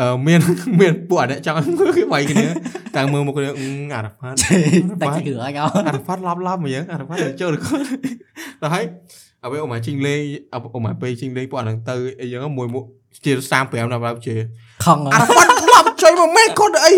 [0.00, 0.40] អឺមាន
[0.80, 1.56] មានពួកអាអ្នកចង់
[1.96, 2.46] គេវាយគ្នា
[2.96, 3.48] តាំងមើលមកគ្នា
[3.94, 4.16] អារ៉ាត់
[5.02, 7.86] តែគេរឿងអញអអារ៉ាហ្វាត់ឡប់ឡប់អញ្ចឹងអារ៉ាហ្វាត់ចូលទៅគាត់
[8.62, 8.84] ដល់ហើយ
[9.44, 10.20] អ្វីអូម៉ាជីងលេង
[10.74, 12.84] អូម៉ាពេលជីងលេងពួកអាហ្នឹងទៅអីចឹងមួយមួយ
[13.24, 14.34] ជា35ដល់ដល់ជា
[14.84, 16.92] ខឹងអារ៉ាហ្វាត់ឡប់ជួយមកម៉េគាត់អី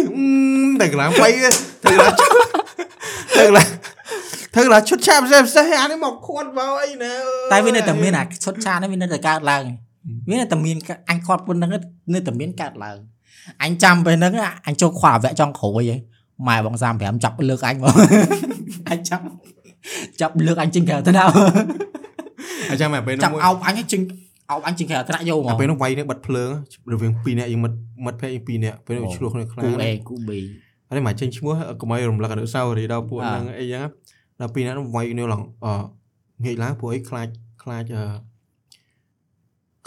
[0.81, 1.29] តែកន្លងបី
[1.85, 2.13] ទៅកន្លង
[3.37, 3.67] ទៅកន្លង
[4.57, 7.13] ទៅកន្លងឈុតឆាប់ផ្សេងផ្សេងអានេះមកគាត់មកអីណា
[7.53, 9.65] តែវានៅតែមានអាឈុតឆានេះវានៅតែកើតឡើង
[10.31, 10.77] វានៅតែមាន
[11.11, 11.71] អញគាត់ប៉ុណ្្នឹង
[12.15, 12.99] នៅតែមានកើតឡើង
[13.65, 14.33] អញចាំពេលហ្នឹង
[14.67, 15.97] អញចូលខ្វល់អវៈចង់ក្រួយហី
[16.49, 17.95] ម៉ែបង35ចាប់លើកអញមក
[18.91, 19.23] អញចាប់
[20.21, 21.33] ចាប់លើកអញចេញក្រៅទៅដល់
[22.71, 24.01] អញ្ចឹងមកពេលនោះចាប់មួយអោបអញចេញ
[24.51, 26.51] អោបអញចេញក្រៅត្រាក់យកមកពេលនោះវាយនេះបិទភ្លើង
[26.93, 30.31] រវាង2នាក់យើងមិត្តមិត្តភ័ក្តិ2នាក់ពេលនោះឆ្លោះគ្នាខ្លាំងគូ A គូ B
[30.89, 33.85] ហើយមកចេញឈ្មោះកុំឲ្យរំលឹកអនុស្សាវរីយ៍ដល់ពួកអ่าហ្នឹងអីចឹង
[34.41, 35.67] ដល់ពីរនាក់នោះវាយគ្នាឡើងអ
[36.45, 37.29] ងាកឡើងពួកអីខ្លាច
[37.63, 38.05] ខ្លាចអឺ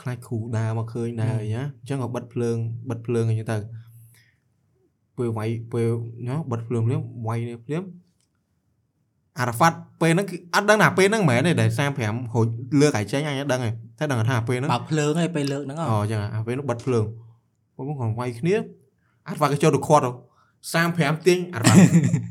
[0.02, 2.58] ខ្លាចគ្រូដើរមកឃើញដើរអីណាអញ្ចឹងក៏បិទភ្លើង
[2.90, 3.58] បិទភ្លើងអីចឹងទៅ
[5.18, 5.90] ពេលវាយពេល
[6.28, 7.84] ណោះបិទភ្លើងភ្លាមវាយនេះភ្លាម
[9.40, 11.70] អារ៉ាហ្វាត់ពេលហ្នឹងគឺអត់ដឹងថាពេលហ្នឹងមិនមែនទេដែល
[12.02, 12.48] 35ហូច
[12.82, 13.70] លើកឲ្យចេញអញអត់ដឹងទេ
[14.00, 17.06] តែដឹងថាពេលហ្នឹងបើកភ្លើងឯងពេលលើកហ្នឹងហ៎អូចឹងអាពេលនោះបិទភ្លើង
[17.76, 18.56] ពួកមកគាត់វាយគ្នា
[19.28, 20.04] អាត់វ៉ាត់គេចូលទៅខាត់
[20.68, 21.80] 35ទាញអាត់វ៉ាត់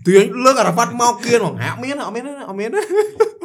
[0.06, 2.80] ទាញលើកអាត់វ៉ាត់មកគៀនហ្មងហាក់មានអត់មានទេអត់មានទេ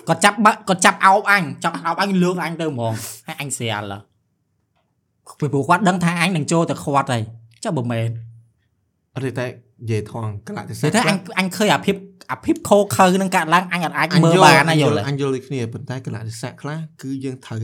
[0.07, 2.93] គាត់ចាប់បើគាត់ចាប់អោបអញចាប់អោបអញលើកអញទៅហ្មង
[3.27, 3.93] ហើយអញស្រាល
[5.39, 7.23] ពីព្រោះគាត់ដឹងថាអញនឹងចូលទៅខាត់ហើយ
[7.63, 8.09] ចុះបើមែន
[9.15, 11.95] អត់ទេតែនិយាយថងកលៈទេសៈនិយាយថាអញអញឃើញអាភាព
[12.31, 17.57] អាភាពខោខើនឹងកាត់ឡើងអញអត់អាចមើលលបានណាយល់អញយល់ដូចគ្នាប៉ុន្តែកលៈទេសៈខ្លះគឺយើងត្រូវ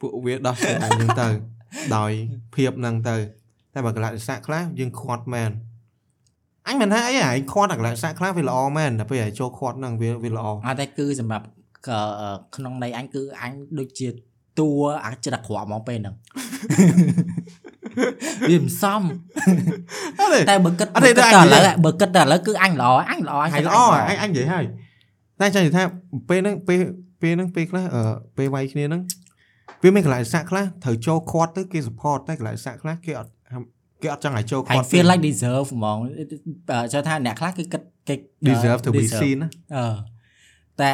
[0.00, 1.28] ពួកវាដោះស្រាយយើងទៅ
[1.96, 2.12] ដោយ
[2.54, 3.16] ភាពហ្នឹងទៅ
[3.74, 5.50] តែបើកលៈទេសៈខ្លះយើងខាត់មែន
[6.68, 11.46] អញមិនថាអីហែងខាត់អាកលក្ខណៈខ្លះវាល្អមែនតែពេលឲ្យចូលខាត់ហ្នឹងវាវាល្អអត់តែគឺសម្រាប់
[12.56, 14.08] ក្នុងន័យអញគឺអញដូចជា
[14.58, 14.70] តួ
[15.04, 16.14] អាចចិត្តអាក្រក់ហ្មងពេលហ្នឹង
[18.50, 19.02] វាមិនសម
[20.50, 21.12] តែបើគិតតែឥ
[21.54, 24.64] ឡូវបើគិតតែឥឡូវគឺអញល្អអញល្អអញល្អអញអញនិយាយហើយ
[25.40, 25.82] តែចង់និយាយថា
[26.28, 26.80] ពេលហ្នឹងពេល
[27.22, 27.84] ពេលហ្នឹងពេលខ្លះ
[28.36, 29.02] ពេលវាយគ្នាហ្នឹង
[29.82, 33.30] វាមានកលក្ខណៈខ្លះត្រូវចូលខាត់ទៅគេ support តែកលក្ខណៈខ្លះគេអត់
[34.02, 35.98] គេអត់ចង់ឲ្យចូលហើយខាត់ feel like deserve ហ្មង
[36.70, 38.14] អឺចូលថាអ្នកខ្លះគឺគិតគេ
[38.48, 39.94] deserve to be deserve seen ណាអឺ
[40.80, 40.90] តែ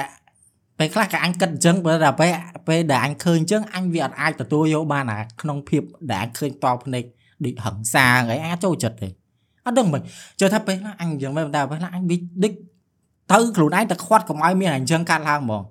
[0.79, 2.33] ពេលខ្លះក៏អញគិតអញ្ចឹងបើដល់ពេល
[2.69, 7.05] ពេលដែលអញឃើញអញ្ចឹងអញវាអត់អាចទទួលយកបានអាក្នុងភាពដែលអញឃើញតបភ្នែក
[7.45, 9.09] ដូចហឹងសាអីអញអាចចូលចិត្តទេ
[9.67, 10.01] អត់ដឹងមិន
[10.41, 12.53] ចូលថាពេលខ្លះអញអញ្ចឹងមែនតែពេលខ្លះអញវាដូច
[13.33, 15.63] ទៅខ្លួនឯងតែខាត់កុំឲ្យមានអញ្ចឹងកាត់ឡើងហ្មង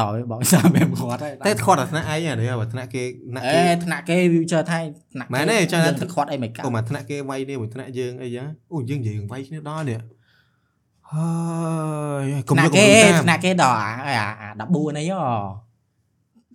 [0.00, 4.78] តើបងសាមែនខាត់ហើយតែខាត់អាថ្នាក់ឯងអានេះបើថ្នាក់គេថ្នាក់អេគេថ្នាក់គេវាចូលថា
[5.12, 10.00] ថ្នាក់មែនទេចាំថាយើងទៅខាត់អីមិនកាត់អូមកថ្នាក់គេវាយនេះមួយថ្នាក់យើងអីចឹងអូយើងនិយាយវាយគ្នាដល់នេះ
[11.12, 11.32] ហើ
[12.24, 15.34] យកុំថ្យនាក់កគេកុំតាមថ្នាក់គេដល់អាអាអា14នេះហ៎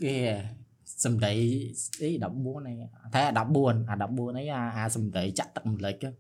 [0.04, 0.16] គេ
[1.06, 1.34] សំដី
[2.02, 2.76] អី14នេះ
[3.14, 3.32] តែអា
[3.62, 6.16] 14អា14នេះអាអាសំដីចាក់ទឹកម្លេចហ្នឹង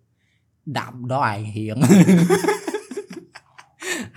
[0.77, 1.77] ដាក់ដល់ឯងរៀង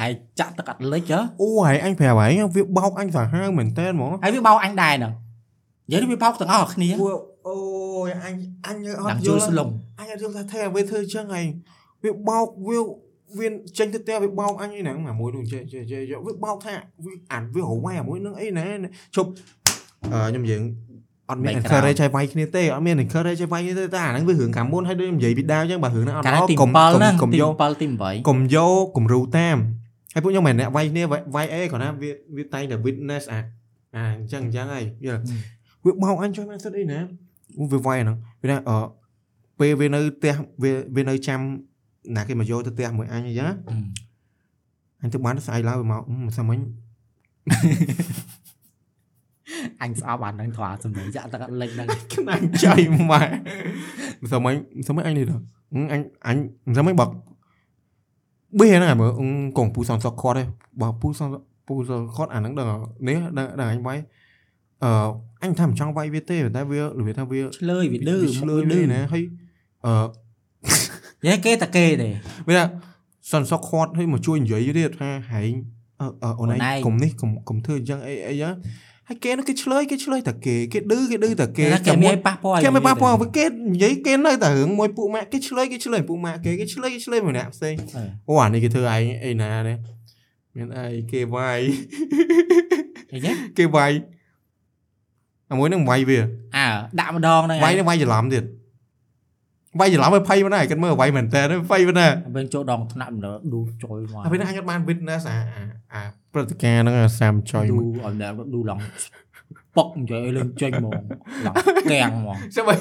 [0.00, 5.12] ហើយចាក់ទឹកអត់លិចហ៎អូហើយអញប្រាប់ហើយវាបោកអញសាហាវមែនតើហ្មងហើយវាបោកអញដែរហ្នឹង
[5.88, 7.06] និយាយទៅវាបោកទាំងអស់គ្នាអូ
[7.48, 7.56] អូ
[8.08, 8.34] យអញ
[8.66, 9.68] អញអដាំត់ជូយលល់ស្លុំ
[10.00, 11.46] អញអត់យល់ថាថែវាធ្វើអញ្ចឹងឯង
[12.04, 12.78] វាបោកវា
[13.38, 13.48] វា
[13.78, 16.74] ចេញទៅផ្ទះវាបោកអញឯហ្នឹងអាមួយនោះចេះចេះចេះវាបោកថា
[17.04, 18.66] វាអានវារវ៉ៃអាមួយហ្នឹងអីណែ
[19.16, 19.30] ជប់
[20.12, 20.62] អឺខ្ញុំយើង
[21.30, 29.56] អត់មាន encourage ឲ្យវាយគ្នាទេអត់មាន encourage ឲ្យវាយគ្នាទេតែអាហ្នឹងវារឿងកាំមុនហើយដូចនិយាយពីដើមអញ្ចឹងបើរឿងហ្នឹងអត់កាលល្អទីកុំ7ហ្នឹងកុំទីយក7ទី8កុំយកគំរូតាម
[30.14, 31.02] ហើយពួកខ្ញុំមិនអ្នកវាយគ្នា
[31.34, 33.40] វាយអីគ្រាន់ណាវាវាតែងតែ witness អា
[33.96, 35.20] អាអញ្ចឹងអញ្ចឹងហើយយល់
[35.84, 36.98] វាបោកអញជួយមិនសិតអីណា
[37.72, 38.78] វាវាយហ្នឹងវាថាអឺ
[39.58, 41.40] ពេលវានៅផ្ទះវាវានៅចាំ
[42.16, 43.52] ណាគេមកយកទៅផ្ទះមួយអញអញ្ចឹង
[45.02, 46.60] អញទៅបានស្អែកឡើងវាមកអឺមិនសមអញ
[49.82, 52.74] អញស្អប់អាហ្នឹងធွာសំដីចាក់ទឹកអត់លិចហ្នឹងខ្នាញ់ចៃ
[53.10, 53.22] ម៉ែ
[54.20, 55.36] មិនសមអញមិនសមអញនេះទៅ
[55.92, 56.36] អញអញ
[56.66, 57.06] មិនសមអញបើ
[58.58, 59.10] បេះហ្នឹងមើល
[59.58, 60.44] កងពូសំសក់ខាត់ទេ
[60.80, 61.28] បើពូសំ
[61.66, 62.66] ពូសំខាត់អាហ្នឹងដឹង
[63.08, 63.98] នេះដឹងដឹងអញវាយ
[64.84, 64.90] អឺ
[65.42, 69.22] អញថាមិនចង់វាយវាទេតែវាវាថាវាឆ្លើយវាឌឺឆ្លើយឌឺនេះណាហើយ
[69.86, 69.92] អឺ
[71.24, 72.08] និយាយគេតាគេទេ
[79.10, 87.74] វាថាសន្សុកខាត់ឲ្យមកជួយនិយាយទៀតថាហែងអឺអឺអូនឯងកុំនេះកុំកុំធ្វើអញ្ចឹងអីអីហ្នឹងហើយគេនោះគេឆ្លើយគេឆ្លើយតែគេគេឌឺគេឌឺតែគេគេគេមានប៉ះពាល់គេមិនប៉ះពាល់វាគេនិយាយគេនៅតែរឿងមួយពួកម៉ាក់គេឆ្លើយគេឆ្លើយពួកម៉ាក់គេគេឆ្លើយគេឆ្លើយមួយអ្នកផ្សេង
[88.28, 89.76] អូអានេះគេធ្វើឯងអីណានេះ
[90.56, 91.60] មានអីគេវាយ
[93.12, 93.92] អីចឹងគេវាយ
[95.50, 96.18] អាមួយនឹងវាយវា
[96.56, 96.66] អើ
[97.00, 98.44] ដាក់ម្ដងហ្នឹងវាយនឹងវាយច្រឡំទៀត
[99.80, 105.62] វាយច្រឡំឲ្យភ័យមិនដែរគាត់មើលវាយមែនតើភ័យមិនដែរពេលចូលដងថ្នាក់ម្ដងឌូជួយមកហើយពេលហ្នឹងអញអត់បាន witness អាអា
[105.94, 106.02] អា
[106.32, 108.78] ព្រឹត្តិការណ៍ហ្នឹងអាសាមចុយឌូមួយឲ្យដល់ឌូឡង
[109.76, 110.92] ប៉ុកនិយាយឲ្យលេងចេញហ្មង
[111.46, 111.54] ឡង
[111.92, 112.74] កាំងហ្មងស្អី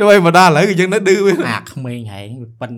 [0.00, 2.72] ស្អីមកដល់ឥឡូវគឺយើងនៅឌឺវាអាក្មេងហែងវាប៉ិន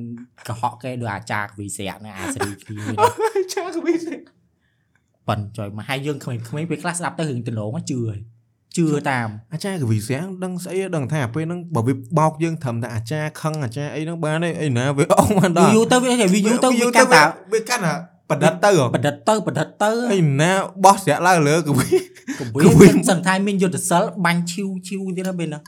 [0.49, 2.83] កុហកគេដូចអាចារ្យកវីស្រាក់ហ្នឹងអាសេរីគ្លី
[3.53, 3.95] ចាគឺវា
[5.29, 8.21] ប៉ិនចុយមកហើយយើងក្មេងៗពេលខ្លះស្ដាប់ទៅរឿងដលងជឿហើយ
[8.77, 17.95] ជឿតាមអាចារ្យកវីស្រាំងដឹងស្អីដឹងថាពេលហ្នឹងបើវាបោកយើងត្រឹមតែអាចារ្យខឹងអាចារ្យអីហ្នឹងបានទេអីណាវាអស់មកដល់យូរទៅវាវាយូរទៅវាកាន់តាវាកាន់តែ
[18.31, 20.53] បដិតទៅហ៎បដិតទៅបដិតទៅអីណា
[20.85, 21.87] បោះស្រាក់ឡើងលើគឺវា
[22.39, 25.63] កកវីវីសឹងថាមានយុទ្ធសិលបាញ់ឈីវឈីវទៀតហើយពេលហ្នឹង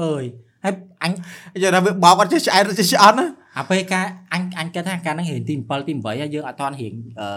[0.00, 0.24] អើយ
[0.64, 1.10] ហើយអញ
[1.54, 3.26] និយាយថាវាបោកអត់ចេះឆ្អែតចេះឆ្អន់ណា
[3.58, 7.28] អាពេលការអញអញគិតថាការហ្នឹងរៀងទី7ទី8ហើយយើងអត់ទាន់រៀងអឺ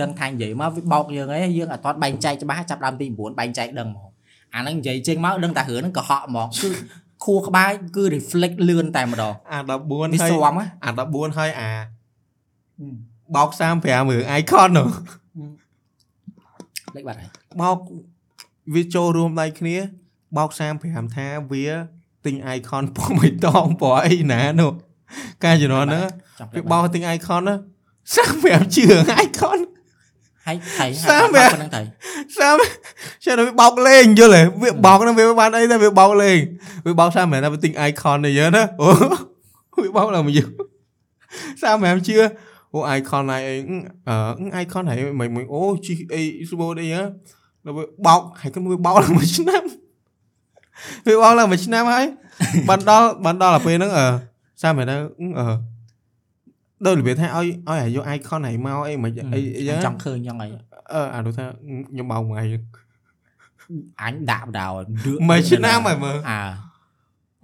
[0.00, 4.10] ដឹងថានិយាយមកវាបោកយើងហើយយើងអត់ទាន់បែងចែកច្បាស់ចាប់ដើមទី9បែងចែកដឹងហ្មង
[4.54, 6.68] អាហ្នឹងនិយាយចេញមកដឹងតែរឿងហ្នឹងកុហកហ្មងគឺ
[7.24, 11.70] ខួរក្បាលគឺ reflect លឿនតែម្ដងអា14វាហើយស្វាំហ៎អា14ហើយអា
[13.36, 14.88] បោក35រឿង icon នោះ
[16.96, 17.78] លេខបាត់ហើយបោក
[18.74, 19.76] វាចូលរួមដៃគ្នា
[20.36, 20.50] បោក
[20.82, 21.66] 35ថាវា
[22.26, 24.72] ទិញ icon ពណ៌បៃតងពណ៌អីណានោះ
[25.44, 26.04] ការជំនាន់ហ្នឹង
[26.38, 27.56] ចង់វាបោកទិញ icon ណា
[28.14, 29.58] 35ជឿរឿង icon
[30.46, 31.82] ហើយថៃសាមហើយហ៎ប៉ុណ្្នឹងថៃ
[32.38, 32.56] សាម
[33.24, 36.38] ចាំតែវាបោកលេងយល់ទេវាបោកហ្នឹងវាបានអីតែវាបោកលេង
[36.86, 38.88] វាបោកសាមមែនតែវាទិញ icon នេះយើណាអូ
[39.84, 40.50] វាបោកឡើងមកយើង
[41.44, 42.16] 35ជឿ
[42.72, 43.42] អូ icon này
[44.08, 47.02] អឺ icon này មិនមិនអូជីអីស្បូអីហ៎
[47.64, 49.62] ដល់វាបោកហើយគាត់វាបោកឡើងមួយឆ្នាំ
[51.06, 52.04] វាបោកឡើងមួយឆ្នាំហើយ
[52.68, 54.06] បានដល់បានដល់ទៅពេលហ្នឹងអឺ
[54.62, 54.96] សាមទៅ
[55.38, 55.46] អឺ
[56.86, 60.48] ដូចរបៀបថាឲ្យឲ្យអាយុ icon này មកអីមិនអីអីចង់ឃើញចឹងអី
[60.92, 61.44] អឺអានោះថា
[61.90, 62.36] ខ្ញុំបោកមួយ
[64.02, 64.66] អញដាក់បដៅ
[65.28, 66.40] មួយឆ្នាំហើយមើលអើ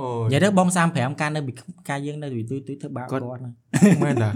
[0.00, 1.52] អូនិយាយទៅបង35កាលនៅពី
[1.88, 3.52] កាលយើងនៅពីទុយទុយធ្វើបាបគាត់គាត់ហ្នឹង
[4.04, 4.30] មែនតា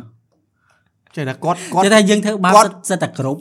[1.17, 3.41] ចេះតែគាត់គាត់និយាយថាយើងធ្វើបាបគាត់សិតសិតតែគ្រប់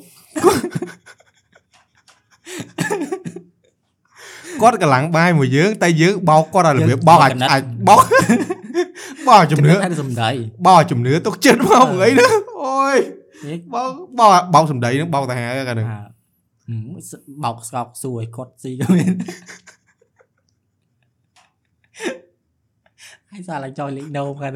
[4.61, 8.03] គាត់កម្លាំងបាយមួយយើង តែយើងបោកគាត់ឲ្យរបៀបយើងបោកអាចកណិតអាចបោក
[9.27, 10.29] បោកជំនឿតែសំដី
[10.67, 12.97] បោកជំនឿទុកចិត្តមកអីហ្នឹងអូយ
[13.43, 19.13] ហេបោកបោកបោកសំដីហ្នឹងបោកតាហាកាហ្នឹងអាហឹមបោកស្កប់សួរឲ្យគាត់ស៊ីក៏មាន
[23.31, 24.53] ហើយសារឡើងចុយលេខដូមគាត់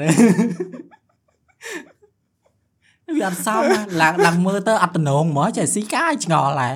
[3.16, 6.76] វាអត់សមណាឡើងឡើងមើលទៅអត់តំណងហ្មងចេះស៊ីកាយឆ្ងល់ដែរ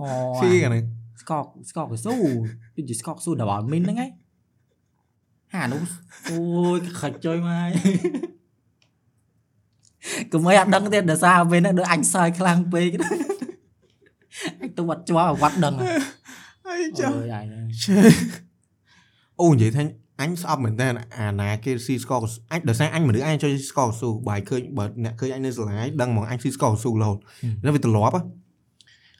[0.00, 0.06] អូ
[0.40, 0.84] ស៊ីកាហ្នឹង
[1.20, 2.14] ស្កកស្កកស៊ូ
[2.76, 4.10] ដូចជាស្កកស៊ូដល់មីនហ្នឹងឯង
[5.54, 5.82] ហានោះ
[6.30, 6.38] អូ
[6.76, 7.70] យខាច់ចុយមកហើយ
[10.32, 12.88] កុំឲ្យអត់ដឹងទៀតដោយសារពេលហ្នឹងដូចអញសើចខ្លាំងពេក
[14.60, 15.74] អញទៅវត្តជាប់ឲ្យវត្តដឹង
[16.66, 17.46] ហើយចុះអើយអញ
[17.82, 17.98] ឆេ
[19.40, 19.82] អូនិយាយថា
[20.20, 27.18] អញស្អប់មែនតើអាណាគេស៊ីស្ករកស៊ូអញដោយសារអញមនុស្សអញចូលស្ករកស៊ូបាយឃើញបើអ្នកឃើញអញនៅសាលាដឹងហ្មងអញស៊ីស្ករកស៊ូរហូត
[27.64, 28.22] ដល់វាត្រឡប់ហ៎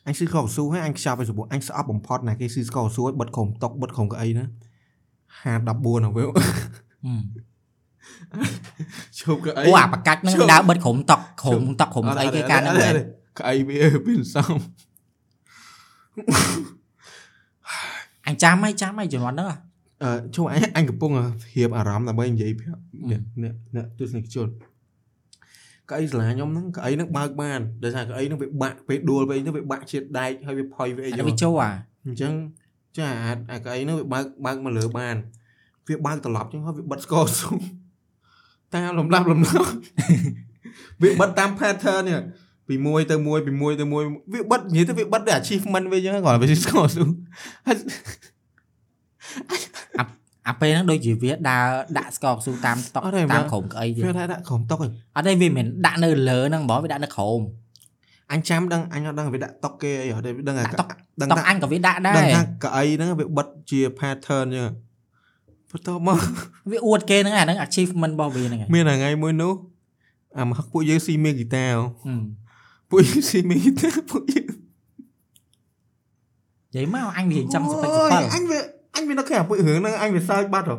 [0.07, 4.45] អញស៊ីស្ករកស៊ូហើយអញខ្ចប់ឲ្យសបអញស្អប់បំផុតណាគេស៊ីស្ករកស៊ូឲ្យបិទក្រុមតុកបិទក្រុមកៅអីណា
[5.41, 6.25] 514ហ្នឹងវា
[9.19, 12.95] ជប់កៅអីអូអាបកាច់ហ្នឹងជប់ដើរបិទក្រុមតុកក្រុមតុកក្រុមស្អីគេកាលហ្នឹងមែន
[13.39, 14.55] កៅអីវាវាសំ
[18.27, 19.70] អញចាំហើយចាំហើយជំនាន់ហ្នឹងហ៎
[20.03, 22.81] អឺជួអញអញកំពុងរៀបអារម្មណ៍ដើម្បីនិយាយប្រាប់
[23.11, 24.49] អ្នកអ្នកអ្នកទស្សនិកជន
[25.91, 31.71] កៅអីសាលាខ្ញុំហ្នឹងកៅអីហ្នឹងបើកបានដោយសារកៅអីហ្នឹងវាបាក់ពេលដួលពេលទៅវាបាក់ជាតិដែកហើយវាផុយវាអីអាចឹនេះងវាចូលអា
[32.07, 32.33] អញ្ចឹង
[32.99, 35.17] ចាអាអាកៅអីហ្នឹងវាបើកបើកមកលើបាន
[35.89, 37.51] វាបើកត្រឡប់ចឹងហើយវាបិទស្គរស៊ូ
[38.75, 39.71] តាមលំដាប់លំដាប់
[41.03, 42.21] វាបិទតាម pattern នេះ
[42.69, 47.05] ពីមួយទៅមួយពីមួយទៅមួយវាបិទនិយាយទៅវាបិទតែ achievement វាចឹងគាត់វាស្គរស៊ូ
[47.67, 47.77] ហើយ
[50.49, 51.67] អាពេលហ្នឹងដូចជាវាដើរ
[51.99, 57.41] ដាក់ស្កកស៊ូតាមតុកអត់ទេតាមមើលក្រុមក្អីទៀតវាថាដាក់ក្រុមតុកឯងអត់ទេវាមិនមែនដាក់នៅលើហ្នឹងហ្មងវាដាក់នៅក្រោម
[58.33, 60.89] អញចាំដឹងអញអត់ដឹងវាដាក់តុកគេអីអត់ទេដឹងថាដាក់តុក
[61.21, 64.69] ដឹងតុកថាអញក៏វាដាក់ដែដឹងរថាកៅអីហ្នឹងវាបិទជា pattern ចឹង
[65.71, 66.19] បន្ទាប់មក
[66.71, 69.55] វាអួតគេហ្នឹងអាហ្នឹង achievement របស់វាហ្នឹងឯងមានថ្ងៃមួយនោះ
[70.37, 72.21] អាមកពួកយើងស៊ីមានហ្គីតាហឹម
[72.91, 74.47] ពួកយើងស៊ីមានហ្គីតាពួកយើង
[76.71, 78.61] និយាយមកអញវារៀងចង់សពេចសអូយពិលអញវា
[78.97, 80.77] អញវានៅខែអាពួករឿងហ្នឹងអញវាសើចបាត់ហ៎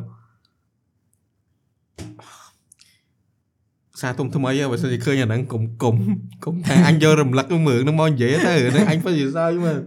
[4.02, 5.96] សារទុំថ្មីហ៎បើសិនជាឃើញអាហ្នឹងកុំកុំ
[6.46, 9.80] កុំថាអញយករំលឹកមើលហ្នឹងមកនិយាយទៅហ្នឹងអញពិតជាសើចមើល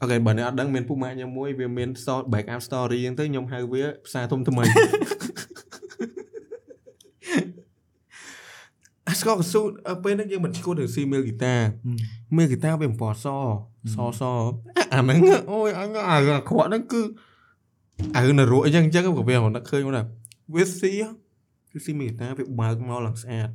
[0.00, 4.64] អូខេបើអ្នកអត់ដឹងមានពុកម៉ាក់ខ្ញុំមួយវាមាន story back up story ហ្នឹងទៅខ្ញុំហៅវាផ្សារទុំថ្មី
[9.08, 9.60] អាស្កកស៊ូ
[10.04, 11.54] ពេលហ្នឹងយើងមិនឈួតនឹងស៊ីមីលហ្គីតា
[12.36, 13.26] មេហ្គីតាវាបំពណ៌ស
[13.94, 14.22] សស
[14.92, 15.18] អាហ្នឹង
[15.52, 17.02] អូយអញអាអាក្រក់ហ្នឹងគឺ
[18.16, 20.06] អារឿងនរកអញ្ចឹងអញ្ចឹងក៏វាមិននឹកឃើញមកដែរ
[20.54, 20.92] វាស៊ី
[21.72, 23.48] គឺស៊ីមេហ្គីតាវាបើកមកឡើងស្អាត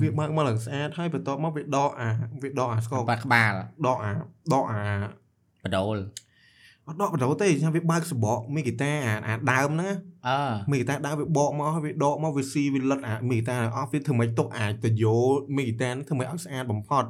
[0.00, 2.08] វាបើកមកឡើងស្អាតហើយបន្ទាប់មកវាដកអា
[2.42, 3.52] វាដកអាស្កបាត់ក្បាល
[3.86, 4.12] ដកអា
[4.52, 4.82] ដកអា
[5.64, 5.98] បដូល
[6.86, 9.94] អត់ដកបដោទេថាវាបើកសបកមេហ្គីតាអាអាដើមហ្នឹង
[10.28, 10.36] អឺ
[10.70, 15.16] មេហ្គីតាដើមវាបកមកហើយវាដកមកវាស៊ីវាលិតអាមេហ្គីតាអស់វាធ្វើម៉េចទុកអាចទៅយោ
[15.56, 17.04] មេហ្គីតាហ្នឹងធ្វើម៉េចឲ្យស្អាតបំផុត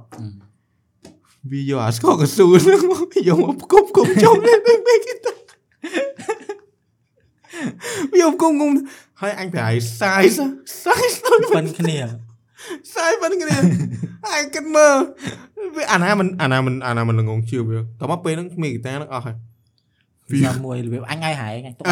[1.51, 5.33] វាយកអាស្កកស៊ូហ្នឹងមកយកមកផ្គប់ផ្គប់ចុងនេះមេគីតា
[8.13, 8.71] វាយកផ្គប់គុំ
[9.21, 10.23] ហើយអញប្រហែលសាយ
[10.85, 11.99] សាយសាយប៉ិនគ្នា
[12.95, 13.57] សាយប៉ុណ្្នឹងគ្នា
[14.35, 14.97] អញគិតមើល
[15.77, 19.37] វាអាណាមិនអាណាមិនអាណាមិនល្ងងជឿវាតមកពេលហ្នឹងមេគីតាហ្នឹងអស់ហើយ
[20.31, 21.87] វាយកមួយរបៀបអញឲ្យហែងអញទុក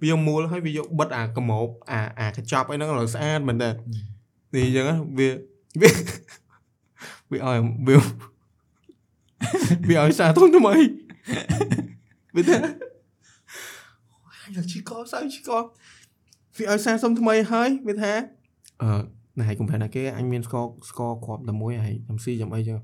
[0.00, 3.70] វាយកមូលហើយវាយកបិទអាកម៉ោបអាអាកញ្ចប់អីហ្នឹងឲ្យស្អាតមែនតើ
[4.54, 4.86] នេះអញ្ចឹង
[5.18, 5.28] វា
[5.80, 5.90] វា
[7.30, 7.58] វាឲ្យ
[7.88, 7.96] វា
[9.88, 10.74] វាឲ្យសារធំថ្មី
[12.36, 12.58] វាថា
[14.44, 15.58] អញជីកោសើជីកោ
[16.56, 18.12] វាឲ្យសារសុំថ្មីហើយវាថា
[18.82, 18.88] អឺ
[19.40, 20.56] ណែកុំប្រហែលណាគេអញមានស្ក
[20.88, 22.78] ស្កគ្រាប់តែមួយហើយខ្ញុំស៊ីចាំអីចឹង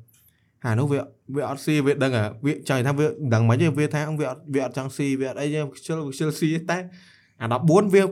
[0.64, 1.00] ហានោះវា
[1.34, 6.78] វាអត់ស៊ីវាដឹងអាវាចង់និយាយថាវាដឹងមិនទេវាថាវាអត់វាអត់ចង់ស៊ីវាអត់អីទេខ្ជិលខ្ជិលស៊ីតែ
[7.40, 8.02] អា14វា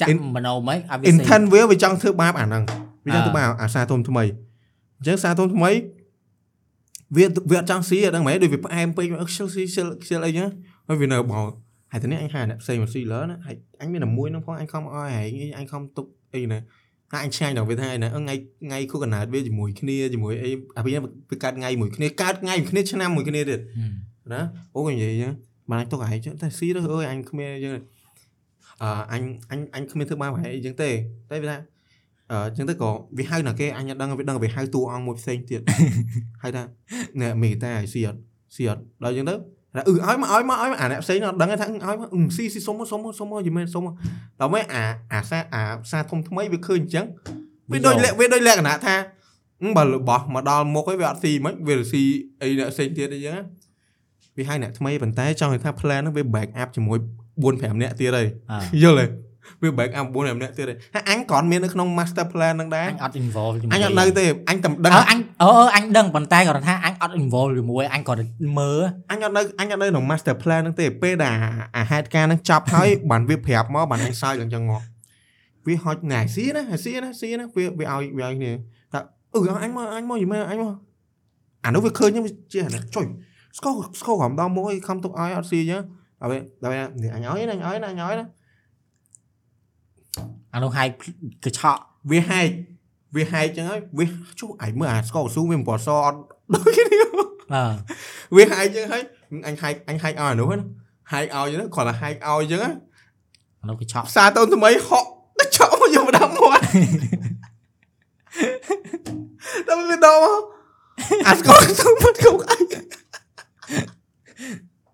[0.00, 2.62] ចាក់មនោមិនឲ្យវាស៊ី intent វាវាចង់ធ្វើបាបអាហ្នឹង
[3.06, 4.24] វាចង់ធ្វើបាបអាសាធំថ្មី
[4.98, 5.70] អញ្ចឹងសាធំថ្មី
[7.16, 10.48] វាវាអត់ចង់ស៊ីអាហ្នឹងមែនដូចវាផ្អែមពេកខ្ជិលស៊ីខ្ជិលខ្ជិលអីចឹង
[10.88, 11.50] ហើយវានៅបោក
[11.92, 16.58] ហើយទៅនេះអញហៅអ្នកផ្សេងមកស៊ីលើណាហើយអញមានតែមួយហ្នឹងផងអញខំអោយហើយអញខំទុកអីណា
[17.14, 18.34] ហើយអញឆ្ងាញ់ដល់វាថាឯណាថ្ងៃ
[18.64, 20.92] ថ្ងៃគូកណាតវាជាមួយគ្នាជាមួយអីអាវា
[21.30, 23.60] វាកើតថ្ងៃមួយគ្នាកើតថ្ងៃមួយគ្នាឆ្នាំមួយគ្នាទៀត
[24.32, 24.40] ណា
[24.76, 25.32] អូនិយាយចឹង
[25.70, 27.72] បានអញទុកឯងចឹងតែស៊ីទៅអើយអញគ្មានចឹង
[28.82, 30.90] អឺអញអញអញគ្មានធ្វើបានប្រហែលអីចឹងទេ
[31.30, 31.58] តែវាថា
[32.30, 35.60] អឺចឹងទៅក៏វាហៅណាគេអញអត់ដឹងវាដឹងវាហៅតួអង្គមួយផ្សេងទៀត
[36.42, 36.62] ហៅថា
[37.20, 38.20] ណែមេតាឲ្យស៊ីអត់
[38.56, 39.34] ស៊ីអត់ដល់ចឹងទៅ
[39.76, 43.82] អឺឲ្យមកឲ្យមកឲ្យមកអាអ្នកផ្សេងអត់ដឹងថាឲ្យមកស៊ីស៊ីសុំសុំសុំយីមែនសុំ
[44.40, 47.06] ដល់មកអាអាសាអាសាធំថ្មីវាឃើញអញ្ចឹង
[47.72, 48.96] វាដូចវាដូចលក្ខណៈថា
[49.76, 52.04] បើរបស់មកដល់មុខឯងវាអត់ស៊ីមិនវាស៊ី
[52.42, 53.38] អីអ្នកផ្សេងទៀតអីចឹង
[54.36, 56.98] វាហៅអ្នកថ្មីប៉ុន្តែចង់និយាយថា plan ហ្នឹងវា back up ជាមួយ
[57.42, 58.26] 4 5នាក់ទៀតហើយ
[58.82, 59.06] យល់ទេ
[59.62, 68.18] វា back up 4 5នាក់ទៀតហើយហើយអញគ្រាន់មាននៅក្នុង master plan ហ្នឹងដែរអញអត់ involve ជាមួយអញអត់នៅទេអញតែដឹងអញអឺអញដឹងប៉ុន្តែគាត់ថាអញអត់ involve ជាមួយអញគាត់
[68.58, 71.34] មើលអញអត់នៅអញអត់នៅក្នុង master plan ហ្នឹងទេពេលដែល
[71.76, 74.82] អាហេតុការហ្នឹងចប់ហើយបានវាប្រាប់មកបានអញសើចឡើងចឹងមក
[75.66, 78.52] វាហុចណែស៊ីណាស៊ីណាស៊ីណាវាវាឲ្យវាឲ្យគ្នា
[78.92, 79.00] ថា
[79.34, 80.72] អឺអញមកអញមកយីមែនអញមក
[81.64, 83.06] អានោះវាឃើញវាជាណាចុយ
[83.58, 85.82] ស្គរស្គរក្រុមដល់មកខំទុកឲ្យអត់ស៊ីចឹង
[86.20, 86.76] ដល់ពេលដល់ពេ
[87.08, 88.26] លអញឲ្យណាអញឲ្យណាអញឲ្យណា
[90.54, 90.88] អានោះហែក
[91.44, 92.48] កឆក់វាហែក
[93.16, 94.06] វាហែកចឹងហើយវា
[94.40, 96.18] ជុះឯងមើលអាស្គរស៊ូវាពណ៌សអត់
[96.54, 96.98] ដូចគ្នា
[97.54, 97.64] អើ
[98.36, 99.02] វាហែកចឹងហើយ
[99.46, 100.64] អញហែកអញហែកឲ្យអានោះណា
[101.12, 102.60] ហែកឲ្យចឹងគ្រាន់តែហែកឲ្យចឹង
[103.60, 105.08] អានោះកឆក់ផ្សារតូនថ្មីហក់
[105.38, 106.62] កឆក់មកយកមកដាក់មាត់
[109.68, 110.22] ដល់វាដល់
[111.26, 112.62] អាស្គរស៊ូមកកុកអញ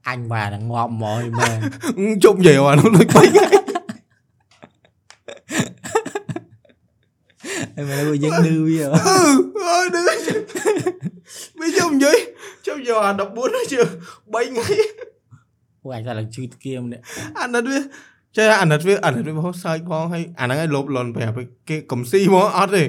[0.09, 1.57] អញបាទងាប់មកមែន
[2.25, 3.47] ជុំនិយាយអានោះដូចបីថ្ងៃ
[7.81, 8.91] អីមែនយើងឌឺវាអឺ
[9.69, 10.03] អើឌឺ
[11.59, 12.19] វាជុំនិយាយ
[12.67, 13.11] ជុំយកអា
[13.43, 14.67] 14ជឿ3ថ្ងៃ
[15.83, 17.01] ពួកអញតែឡើងជឿគៀមនេះ
[17.41, 17.79] អាណិតវា
[18.37, 21.35] ចេះអាណិតវាអាណិតវាហោះសើចផងហើយអាហ្នឹងឯងលបលន់ប្រាប់
[21.69, 22.85] គេកំស៊ីហ្មងអត់ទេ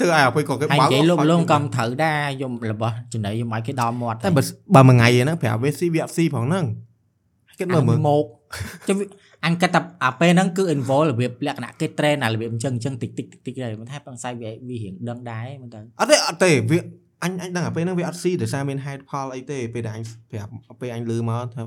[0.00, 4.42] ធ្វើឲ្យអ្វីក៏គេបើកហើយនិយាយលោកលងកំត្រូវដែរយំរបស់ចំណៃយំឲ្យគេដល់មាត់តែបើ
[4.74, 6.64] បើមួយថ្ងៃហ្នឹងប្រាប់វាស៊ីវាអត់ស៊ីផងហ្នឹង
[7.58, 8.24] គេមើលមើលមក
[8.88, 8.96] ចាំ
[9.46, 16.78] អញគិតថាអាពេលហ្នឹងគឺ involve របៀបលក្ខណៈគេ train អារបៀបអញ្ចឹងអញ្ចឹងតិចតិចតិចតិចដែរមិនថាបងសាយវាវារៀងដឹងដែរមិនទៅអត់ទេអត់ទេវា
[17.22, 20.50] អញអញដឹងអាពេលហ្នឹងវាអត់ស៊ីដោយសារមានហេតុផលអីទេពេលដែលអញប្រាប់
[20.80, 21.62] ពេលអញលឺមកថា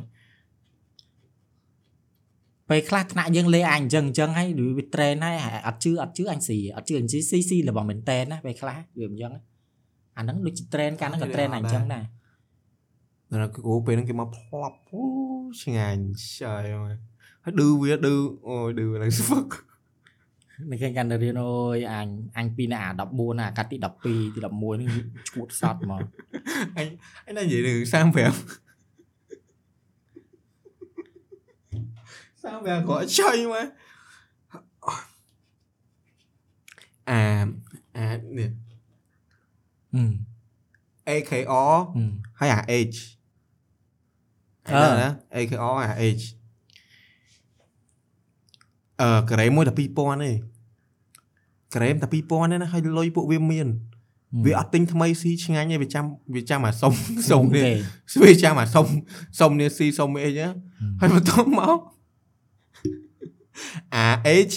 [2.70, 4.48] ពេលខ្លះថ្នាក់យើងលេអញអញ្ចឹងអញ្ចឹងហើយ
[4.78, 5.38] វា train ហើយ
[5.68, 9.32] អត់ជឿអត់ជឿអញស៊ីអត់ជឿអញស៊ីស៊ីស៊ីរបស់មែនតែនណាពេលខ្លះវាអញ្ចឹង
[10.18, 12.04] អាហ្នឹងដូច train កាលហ្នឹងក៏ train អញ្ចឹងដែរ
[13.32, 15.04] ដល់គ្រូពេលហ្នឹងគេមកផ្លប់អូ
[15.62, 16.02] ឆ្ងាញ់
[16.42, 16.96] ចាយហើយ
[17.60, 18.16] ឌឺវាឌឺ
[18.48, 19.48] អូយឌឺឡើងស្វឹក
[20.72, 22.08] នេះគេកាន់តែរៀនអូយអញ
[22.38, 24.16] អញពីណា14ណាកាត់ទី12ទី
[24.50, 24.90] 11នេះ
[25.30, 26.02] ឈួតសតមក
[26.78, 26.88] អញ
[27.26, 28.66] អញនិយាយនឹង 35sao
[32.66, 33.70] về gọi chơi mà
[37.06, 37.48] à
[37.94, 38.44] à nè
[39.92, 40.00] ừ
[41.06, 42.02] AKO ừ.
[42.34, 42.72] hay là H
[44.64, 46.36] ờ AKO à H
[48.96, 50.42] ờ cái đấy mới là people này
[51.72, 53.80] cái đấy là people này nó hay lôi bộ viêm miền
[54.44, 56.06] វាអត់ទិញថ្មីស៊ីឆ្ងាញ់ទេវាចាំ
[56.36, 56.94] វាចាំអាសុំ
[57.30, 57.66] សុំនេះ
[58.24, 58.86] វាចាំអាសុំ
[59.40, 60.54] សុំនេះស៊ីសុំអីចឹង
[61.00, 61.80] ហើយបន្ទាប់មក
[63.96, 64.08] អា
[64.52, 64.56] H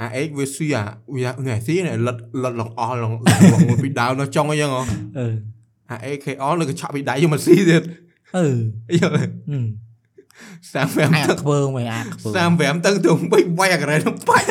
[0.00, 0.84] អា H វាស៊ីអា
[1.14, 3.12] វាថ្ងៃស៊ីនេះលិតលិតឡងអស់ឡង
[3.82, 4.82] ពីដើមនៅចុងអញ្ចឹងហ៎
[5.18, 5.26] អឺ
[5.90, 7.82] អា AKO នៅកញ្ឆក់ពីដៃយកមកស៊ីទៀត
[8.36, 8.46] អឺ
[9.00, 9.30] យល់
[10.40, 14.46] 35អាធ្វើមិនអាធ្វើ35ទៅទៅវិញវាយអាក្រែនឹងបាច់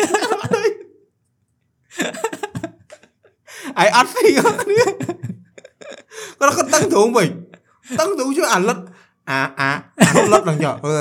[3.80, 7.30] អាយអត់ស៊ីគ្នាគាត់គាត់តឹងទ្រូងវិញ
[8.00, 8.78] តឹងទ្រូងជួយអាលិត
[9.30, 9.70] អាអា
[10.34, 10.94] លិតនឹងយកអឺ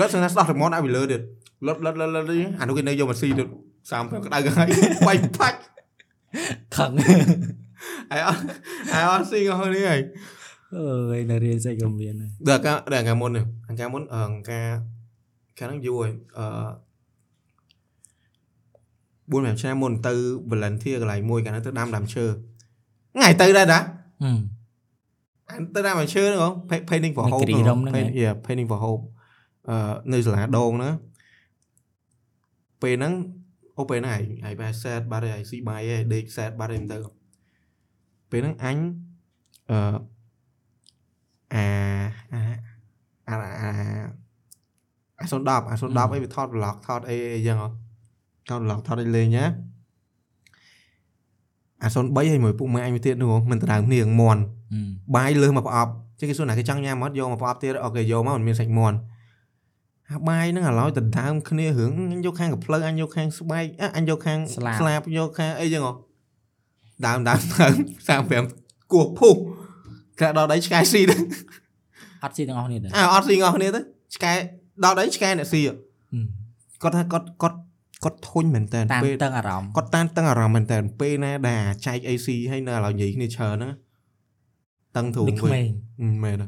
[0.00, 1.20] លិតស្នាស្ដោះរម៉ូតឲ្យវាលើទៀត
[1.66, 2.26] លត់លត់លត់លត់
[2.60, 3.44] អានោះគេនៅយកមកស៊ីទៅ
[3.84, 4.68] 35ក្តៅហើយ
[5.06, 5.58] បាច់ផាច់
[6.76, 6.90] ខឹង
[8.10, 8.42] ហើយអត់
[8.92, 10.00] ហើយអត់ស៊ីអស់នេះហើយ
[10.74, 13.30] អើយនៅរៀនសេចក៏មានដែរដល់កាដល់កាមុន
[13.68, 14.66] អង្ការមុនអង្ការ
[15.58, 16.46] ខាងហ្នឹងយូរហើយអឺ
[19.30, 20.14] 4 5ឆ្នាំមុនទៅ
[20.50, 22.24] volunteer កន្លែងមួយកាលហ្នឹងទៅដាំដាំឈើ
[23.14, 23.80] ថ្ងៃទៅដែរតា
[25.74, 26.52] ទៅដាំដាំឈើហ្នឹង
[26.90, 27.42] painting for hope
[28.46, 29.02] painting for hope
[29.68, 30.90] អឺនៅសាលាដងណា
[32.82, 33.12] ពេលហ្នឹង
[33.78, 36.98] អូពេលហ្នឹងឯងឯងបែរ set បាត់ហើយឯងស៊ីបាយឯងដេក set បាត់ហើយទៅ
[38.30, 38.76] ពេលហ្នឹងអញ
[39.70, 39.78] អឺ
[41.54, 41.66] អា
[42.32, 42.40] អា
[43.28, 45.74] អាអា010អា
[46.10, 47.68] 010អីវាថត vlog ថតអីអីចឹងហ៎
[48.48, 49.44] ថត vlog ថតអីលេងណា
[51.82, 54.42] អា03ហើយមួយពុកម៉ែអញទៀតនោះមិនដៅគ្នាងមន់
[55.16, 58.96] បាយលើសមកប្រអប់ចឹងគេសួរណាគេចង់ញ៉ាំអត់យកមកប្រអប់ទៀតអូខេយកមកមិនមានសាច់មន់
[60.10, 65.92] អាបាយហ្នឹងឥឡូវដណ្ដើមគ្នារឿងអញយកខាងកំភ្លើអញយកខាងស្បែកអ่ะអញយកខាងស្លាបស្លាបយកខាងអីចឹងហ៎
[67.06, 67.74] ដើមដើមដើម
[68.32, 69.34] 35គោះភុះ
[70.20, 71.16] ក្រៅដល់ដៃឆ្កែស៊ីទៅ
[72.22, 73.80] អត់ស៊ីទាំងអស់គ្នាទៅអើអត់ស៊ីងអស់គ្នាទៅ
[74.14, 74.32] ឆ្កែ
[74.84, 75.72] ដល់ដៃឆ្កែអ្នកស៊ីហ៎
[76.82, 77.58] គាត់ថាគាត់គាត់
[78.04, 83.72] គាត់ធុញមែនតើតាមពេលតឹងអារម្មណ៍គាត់តានតឹងអារម្មណ៍មែនតើពេលណាដែលអាចែក AC ហើយនៅឥឡូវនិយាយគ្នាច្រើនហ្នឹង
[84.96, 85.66] តឹងទ្រូងដូចក្មេង
[86.00, 86.46] ហឹមមែនទេ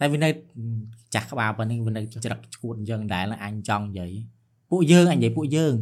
[0.00, 0.28] តែវានៅ
[1.14, 4.12] ចាស់ក្បាលប៉ុណ្្នេះវានៅច្រឹកឈួតអញ្ចឹងដែរអញចង់និយាយ
[4.70, 5.74] ពួកយើងអញនិយាយពួកយើង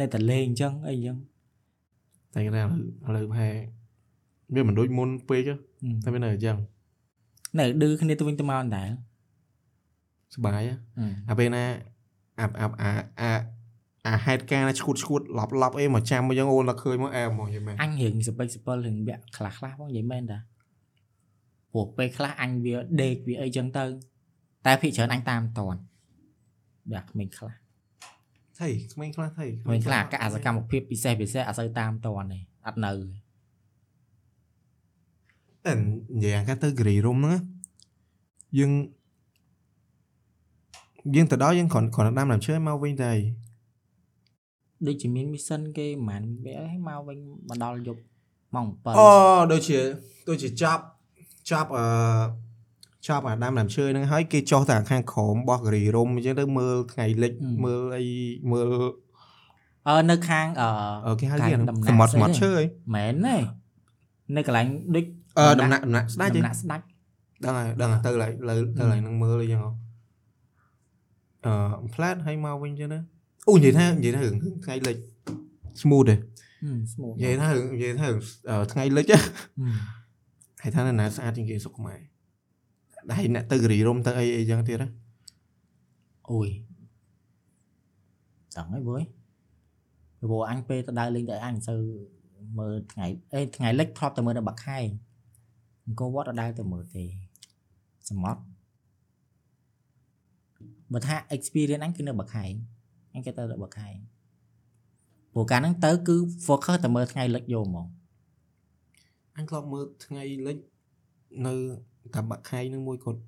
[0.00, 1.16] នៅតែលេងអញ្ចឹងអីអញ្ចឹង
[2.34, 2.76] តែគេថាឥឡូវ
[3.06, 3.56] ឥឡូវប្រហែល
[4.54, 5.54] វាមិនដូចមុនពេកទេ
[6.04, 6.56] តែវានៅអញ្ចឹង
[7.58, 8.88] នៅឌឺគ្នាទៅវិញទៅមកដែរ
[10.34, 10.74] សប្បាយហ៎
[11.30, 11.64] អាពេលណា
[12.40, 13.30] អាអាអាអា
[14.06, 20.38] អាហេតុការណ៍ណាឈួតឈួតឡប់ឡប់អីមកចាំមកយើងអូនដល់ឃើញមកអែមកយីមែនអញរៀងសពិចសពិលរៀងវាក់ខ្លះខ្លះផងនិយាយមែនតា
[21.72, 23.84] ព្រោះពេលខ្លះអញវាដេកវាអីចឹងទៅ
[24.66, 25.80] តែភាគច្រើនអញតាមតន់
[26.92, 27.54] បាទក្មេងខ្លះ
[28.58, 32.92] ថៃក្មេងខ្លះថៃក្មេងខ្លះអាកអាសកម្មភាពពិសេសពិសេសអត់សូវតាមតន់ទេអត់នៅ
[35.66, 37.40] តែនិយាយអាកាទៅហ្គ្រីរុំហ្នឹងណា
[38.58, 38.72] យើង
[41.14, 43.12] យើងទៅដល់យើងគ្រាន់គ្រាន់តែដាំដើមឈើមកវិញតែ
[44.86, 47.18] ដូចជាមានមីសិនគេមិនមែនវាឲ្យមកវិញ
[47.48, 48.00] មកដល់យប់
[48.54, 49.08] ម៉ោង7អូ
[49.52, 49.78] ដូចជា
[50.28, 50.82] ដូចជាចាប់
[51.50, 51.84] ចាប់អឺ
[53.08, 57.32] ចាប់អាដាំដើមឈើហ្នឹងហើយគេចោះតែខាងក្រោមរបស់ហ្គ្រីរុំអញ្ចឹងទៅមើលថ្ងៃលិច
[57.64, 58.04] មើលអី
[58.52, 58.70] មើល
[59.88, 60.68] អឺនៅខាងអឺ
[61.06, 62.64] អឺគេហៅកាគេយអាដំណាក់សមុទ្រសមុទ្រស្អីឈើអី
[62.94, 63.36] មែនទេ
[64.36, 65.04] នៅកន្លែងដូច
[65.38, 66.84] អឺដំណាក់ដំណាក់ស្ដាច់ដំទេណាក់ស្ដាច់
[67.44, 69.70] ដឹងហើយដឹងហើយទៅឡើយលើទៅឡើយនឹងមើលអីចឹងហ៎
[71.44, 73.00] អឺផ្លែតឲ្យមកវិញចឹងណា
[73.48, 74.96] អូនិយាយថានិយាយថារឿងថ្ងៃលិច
[75.80, 76.14] smooth ទេ
[76.92, 78.18] ស្មូនិយាយថារឿងនិយាយថារឿង
[78.48, 79.20] អឺថ្ងៃលិចហ៎
[80.62, 81.98] ហើយថានៅណាស្អាតជាងគេសុកខ្មែរ
[83.16, 84.88] ហើយអ្នកទៅរីរុំទៅអីអីចឹងទៀតណា
[86.30, 86.48] អូយ
[88.56, 89.02] ដឹងហើយវើយ
[90.20, 91.80] ព្រោះអញពេលទៅដើរលេងទៅអញមិនសូវ
[92.58, 94.86] មើលថ្ងៃអេថ្ងៃលិចធ្លាប់តែមើលនៅបាក់ខែង
[95.86, 97.04] អង្គរវត្តអត់ដើរទៅមើលទេ
[98.08, 98.42] សមុទ្រ
[100.92, 102.52] បើថា experience អញគឺនៅបាក់ខែង
[103.14, 103.96] អញគេទៅបាក់ខែង
[105.32, 107.86] ព្រោះកាលហ្នឹងទៅគឺ focus តែមើលថ្ងៃលិចយកហ្មង
[109.36, 110.56] អញធ្លាប់មើលថ្ងៃលិច
[111.46, 111.54] នៅ
[112.14, 113.20] តាបាក់ខៃនឹងមួយគាត់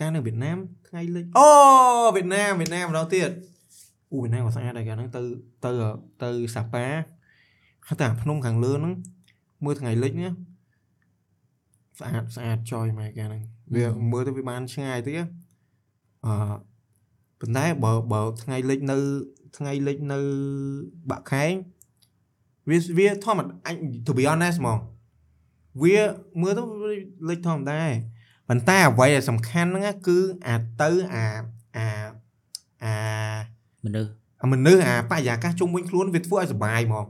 [0.00, 0.58] កាលនៅវៀតណាម
[0.88, 1.48] ថ្ងៃលិចអូ
[2.16, 3.30] វៀតណាមវៀតណាមម្ដងទៀត
[4.12, 5.22] អូវៀតណាមក៏ស្អាតដែរកាលហ្នឹងទៅ
[5.64, 5.70] ទៅ
[6.22, 6.86] ទៅសាប៉ា
[7.86, 8.94] ហើយតែអាភ្នំខាងលើហ្នឹង
[9.64, 10.32] មើលថ្ងៃលិចនេះ
[11.98, 13.42] ស្អាតស្អាតចយមកកាលហ្នឹង
[13.74, 15.24] វាមើលទៅវាបានឆ្ងាយតិចណា
[16.26, 16.32] អឺ
[17.40, 18.96] ប៉ុន្តែបើបើថ្ងៃលិចនៅ
[19.56, 20.18] ថ្ងៃលិចនៅ
[21.10, 21.52] បាក់ខែង
[22.70, 23.76] វាវាធម្មតាអញ
[24.06, 24.78] to be honest ហ្មង
[25.82, 25.98] វា
[26.42, 26.62] មើលទៅ
[27.28, 27.92] លេចធម្មតាឯង
[28.48, 31.24] ប៉ុន្តែអ្វីដែលសំខាន់ហ្នឹងណាគឺអាទៅអា
[31.76, 31.86] អា
[32.84, 32.94] អា
[33.84, 37.06] មនុស្សអា មនុស្សអាបរិយាកាសជុំវិញខ្លួនវាធ្វើឲ្យសុបាយហ្មងហឹម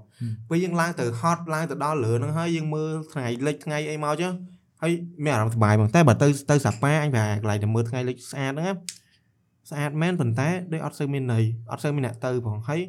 [0.49, 4.33] ពេលយើងឡើងទៅហត់ឡើងទៅដល់លើហ្នឹងហើយយើងមើលថ្ងៃលិចថ្ងៃអីមកចឹង
[4.83, 4.93] ហើយ
[5.25, 8.75] មានអារម្មណ៍សុបាយហ្មងតែបើទៅទៅសាប៉ាអញប្រហែលកន្លែងទៅមើលថ្ងៃលិចស្អាតហ្នឹងណា
[9.71, 12.81] ស្អាតមែនប៉ុន្តែដូចអត់សូវមានន័យអត់សូវមានអ្នកទៅផងហើយ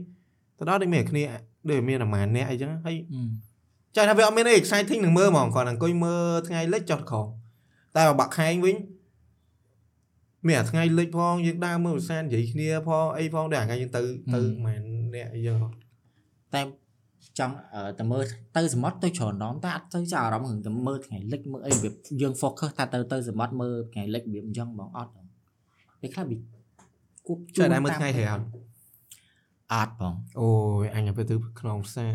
[0.58, 1.24] ទៅដល់ដូចមានតែគ្នា
[1.70, 3.22] ដូចមានអាម៉ានអ្នកអីចឹងហើយអឺ
[3.96, 7.28] ចាថាវាអត់មានអី exciting នឹងមើលហ្មងគ្រាន់តែអង្គុយមើលថ្ងៃលិចចុះក្រោម
[7.96, 8.76] តែបើបាក់ខែងវិញ
[10.46, 14.02] មានអាថ្ងៃលិចផងយើងដើរមើលវិសាននិយាយគ្នាផងអីផងដូចអាថ្ងៃយើងទៅ
[14.34, 14.82] ទៅម៉ែន
[15.16, 15.70] អ្នកអីចឹងហ៎
[16.54, 16.62] តែ
[17.40, 18.24] ចង់អឺតែមើល
[18.58, 25.22] ទៅសមុទ្រទៅច្រើនដងតែអត់ទៅចាប់អារម្មណ៍រឿងតែមើលថ្ងៃលិចមើលអីរបៀបយើង focus ថាទៅទៅសមុទ្រមើលថ្ងៃលិចរបៀបអញ្ចឹងបងអត់ទេ
[26.02, 26.38] ពេលខ្លះវា
[27.28, 28.46] គប់ចុះដែរមើលថ្ងៃហេអត់
[29.74, 30.50] អត់បងអូ
[30.84, 32.14] យអញទៅទៅក្នុងផ្សារ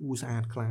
[0.00, 0.70] អ៊ូស្អាតខ្លាំ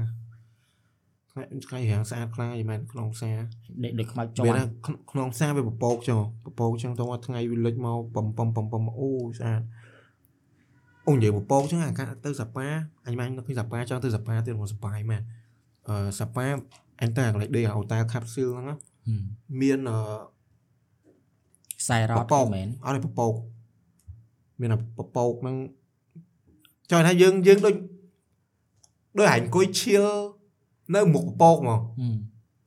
[1.36, 3.38] ងថ្ងៃថ្ងៃរាងស្អាតខ្លាំងយីមែនក្នុងផ្សារ
[3.84, 9.62] ដេកដូចខ្មៅជាវាន់ថាក្នុងក្នុងផ្សារវាពពកចឹងពពកចឹងទៅមកថ្ងៃវាលិចមកបំបំបំបំអូស្អាត
[11.08, 12.68] អូនិយាយពពកចឹងអាកាទៅសាប៉ា
[13.06, 15.22] អញមិននឹកឃើញសាប៉ាចង់ទៅសាប៉ាទៀតមកសបាយមែន
[15.88, 16.48] អឺសាប៉ា
[17.02, 18.76] អញទៅអាកន្លែងដេកអូតាខាប់ស៊ូហ្នឹងណា
[19.08, 19.24] ហឹម
[19.62, 19.98] មានអឺ
[21.82, 23.34] ខ្សែរ៉តពពកមែនអត់ទេពពក
[24.60, 25.56] មានតែពពកហ្នឹង
[26.92, 27.76] ចង់ថាយើងយើងដូច
[29.18, 30.06] ដូចហែងអង្គុយឈៀល
[30.94, 32.16] នៅមុខពពកហ្មងហឹម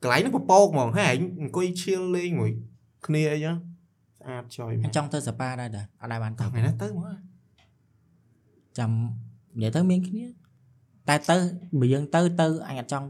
[0.03, 2.51] កន្លែងហ្នឹងពពកហ្មងហើយហែងអង្គុយឈៀលលេងមួយ
[3.07, 3.55] គ្នាអីចឹង
[4.19, 7.17] ស្អាតចយអមែញនចង់ទៅសប៉ាដែរដែរអត់ដែរបានទៅថ្ងៃណាទៅមក
[8.77, 8.91] ចាំ
[9.57, 10.25] និយាយទៅមានគ្នា
[11.09, 11.37] តែទៅ
[11.79, 13.07] បើយើងទៅទៅអញអត់ចង់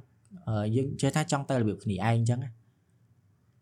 [0.48, 2.52] អឺយើងជឿថាចង់ទៅរបៀបគ្នាឯងអញ្ចឹងណារ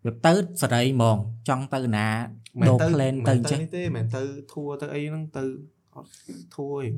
[0.05, 1.17] បៀបទៅសេរីហ្មង
[1.49, 2.07] ចង់ទៅណា
[2.67, 5.43] ដូរ plan ទៅអញ្ចឹងនេះទេមិនទៅធัวទៅអីហ្នឹងទៅ
[5.95, 6.09] អត់
[6.55, 6.93] ធัวឯង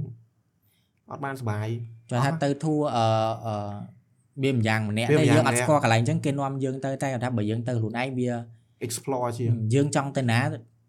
[1.11, 1.67] អត់បានសុបាយ
[2.09, 3.05] ចង់ថាទៅធួអឺ
[3.45, 3.98] អឺ
[4.43, 8.29] វាម្យ៉ាងម្នាក់វាតែម្យ៉ាងយើងអត់ម្នាក់ស្គាល់កន្លែងអញ្ចឹងគេនាំយើងទៅតែគាត់ថាបើយើងទៅខ្លួនឯងវា
[8.85, 10.39] explore ជាងយើងចង់ទៅណា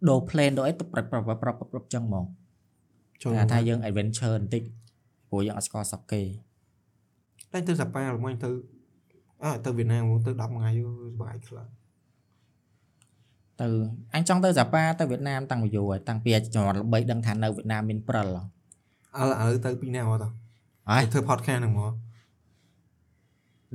[0.08, 2.24] ដូរ plan ដូរអីទៅប្រឹកប្រឹកប្រឹកប្រឹកប្រឹកចឹងហ្មង
[3.22, 4.62] ចូលថាថាយើង adventure បន្តិច
[5.28, 6.22] ព្រោះយើងអត់ស្គាល់ស្រុកគេ
[7.52, 8.50] តែទៅសាប៉ាល្មិញទៅ
[9.44, 11.68] អើទៅវៀតណាមទៅ10ថ្ងៃយូរសុបាយខ្លាំង
[13.60, 13.66] ទៅ
[14.14, 18.42] អញចង់ទៅសាប៉ាទៅវៀតណាមតាំងពីយូរហើយតាំងពីជំនាន់ល្បីដឹងថានៅវៀតណាមមានព្រិលហ៎
[19.18, 20.30] ឥឡូវឥឡូវទៅពីណាមកតោះ
[20.88, 21.92] ហើយធ្វើ podcast ហ្នឹងមក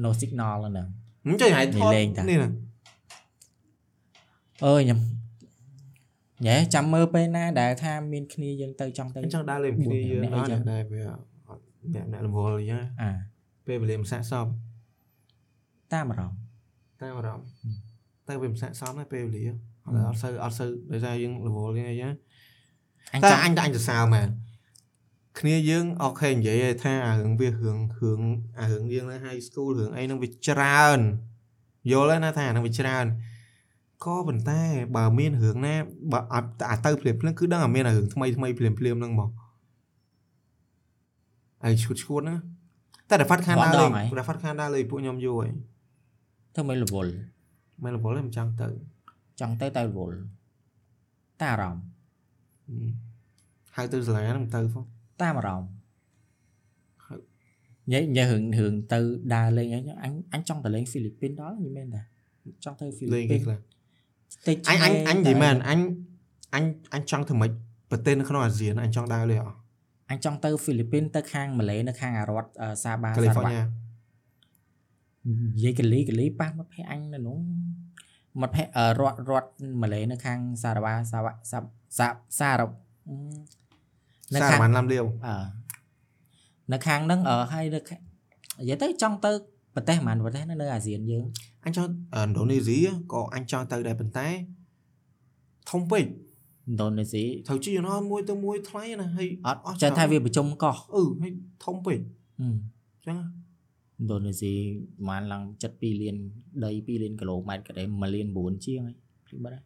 [0.03, 0.87] no signal ហ្នឹង
[1.27, 2.49] មិនចេះឲ្យថតលេងតានេះណា
[4.65, 4.99] អើយខ្ញុំ
[6.45, 11.61] ញ៉ែចាំមើលពេលណាដែលថាមានគ្នាយើងទៅចង់ទៅអញ្ចឹងដើរលេងគ្នាយើងអ្នកអអីត់ចឹងដែរវាអត់
[11.93, 13.11] អ្នកអ្នករវល់អញ្ចឹងអា
[13.67, 14.47] ពេលវេលាមិនស័កសម
[15.93, 16.37] តាមអារម្មណ៍
[17.01, 17.47] តាមអារម្មណ៍
[18.27, 19.57] តែវាមិនស័កសមដែរពេលវេលាអត់
[20.07, 22.13] អត់សូវអត់សូវដោយសារយើងរវល់យ៉ាងអីចឹង
[23.13, 24.27] អញតែចង់អញតែអញសរសើរមែន
[25.39, 28.21] គ្នាយើងអូខេនិយាយថាអារឿងវារឿងរឿង
[28.59, 30.99] អារឿងយើងនៅ high school រឿងអីហ្នឹងវាច្រើន
[31.91, 33.05] យល់ហើយណាថាអាហ្នឹងវាច្រើន
[34.05, 34.61] ក៏ប៉ុន្តែ
[34.95, 35.75] បើមានរឿងណា
[36.11, 39.29] បើអត់អាទៅភ្លាមភ្លាមគឺដឹងអាមានអារឿងថ្មីថ្មីភ្លាមភ្លាមហ្នឹងមក
[41.63, 42.35] ហើយឈួតឈួតណា
[43.09, 45.51] តែតែហ្វាត់ខានដើរលេងតែហ្វាត់ខានដើរលេងពួកខ្ញុំយូរហើយ
[46.55, 47.11] ធ្វើមិនរវល់
[47.83, 48.67] មិនរវល់ទេមិនចង់ទៅ
[49.39, 50.17] ចង់ទៅតែរវល់
[51.41, 51.85] តាមអារម្មណ៍
[53.75, 54.85] ហៅទៅសាលាហ្នឹងទៅផង
[55.21, 55.69] តាមអារម្មណ៍
[57.05, 57.21] ហើយ
[57.89, 58.99] និយាយនិយាយរឿងរឿងទៅ
[59.33, 62.01] ដើរលេងអីចឹងអញអញចង់ទៅលេងហ្វីលីពីនដល់និយាយមែនតា
[62.65, 63.59] ចង់ទៅហ្វីលេលីងពីគេនខ្លះ
[64.47, 65.79] តិចអញអញអញនិយាយមែនអញ
[66.55, 66.63] អញ
[66.93, 67.51] អញចង់ធ្វើម៉េច
[67.91, 69.57] ប្រទេសនៅក្នុងអាស៊ានអញចង់ដើរលេងអស់
[70.11, 77.37] អញចង់ទៅហ្វីលីពីនទៅខាងម៉ាឡេនៅខាងអារដ្ឋអឺសាបាកាលីសាហ្វ័របាញ៉ានិយាយកលីកលីប៉ះមកភ័ក្រអញនៅនោះ
[78.41, 79.49] មកភ័ក្រអឺរដ្ឋរដ្ឋ
[79.81, 81.59] ម៉ាឡេនៅខាងសារបាសាវសា
[81.97, 82.07] សា
[82.39, 82.67] សារ៉ា
[84.33, 85.35] នៅសារខាងបានឡាំលាវអឺ
[86.73, 87.99] នៅខាងហ្នឹងអឺហើយនៅខាង
[88.59, 89.31] និយាយទៅចង់ទៅ
[89.75, 91.23] ប្រទេសហ្មងប្រទេសនៅនៅអាស៊ានយើង
[91.65, 92.77] អញចង់ឥណ្ឌូនេស៊ី
[93.13, 94.27] ក៏អញចង់ទៅដែរប៉ុន្តែ
[95.71, 96.07] ធំពេកឥ
[96.73, 101.31] ណ្ឌូនេស៊ីត្រូវជិះយន្តហោះមួយទៅមួយថ្លៃណាហើយអត់ចេះថាវាប្រជុំកោះអឺហើយ
[101.65, 101.99] ធំពេក
[102.39, 102.55] ហឹម
[103.03, 103.17] អញ្ចឹង
[103.99, 104.53] ឥណ្ឌូនេស៊ី
[104.97, 105.43] ប្រហែលឡើង
[105.73, 106.15] 72លាន
[106.65, 109.63] ដី2លានគីឡូម៉ែត្រក៏ដែរ1លាន9ជាងហើយភ្លេចបាត់ហើយ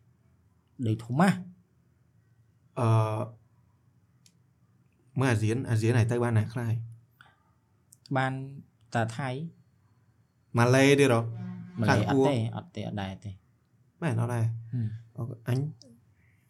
[0.88, 1.38] ដីធំណាស់
[2.80, 2.88] អឺ
[5.22, 6.76] មើលអាស៊ានអាស៊ានហើយទៅបានណាខ្លះហើយ
[8.18, 8.34] បាន
[8.96, 9.30] តាថៃ
[10.58, 11.22] ម៉ាឡេទៀតហ៎
[11.80, 13.32] ម៉ាខាឡេងអគួត់រទេអត់ទេអត់ដែរទេ
[14.02, 14.88] មែនអត់ដែរហឹម
[15.18, 15.60] អូខេអញ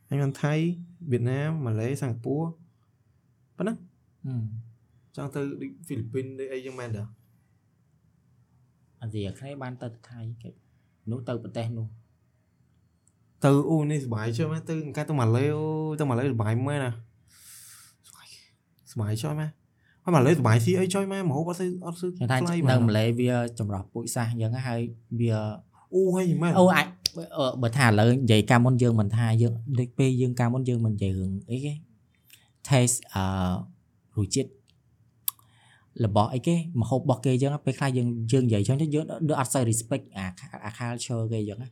[0.10, 0.54] អញបានថៃ
[1.12, 2.48] វៀតណាមម៉ាឡេសិង្ហបុរី
[3.58, 3.78] ប៉ុណ្ណឹង
[4.26, 4.44] ហឹម
[5.16, 7.04] ចង់ទៅដូចហ្វីលីពីនដូចអីចឹងមែនតា
[9.02, 10.50] អាស៊ីអាគ្នេយ៍បានទៅថៃគេ
[11.12, 11.88] នោះទៅប្រទេសនោះ
[13.46, 15.66] ទៅអូនេះសុបាយជឿមែនទៅកាត់ទៅម៉ាឡេអូ
[16.00, 17.09] ទៅម៉ាឡេសុបាយមែនណាសុបាយ
[18.92, 19.50] សុបាយចុយមែន
[20.04, 24.82] ហើយម៉ាឡេសុបាយស៊ីអីចុយមែនមហូបអត់ស្អីអត់ស្អីគេថាថ្លៃនៅមែនម៉ាឡេវាចម្រោះពូជសាសអញ្ចឹងហើយ
[25.20, 25.34] វា
[25.94, 26.88] អូហើយមែនអូអាច
[27.38, 31.74] អឺបើថាឥឡូវនិយាយកាលមុនយើងមិនថាយើងដូចពេលយើងកាលមុនយើងមិននិយាយរឿងអីគេ
[32.68, 33.24] taste អឺ
[34.18, 34.50] រសជាតិ
[36.06, 40.26] របស់អីគេម្ហូបរបស់គេអញ្ចឹងពេលខ្លះយើងយើងនិយាយអញ្ចឹងទៅយើងដូចអត់សូវ respect អា
[40.66, 41.70] អា culture គេអញ្ចឹងណា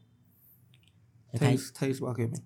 [1.29, 2.41] ថេតែថេរបស់គេមែន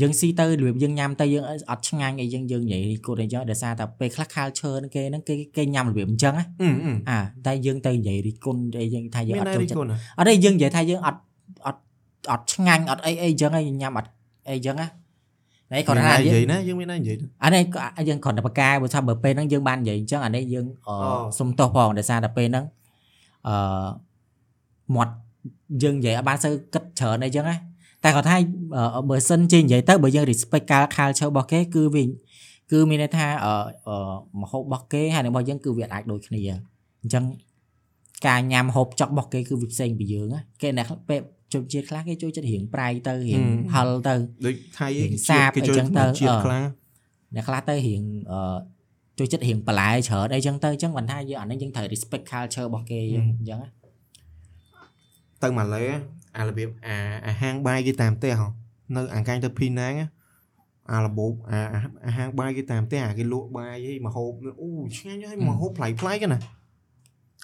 [0.00, 11.20] យើងស៊ីទៅរបៀបយើងញ៉ាំទៅយើងអត់ឆ្ងាញ់អីយើងយើងនិយាយគូតអីចឹងដោយសារតែពេលខ្លះ culture ហ្នឹងគេហ្នឹងគេគេញ៉ាំរបៀបអញ្ចឹងណាអឺអឺអាតែយើងទៅនិយាយរិះគន់អីយើងថាយើងមានអត់តែចូលរីចិត្តគុណណាអត់ទេយើងនិយាយថាយើងអត់
[11.66, 11.80] អត់
[12.30, 14.10] អត់ឆ្ងាញ់អត់អីអីចឹងហើយញ៉ាំអត់
[14.50, 14.86] អីចឹងណា
[15.72, 22.64] តែគាត់ថានិយើងយាយណាយើងមានតែនិយាយណាអានេះក៏យើងគ្រាន់តែបកកែបើថាបើពេលហ្នឹងយើងបាននិយាយអញ្ចឹងអានេះយើងអឺអូសុំទោសផងដោយសារតែពេលហ្នឹង
[23.48, 23.54] អឺ
[24.94, 25.12] មាត់
[25.82, 27.56] យើងនិយាយអត់បានសូវគិតច្រើនអីចឹងណា
[28.04, 28.36] តែគាត់ថា
[28.96, 32.04] អឺបើសិនជានិយាយទៅបើយើង respect ការ culture របស់គេគឺវា
[32.72, 33.54] គឺមានន័យថាអឺ
[33.88, 33.96] អឺ
[34.40, 36.40] មហូបរបស់គេហើយរបស់យើងគឺវាអាចដូចគ្នា
[37.02, 37.24] អញ្ចឹង
[38.26, 41.20] ការញ៉ាំហូបចុករបស់គេគឺវាផ្សេងពីយើងណាគេអ្នកពេល
[41.52, 43.42] ជនជាតិខ្លះគេចូលចិត្តរៀងប្រៃទៅរៀង
[43.74, 44.14] ហឹលទៅ
[44.46, 46.64] ដូចថៃរៀងសាបគេជួយអីចឹងទៅជាតិអឺខ្លាំង
[47.34, 48.02] អ្នកខ្លះទៅរៀង
[48.32, 48.58] អឺ
[49.18, 53.68] ចូលចិត្តរៀងបន្លែច្រើនអីចឹងទៅអញ្ចឹងមិនថាយើងអានេះយើងត្រូវ respect culture របស់គេយើងអញ្ចឹងណា
[55.42, 55.84] ទៅម៉ាឡេ
[56.38, 56.96] អារបៀបអា
[57.26, 58.48] អាហាងបាយគេតាមផ្ទះហ៎
[58.96, 59.92] នៅអាកាញ់ទៅភីណាង
[60.92, 61.60] អារបបអា
[62.06, 64.32] អាហាងបាយគេតាមផ្ទះអាគេលក់បាយហីមហូប
[64.62, 64.68] អូ
[64.98, 66.40] ឆ្ងាញ់ហើយមហូបប្លែកប្លែកណា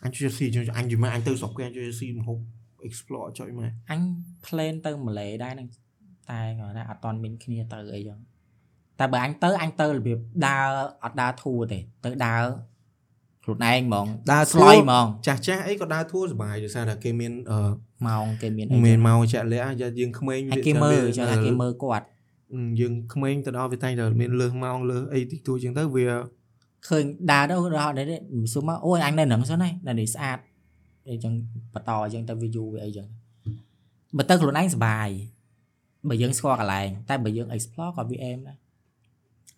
[0.05, 2.39] អញជួយស៊ីជួយអញយមកអញទៅស្រុកគេអញជួយស៊ីមហូប
[2.87, 4.01] explore ចុយមកអញ
[4.45, 5.69] plan ទៅម៉ាឡេដែរហ្នឹង
[6.31, 8.19] តែគាត់ថាអត់តន់មានគ្នាទៅអីចឹង
[8.99, 10.69] តែបើអញទៅអញទៅរបៀបដើរ
[11.05, 12.43] អត់ដើរធូរទេទៅដើរ
[13.49, 17.59] ខ្លួនឯងហ្មងដើរស្លយហ្មងចាស់ចាស់អីក៏ដើរធួសុបាយដោយសារតែគេមានអឺ
[18.07, 22.07] ម៉ោងគេមានអីមានមកចាក់លាក់យកយើងក្មេងហើយគេមើលចឹងថាគេមើលគាត់
[22.81, 26.07] យើងក្មេងទៅដល់វាតែងតែមានលើសម៉ោងលើសអីតិចតួចចឹងទៅវា
[26.89, 28.21] ឃើញដើរទៅរហូតដល់នេះ
[28.55, 30.39] សុំមកអូយអញនៅហ្នឹងសិនហើយនៅនេះស្អាត
[31.09, 31.33] អីចឹង
[31.75, 33.07] បន្តអញ្ចឹងទៅវាយូរវាអីចឹង
[34.17, 35.09] បើទៅខ្លួនឯងសុបាយ
[36.09, 38.57] បើយើងស្គាល់កន្លែងតែបើយើង explore ក៏វាអេមដែរ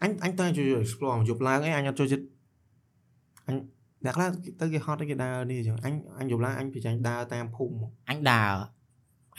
[0.02, 2.24] អញអញទៅជួយ explore យប់ឡើងអីអញអត់ចូលចិត្ត
[3.46, 3.56] អញ
[4.04, 4.28] អ្នកខ្លះ
[4.60, 7.76] ទៅគេហត់ទៅគេដើរនេះចឹងអញអញយប់ឡើងអញប្រចាំដើរតាមភូមិ
[8.10, 8.54] អញដើរ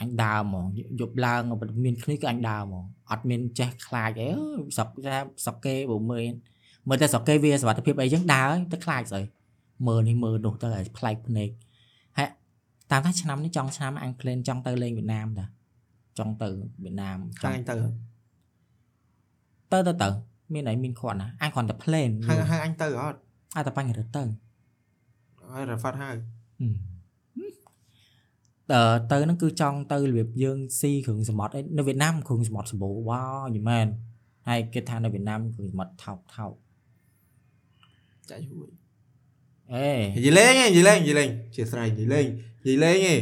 [0.00, 0.66] អញដើរហ្មង
[1.00, 6.24] យប់ឡើងបើមានគ្នាគឺអញដើរហ្មងអត់មានចេះខ្លាចអីអើយស្រុកថាស្រុកគេបើមើល
[6.88, 9.22] មើលតែស្រុកគេវាសុវត្ថិភាពអីចឹងដើរទៅខ្លាចស្អី
[9.88, 11.50] មើលនេះមើលនោះទៅឲ្យប្លែកភ្នែក
[12.18, 12.28] ហើយ
[12.90, 15.46] តាមថាឆ្នាំនេះចង់ឆ្នាំអង់គ្លេសចង់ទៅលេងវៀតណាមតា
[16.18, 16.48] ចង់ទៅ
[16.84, 17.76] វៀតណាមចចាំង់អញទៅ
[19.72, 20.08] ទៅទៅទៅ
[20.54, 23.18] មានអីមានគាត់ណាអញគ្រាន់តែ plan ហៅហៅអញទៅអត់
[23.56, 24.22] អត់តែបញ្ហាទៅ
[25.54, 28.80] ហើយរ៉ាហ្វាត់ហៅអឺ
[29.10, 33.22] ទៅហ្នឹងគឺចង់ទៅរបៀបយើងស៊ីគ្រឿងសមុទ្រអីនៅវៀតណាមគ្រឿងសមុទ្រសម្បូរវ៉ា
[33.54, 33.86] យីមែន
[34.48, 36.52] ហើយគេថានៅវៀតណាមគ្រឿងសមុទ្រថោកថោក
[38.30, 38.68] ចាក់ជួយ
[39.72, 42.26] អេនិយាយលេងនិយាយលេងនិយាយលេងជាស្រ័យនិយាយលេង
[42.66, 43.20] និយាយលេងឯង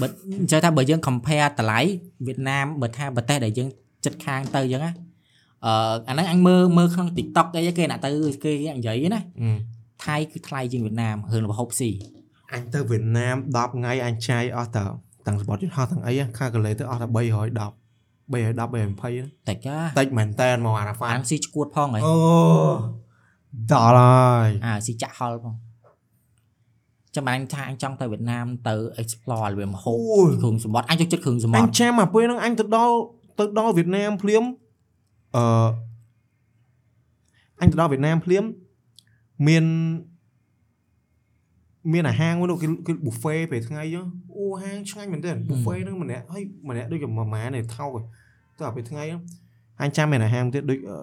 [0.00, 0.06] បើ
[0.40, 1.80] អញ្ចឹងថាបើយើង compare តម្លៃ
[2.26, 3.68] វៀតណាមបើថាប្រទេសដែលយើង
[4.04, 4.90] ចិត្តខាងទៅអញ្ចឹងណា
[5.66, 5.72] អឺ
[6.08, 8.08] អាហ្នឹងអញមើលមើលក្នុង TikTok អីគេអ្នកទៅ
[8.44, 9.20] គេនិយាយណា
[10.04, 11.90] ថៃគឺថ្លៃជាងវៀតណាមរឿងរបហូបស៊ី
[12.52, 14.86] អញទៅវៀតណាម10ថ្ងៃអញចាយអស់តើ
[15.26, 17.84] ទាំងសបត់យន្តហោះទាំងអីខាកលេទៅអស់តែ310 310
[18.32, 22.14] 320តែកាតិចមែនតែនមកអារ៉ាហ្វាអាត់នស៊ីឈួតផងហ៎អូ
[23.72, 25.54] ដល់ហើយអាស៊ីចាក់ហល់ផង
[27.14, 32.96] ចាំអញថាអញចង់ទៅវៀតណាមទៅ explore របៀបមហូបអូយគ្រឿងសមុទ្រអញចូលចិត្តគ្រឿងសមុអទ្ញរចាំមកពេលហ្នឹងអញទៅដល់
[33.38, 34.44] ទៅដល់វៀតណាមភ្លាម
[35.36, 35.44] អឺ
[37.60, 38.44] អញទៅដល់វៀតណាមភ្លាម
[39.46, 39.64] មាន
[41.92, 44.06] មានអាហាងមួយនោះគេគេ buffet ពេលថ្ងៃអញ្ចឹង
[44.36, 48.00] អូហាងឆ្ងាញ់មែនទែន buffet ហ្នឹងម្នាក់ហើយម្នាក់ដូចជាមួយម៉ានេះថោកទៅ
[48.64, 49.22] ដល់ពេលថ្ងៃហ្នឹង
[49.82, 50.96] អញចាំមានអាហាងទៀតដូចអឺ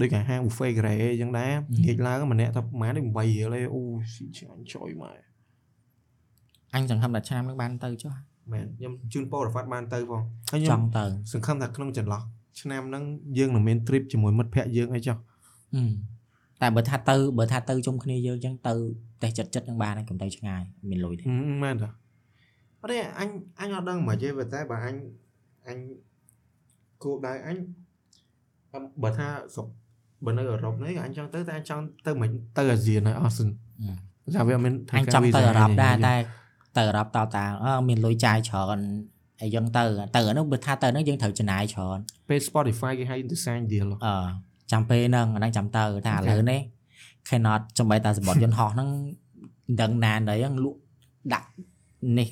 [0.00, 1.52] ដូចអាហាង buffet ការ៉េអញ្ចឹងដែរ
[1.86, 3.80] ងាកឡើងម្នាក់ទៅប្រហែលដូច8រៀលឯងអូ
[4.12, 5.12] ស៊ីឆ្ងាញ់ចុយម៉ែ
[6.74, 8.12] អញសង្ឃឹមថាឆ្នាំនេះបានទៅចុះ
[8.52, 12.22] មែនខ្ញុំជូនពោរ៉ាហ្វាត់បានទៅផងហើយខ្ញុំចង់ទៅសង្ឃឹមថាក្នុងចន្លោះ
[12.60, 13.04] ឆ្នាំហ្នឹង
[13.38, 15.16] យើងនឹងមាន trip ជាមួយមិត្តភ័ក្តិយើងអីចុះ
[15.74, 15.90] ហឹម
[16.62, 18.74] តែបើថាទៅបើថាទៅជុំគ្នាយើងអញ្ចឹងទៅ
[19.22, 21.90] តែចិត្តចិត្តនឹងបានហើយកុំទៅឆ្ងាយមានលុយទេហឹមមែនតា
[22.80, 23.28] អត់ទេអញ
[23.60, 24.96] អញអត់ដឹងមកទេប៉ុន្តែបើអញ
[25.68, 25.78] អញ
[27.02, 27.56] គោលដៅអញ
[28.72, 29.66] អឹមបើថាស្រុក
[30.24, 33.48] បើនៅអឺរ៉ុបនេះអញចង់ទៅតែអញចង់ទៅមិនទៅអាស៊ានហើយអស់សិន
[34.36, 36.14] ថាវាអត់មានអញចង់ទៅអឺរ៉ុបដែរតែ
[36.76, 38.80] ទៅអឺរ៉ុបតតាអឺមានលុយចាយច្រើន
[39.42, 39.82] អីចឹងទៅ
[40.16, 41.98] ទៅអានោះបើថាទៅហ្នឹងយើងត្រូវចំណាយច្រើន
[42.28, 44.14] ពេល Spotify គេហៅ design deal អឺ
[44.72, 46.60] ចាំពេលហ្នឹងអាហ្នឹងចាំទៅថាឥឡូវនេះ
[47.28, 50.78] Canon ចំបីតាសបុតយន្តហោះហ្នឹងមិនដឹងណានដែរហ្នឹងលក់
[51.32, 51.48] ដាក់
[52.18, 52.28] នេះ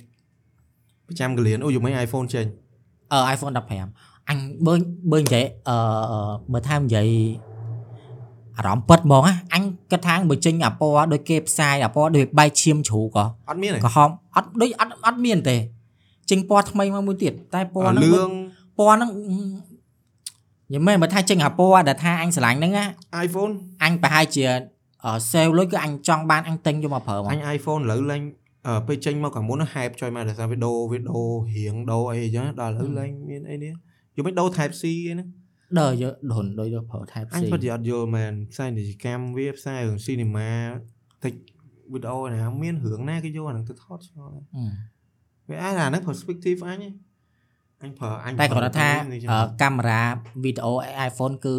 [1.07, 2.47] ប្រចាំកលៀនអូយមិន iPhone ចេញ
[3.13, 4.75] អឺ iPhone 15អញបើ
[5.13, 5.77] បើនិយាយអឺ
[6.53, 7.09] បើថានិយាយ
[8.57, 15.57] អារម្មណ៍ពិតហ្មងណាអញគិតថាបើចេញអាពណ៌ដូចគេផ្សាយអាពណ៌ដូចបែកឈាមជ្រូកក៏អត់មានទេក្រហមអត់ដូចអត់អត់មានទេ
[16.31, 18.31] ចេញពណ៌ថ្មីមកមួយទៀតតែពណ៌ហ្នឹងលឿង
[18.79, 19.11] ពណ៌ហ្នឹង
[20.73, 22.85] យ៉ាងម៉េចបើថាចេញអាពណ៌ដែលថាអញស្រឡាញ់ហ្នឹងណា
[23.27, 23.53] iPhone
[23.85, 24.45] អញប្រហែលជា
[25.33, 28.23] សេលលុយគឺអញចង់បានអញទិញយកមកប្រើមកអញ iPhone ឥឡូវឡើង
[28.67, 31.25] អឺពេលចេញមកកាលមុនហែបចុយមកដល់សារវីដេអូវីដេអូ
[31.57, 33.73] រៀងដូរអីអញ្ចឹងដល់ឥឡូវឡើងមានអីនេះ
[34.17, 35.29] យកមិនដូរ Type C អីហ្នឹង
[35.81, 40.49] ដើរយកដុនដូចយកប្រើ Type អញ C ពិតជាអត់យល់មែនផ្សាយនីយកម្មវាផ្សាយរឿង cinema
[41.25, 41.35] តិច
[41.93, 44.43] វីដេអូណាមានរឿងណាគេយកអាហ្នឹងទៅថតឆ្ងល់អឺ
[45.49, 46.93] វាអាហ្នឹង perspective អញឯង
[47.87, 50.03] អញប្រើអញតែគាត់ថានេះអឺកាមេរ៉ា
[50.45, 50.73] វីដេអូ
[51.09, 51.57] iPhone គឺ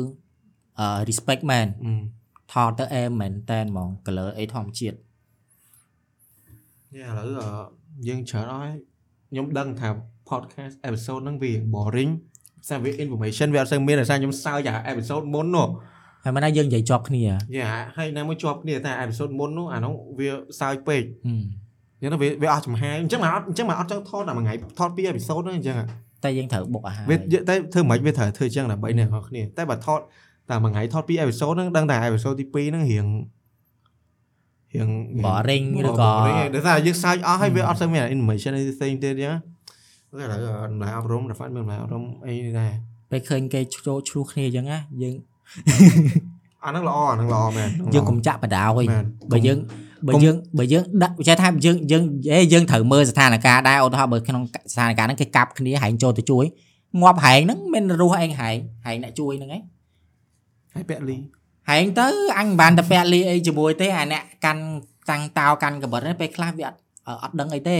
[0.80, 1.91] អឺ respect មែនអឺ
[2.52, 4.98] ថតទៅអេមមែនតែនហ្មង color អីធម្មជាតិ
[6.98, 7.49] យ៉ាឥឡូវអឺ
[8.08, 8.76] យើងច្រើនអស់ហើយ
[9.30, 9.90] ខ្ញុំដឹងថា
[10.30, 12.12] podcast episode ហ្នឹងវា boring
[12.70, 15.70] សារវា information វាអត់សូវមានដោយសារខ្ញុំសើចអា episode មុននោះ
[16.24, 20.30] ហើយមិនណាយើងនិយាយជាប់គ្នាយ៉ាហើយណាមួយជាប់គ្នាតែ episode មុននោះអានោះវា
[20.60, 21.44] សើចពេកហឹម
[21.99, 25.78] អញ្ចឹងទៅវាវាអស់ចំហាយអញ្ចឹងមកអត់អញ្ចឹងមកអត់ចង់ថតតែមួយថ្ងៃថតពី episode ហ្នឹងអញ្ចឹង
[26.23, 27.18] តែយើងត្រូវបុកអាហារវា
[27.49, 29.99] តែធ្វើមិនវាត្រូវធ្វើអញ្ចឹងដើម្បីអ្នកនរគ្នាតែបើថត
[30.49, 33.07] តែមួយថ្ងៃថតពី episode ហ្នឹងដឹងតែ episode ទី2ហ្នឹងរៀង
[34.73, 34.89] រៀង
[35.26, 36.11] boring ឬក៏
[36.53, 39.35] ដោយសារយើងសើចអស់ហើយវាអត់សូវមាន information អីផ្សេងទៀតអញ្ចឹង
[40.19, 40.39] តែឥឡូវ
[40.72, 42.72] តម្លៃអប់រំរ៉ាហ្វាត់មានតម្លៃអប់រំអីដែរ
[43.11, 45.15] ពេលឃើញគេចូលឆ្លោះគ្នាអញ្ចឹងណាយើង
[46.64, 49.60] អាហ្នឹងល្អអាហ្នឹងល្អមែនយើងកុំចាក់បដ ாய் មែនបើយើង
[50.07, 52.03] បើយើងបើយើងដាក់ចេះថាយើងយើង
[52.34, 54.44] អេយើងត្រូវមើលស្ថានភាពដែរឧទាហរណ៍បើក្នុង
[54.74, 56.45] ស្ថានភាពហ្នឹងគេកាប់គ្នាហែងចូលទៅជួយ
[57.02, 59.64] ងាប់ហែងហ្នឹងមានរស់ឯងហែងហែងអ្នកជួយហ្នឹងឯង
[60.74, 61.18] ហើយពាក់លី
[61.69, 62.07] ហែងទៅ
[62.38, 64.64] អញមិនបានតែពាក់លីអីជាមួយទេអាអ្នកកាន់
[65.10, 66.78] តាំងតោកាន់កបិតហ្នឹងពេលខ្លះវាអត់
[67.24, 67.78] អត់ដឹងអីទេ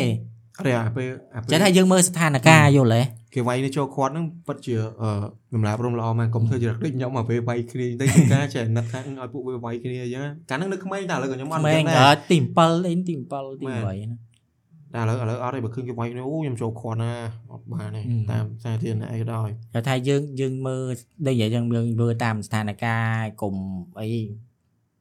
[0.57, 3.01] អត់ទេអាពេលអាពេលចេះថាយើងមើលស្ថានភាពយល់ទេ
[3.34, 5.09] គេវាយនេះចូលខាត់ហ្នឹងពិតជាអឺ
[5.55, 14.27] តម្លៃអប់រំល្អមែនកុំធ្វើជាដូចខ្ញុំមកពេលវាយគ្នាទៅជាការចេះនឹកថាឲ្យពួកវាវាយគ្នាអញ្ចឹងកាលហ្នឹងនៅក្មេងតែឥឡូវក៏ខ្ញុំអត់មែអញ្ចឹនងដែរក៏ទី7អីទី7ទី8ហ្នឹង
[14.93, 17.11] តែឥឡូវឥឡូវអត់ទេបើឃើញគេវាយនេះអូខ្ញុំចូលខាត់ណា
[17.53, 18.01] អត់បានទេ
[18.31, 20.84] តាមសារធាតុអីក៏ដោយតែថាយើងយើងមើល
[21.27, 23.53] ដូចនិយាយយើងយើងមើលតាមស្ថានភាពកុំ
[24.01, 24.09] អី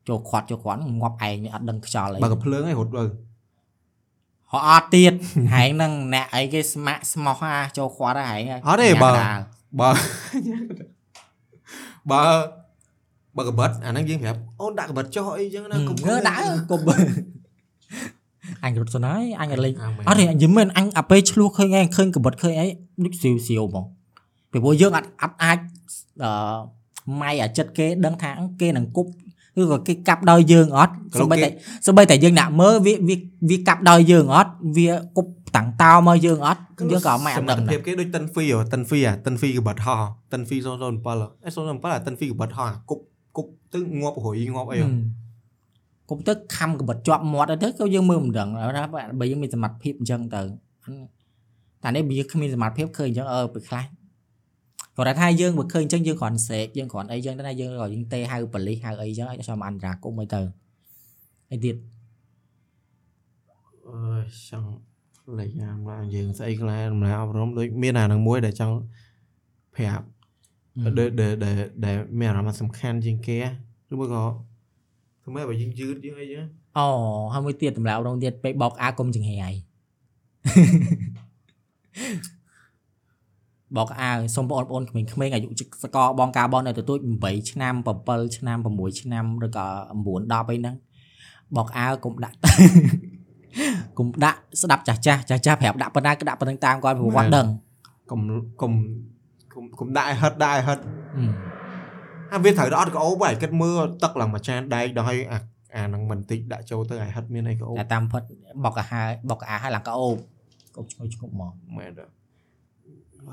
[0.08, 3.08] ចូលខាត់ចូលខាត់ងាប់ឯងអត់ដឹងខ្យល់អីបើកំភ្លើងឯងរត់ទៅហោះ
[4.52, 5.12] អត់ទៀត
[5.52, 9.10] ហែងនឹងអ្នកអីគេស្មាក់ស្មោះអាចូលខាត់ហែងអត់ទេបើ
[9.80, 9.90] បើ
[12.10, 12.22] បើ
[13.36, 16.40] បើកបិតអាហ្នឹងយើងប្រាប់អូនដាក់កបិតចុះអីចឹងណាកុំងើដាក់
[16.70, 16.80] កុំ
[18.64, 22.66] អញរត់សិនហើយអញលេងអាមែនអត់ទេយីមែនអញអាពេលឆ្លោះឃើញឯងឃើញកបិតឃើញអី
[23.04, 23.84] ដូចស៊ីវស៊ីវហ្មង
[24.50, 25.58] ពីព្រោះយើងអត់អត់អាច
[26.24, 26.30] អឺ
[27.20, 29.10] ម៉ៃអាចិត្តគេដឹងថាគេនឹងគប់
[29.60, 31.48] ឬក៏គេកាប់ដោយយើងអត់សូម្បីតែ
[31.86, 33.16] សូម្បីតែយើងដាក់មើលវាវា
[33.50, 36.60] វាកាប់ដោយយើងអត់វាគប់តាំងតោមកយើងអត់
[36.92, 40.00] យើងក៏មិនអសត់មិដឹងទ្ធដែរភាពគេដូចតិនហ្វីហ៎តិនហ្វីអាតិនហ្វីកបិតហោះ
[40.32, 43.02] តិនហ្វី007អេ007អាតិនហ្វីកបិតហោះអាគប់
[43.36, 44.88] គប់ទៅងាប់រុយងាប់អីហ៎
[46.10, 48.82] គប់ទៅខំកបិតជាប់មាត់ទៅក៏យើងមើលមិនដឹងថា
[49.20, 50.42] បើយើងមានសមត្ថភាពអញ្ចឹងទៅ
[51.82, 53.84] តែនេះវាគ្មានសមត្ថភាពឃើញអញ្ចឹងអឺពេលខ្លះ
[54.96, 60.40] គាត់ថាយើងបើឃើញអញ្ចឹងយើងគ្រាន់សេកយើងគ្រាន់អីអញ្ចឹងតែយើងក៏យើងទេហៅប៉លីសហៅអីអញ្ចឹងឲ្យចាំអន្តរាគមន៍អីទៅ
[61.52, 61.76] អីទៀត
[63.88, 64.70] អើយចង់
[65.38, 68.76] លេខអាម្ល៉េះយើងស្អីខ្លះម្ល៉េះអប់រំដូចមានអានឹងមួយដែលចង់
[69.74, 70.04] ប្រាប់
[70.98, 73.38] ដែលដែលដែលដែលមានអារម្មណ៍សំខាន់ជាងគេ
[73.92, 74.22] ឬមួយក៏
[75.22, 76.44] ធ្វើម៉េចបើយើងយឺតយើងអីចឹង
[76.78, 76.86] អូ
[77.32, 79.54] ហើយមួយទៀតតម្លៃអប់រំទៀតពេលបោកអាគុំចង្ហាយ
[83.76, 85.48] បោកអាវសុំបងប្អូនក្មេងៗអាយុ
[85.82, 87.74] សកលបងការបងនៅទទួល8ឆ្នាំ
[88.04, 90.76] 7ឆ្នាំ6ឆ្នាំឬក៏9 10អីហ្នឹង
[91.56, 92.36] បោកអាវកុំដាក់
[93.98, 97.46] កុំដាក់ស្ដាប់ចាស់ចាស់ចាស់ចាស់ប្រាប់ដាក់ប៉ុណ្ណាក៏ដាក់ប៉ុណ្្នឹងតាមគាត់ព្រោះគាត់ដឹង
[98.10, 98.20] កុំ
[98.62, 98.72] កុំ
[99.54, 100.78] កុំកុំដាក់ឲ្យហិតដាក់ឲ្យហិត
[101.16, 101.24] អឺ
[102.32, 105.38] អាវាត្រូវតែអត់ក្អូបហើយគិតមើលទឹកឡើងមួយចានដែកដល់ឲ្យអា
[105.76, 108.22] អានឹងមិនតិចដាក់ចូលទៅឲ្យហិតមានអីក្អូបតែតាមពិត
[108.64, 110.16] បោកអាហារបោកអាហារឡើងកោប
[110.76, 112.04] កុំឈ្ងុយឈ្ងប់មកមែនទេ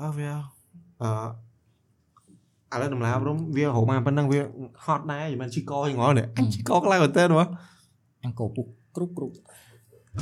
[0.02, 0.30] អើវា
[1.02, 4.40] អឺឥឡូវតម្លៃអប់រំវារហូតមកប៉ុណ្ណឹងវា
[4.84, 7.46] ហត់ដែរមិនមែនជីកកហ្នឹងនេះអញជីកកខ្លាំងមែនតើហ៎
[8.24, 8.66] អង្គពុក
[8.96, 9.34] គ្រប់គ្រប់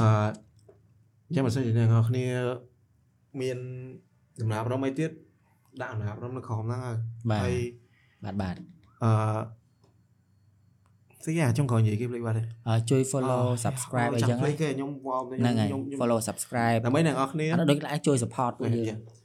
[0.00, 0.06] អឺ
[1.34, 2.26] យ៉ាងមិនសិនជាអ្នកនរគ្នា
[3.40, 3.58] មាន
[4.40, 5.10] ដំណើរអប់រំអីទៀត
[5.82, 6.96] ដាក់ដំណើរអប់រំនៅក្រោមហ្នឹងហើយ
[7.30, 7.56] បាទហើយ
[8.24, 8.56] បាទបាទ
[9.04, 9.12] អឺ
[11.24, 15.68] ស្អីអាចុងក្រោយនិយាយគេភ្លេចបាត់ទេអឺជួយ follow subscribe អីចឹងភ្លេហ៎ចគេខ្ញុំវល់ហ្នឹងហើយ
[16.00, 19.21] follow subscribe ដើម្បីអ្នកនរគ្នាអត់ដូចអាចជួយ support ពួកយើងអឺ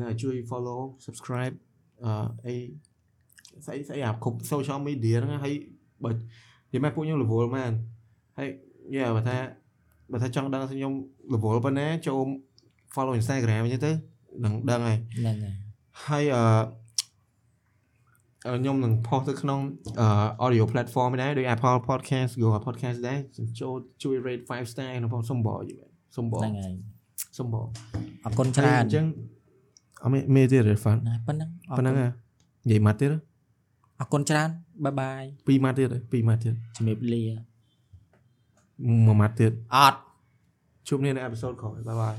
[0.00, 1.54] នៅជួយ follow subscribe
[2.04, 2.54] អឺអី
[3.66, 5.54] ស្អីស្អីអាគ្រប់ social media ហ្នឹងហើយ
[6.04, 6.18] បើនិ
[6.72, 7.72] យាយមកពួកខ្ញុំ level មែន
[8.38, 8.48] ហើយ
[8.94, 9.36] យេបើថា
[10.12, 10.92] បើថាចង់ដឹងថាខ្ញុំ
[11.32, 12.26] level ប៉ុណ្ណាចូល
[12.94, 13.92] follow Instagram អញ្ចឹងទៅ
[14.44, 15.54] នឹងដឹងហើយហ្នឹងហើយ
[16.06, 16.42] ហើយអឺ
[18.46, 19.60] អឺខ្ញុំនឹង post ទៅក្នុង
[20.00, 23.18] អឺ audio platform ឯដែរដូច Apple Podcast Google Podcast ដែរ
[23.60, 26.74] ចូលជួយ rate 5 star ក្នុងផងសុំបងយីមែនសុំបងហ្នឹងហើយ
[27.38, 27.66] សុំបង
[28.24, 29.06] អរគុណច្រើនអញ្ចឹង
[30.02, 32.08] អត់មេទេរ៉េហ្វាន់ប៉ុណ្ណឹងប៉ុណ្ណឹងហ៎
[32.68, 33.12] និយាយម៉ាត់ទៀត
[34.00, 34.48] អរគុណច្រើន
[34.84, 37.22] បាយបាយពីរម៉ាត់ទៀតពីរម៉ាត់ទៀតជំរាបលា
[39.06, 39.98] មួយម៉ាត់ទៀតអត់
[40.88, 42.16] ជួបគ្នានៅអេពីសូតក្រោយបាយបាយ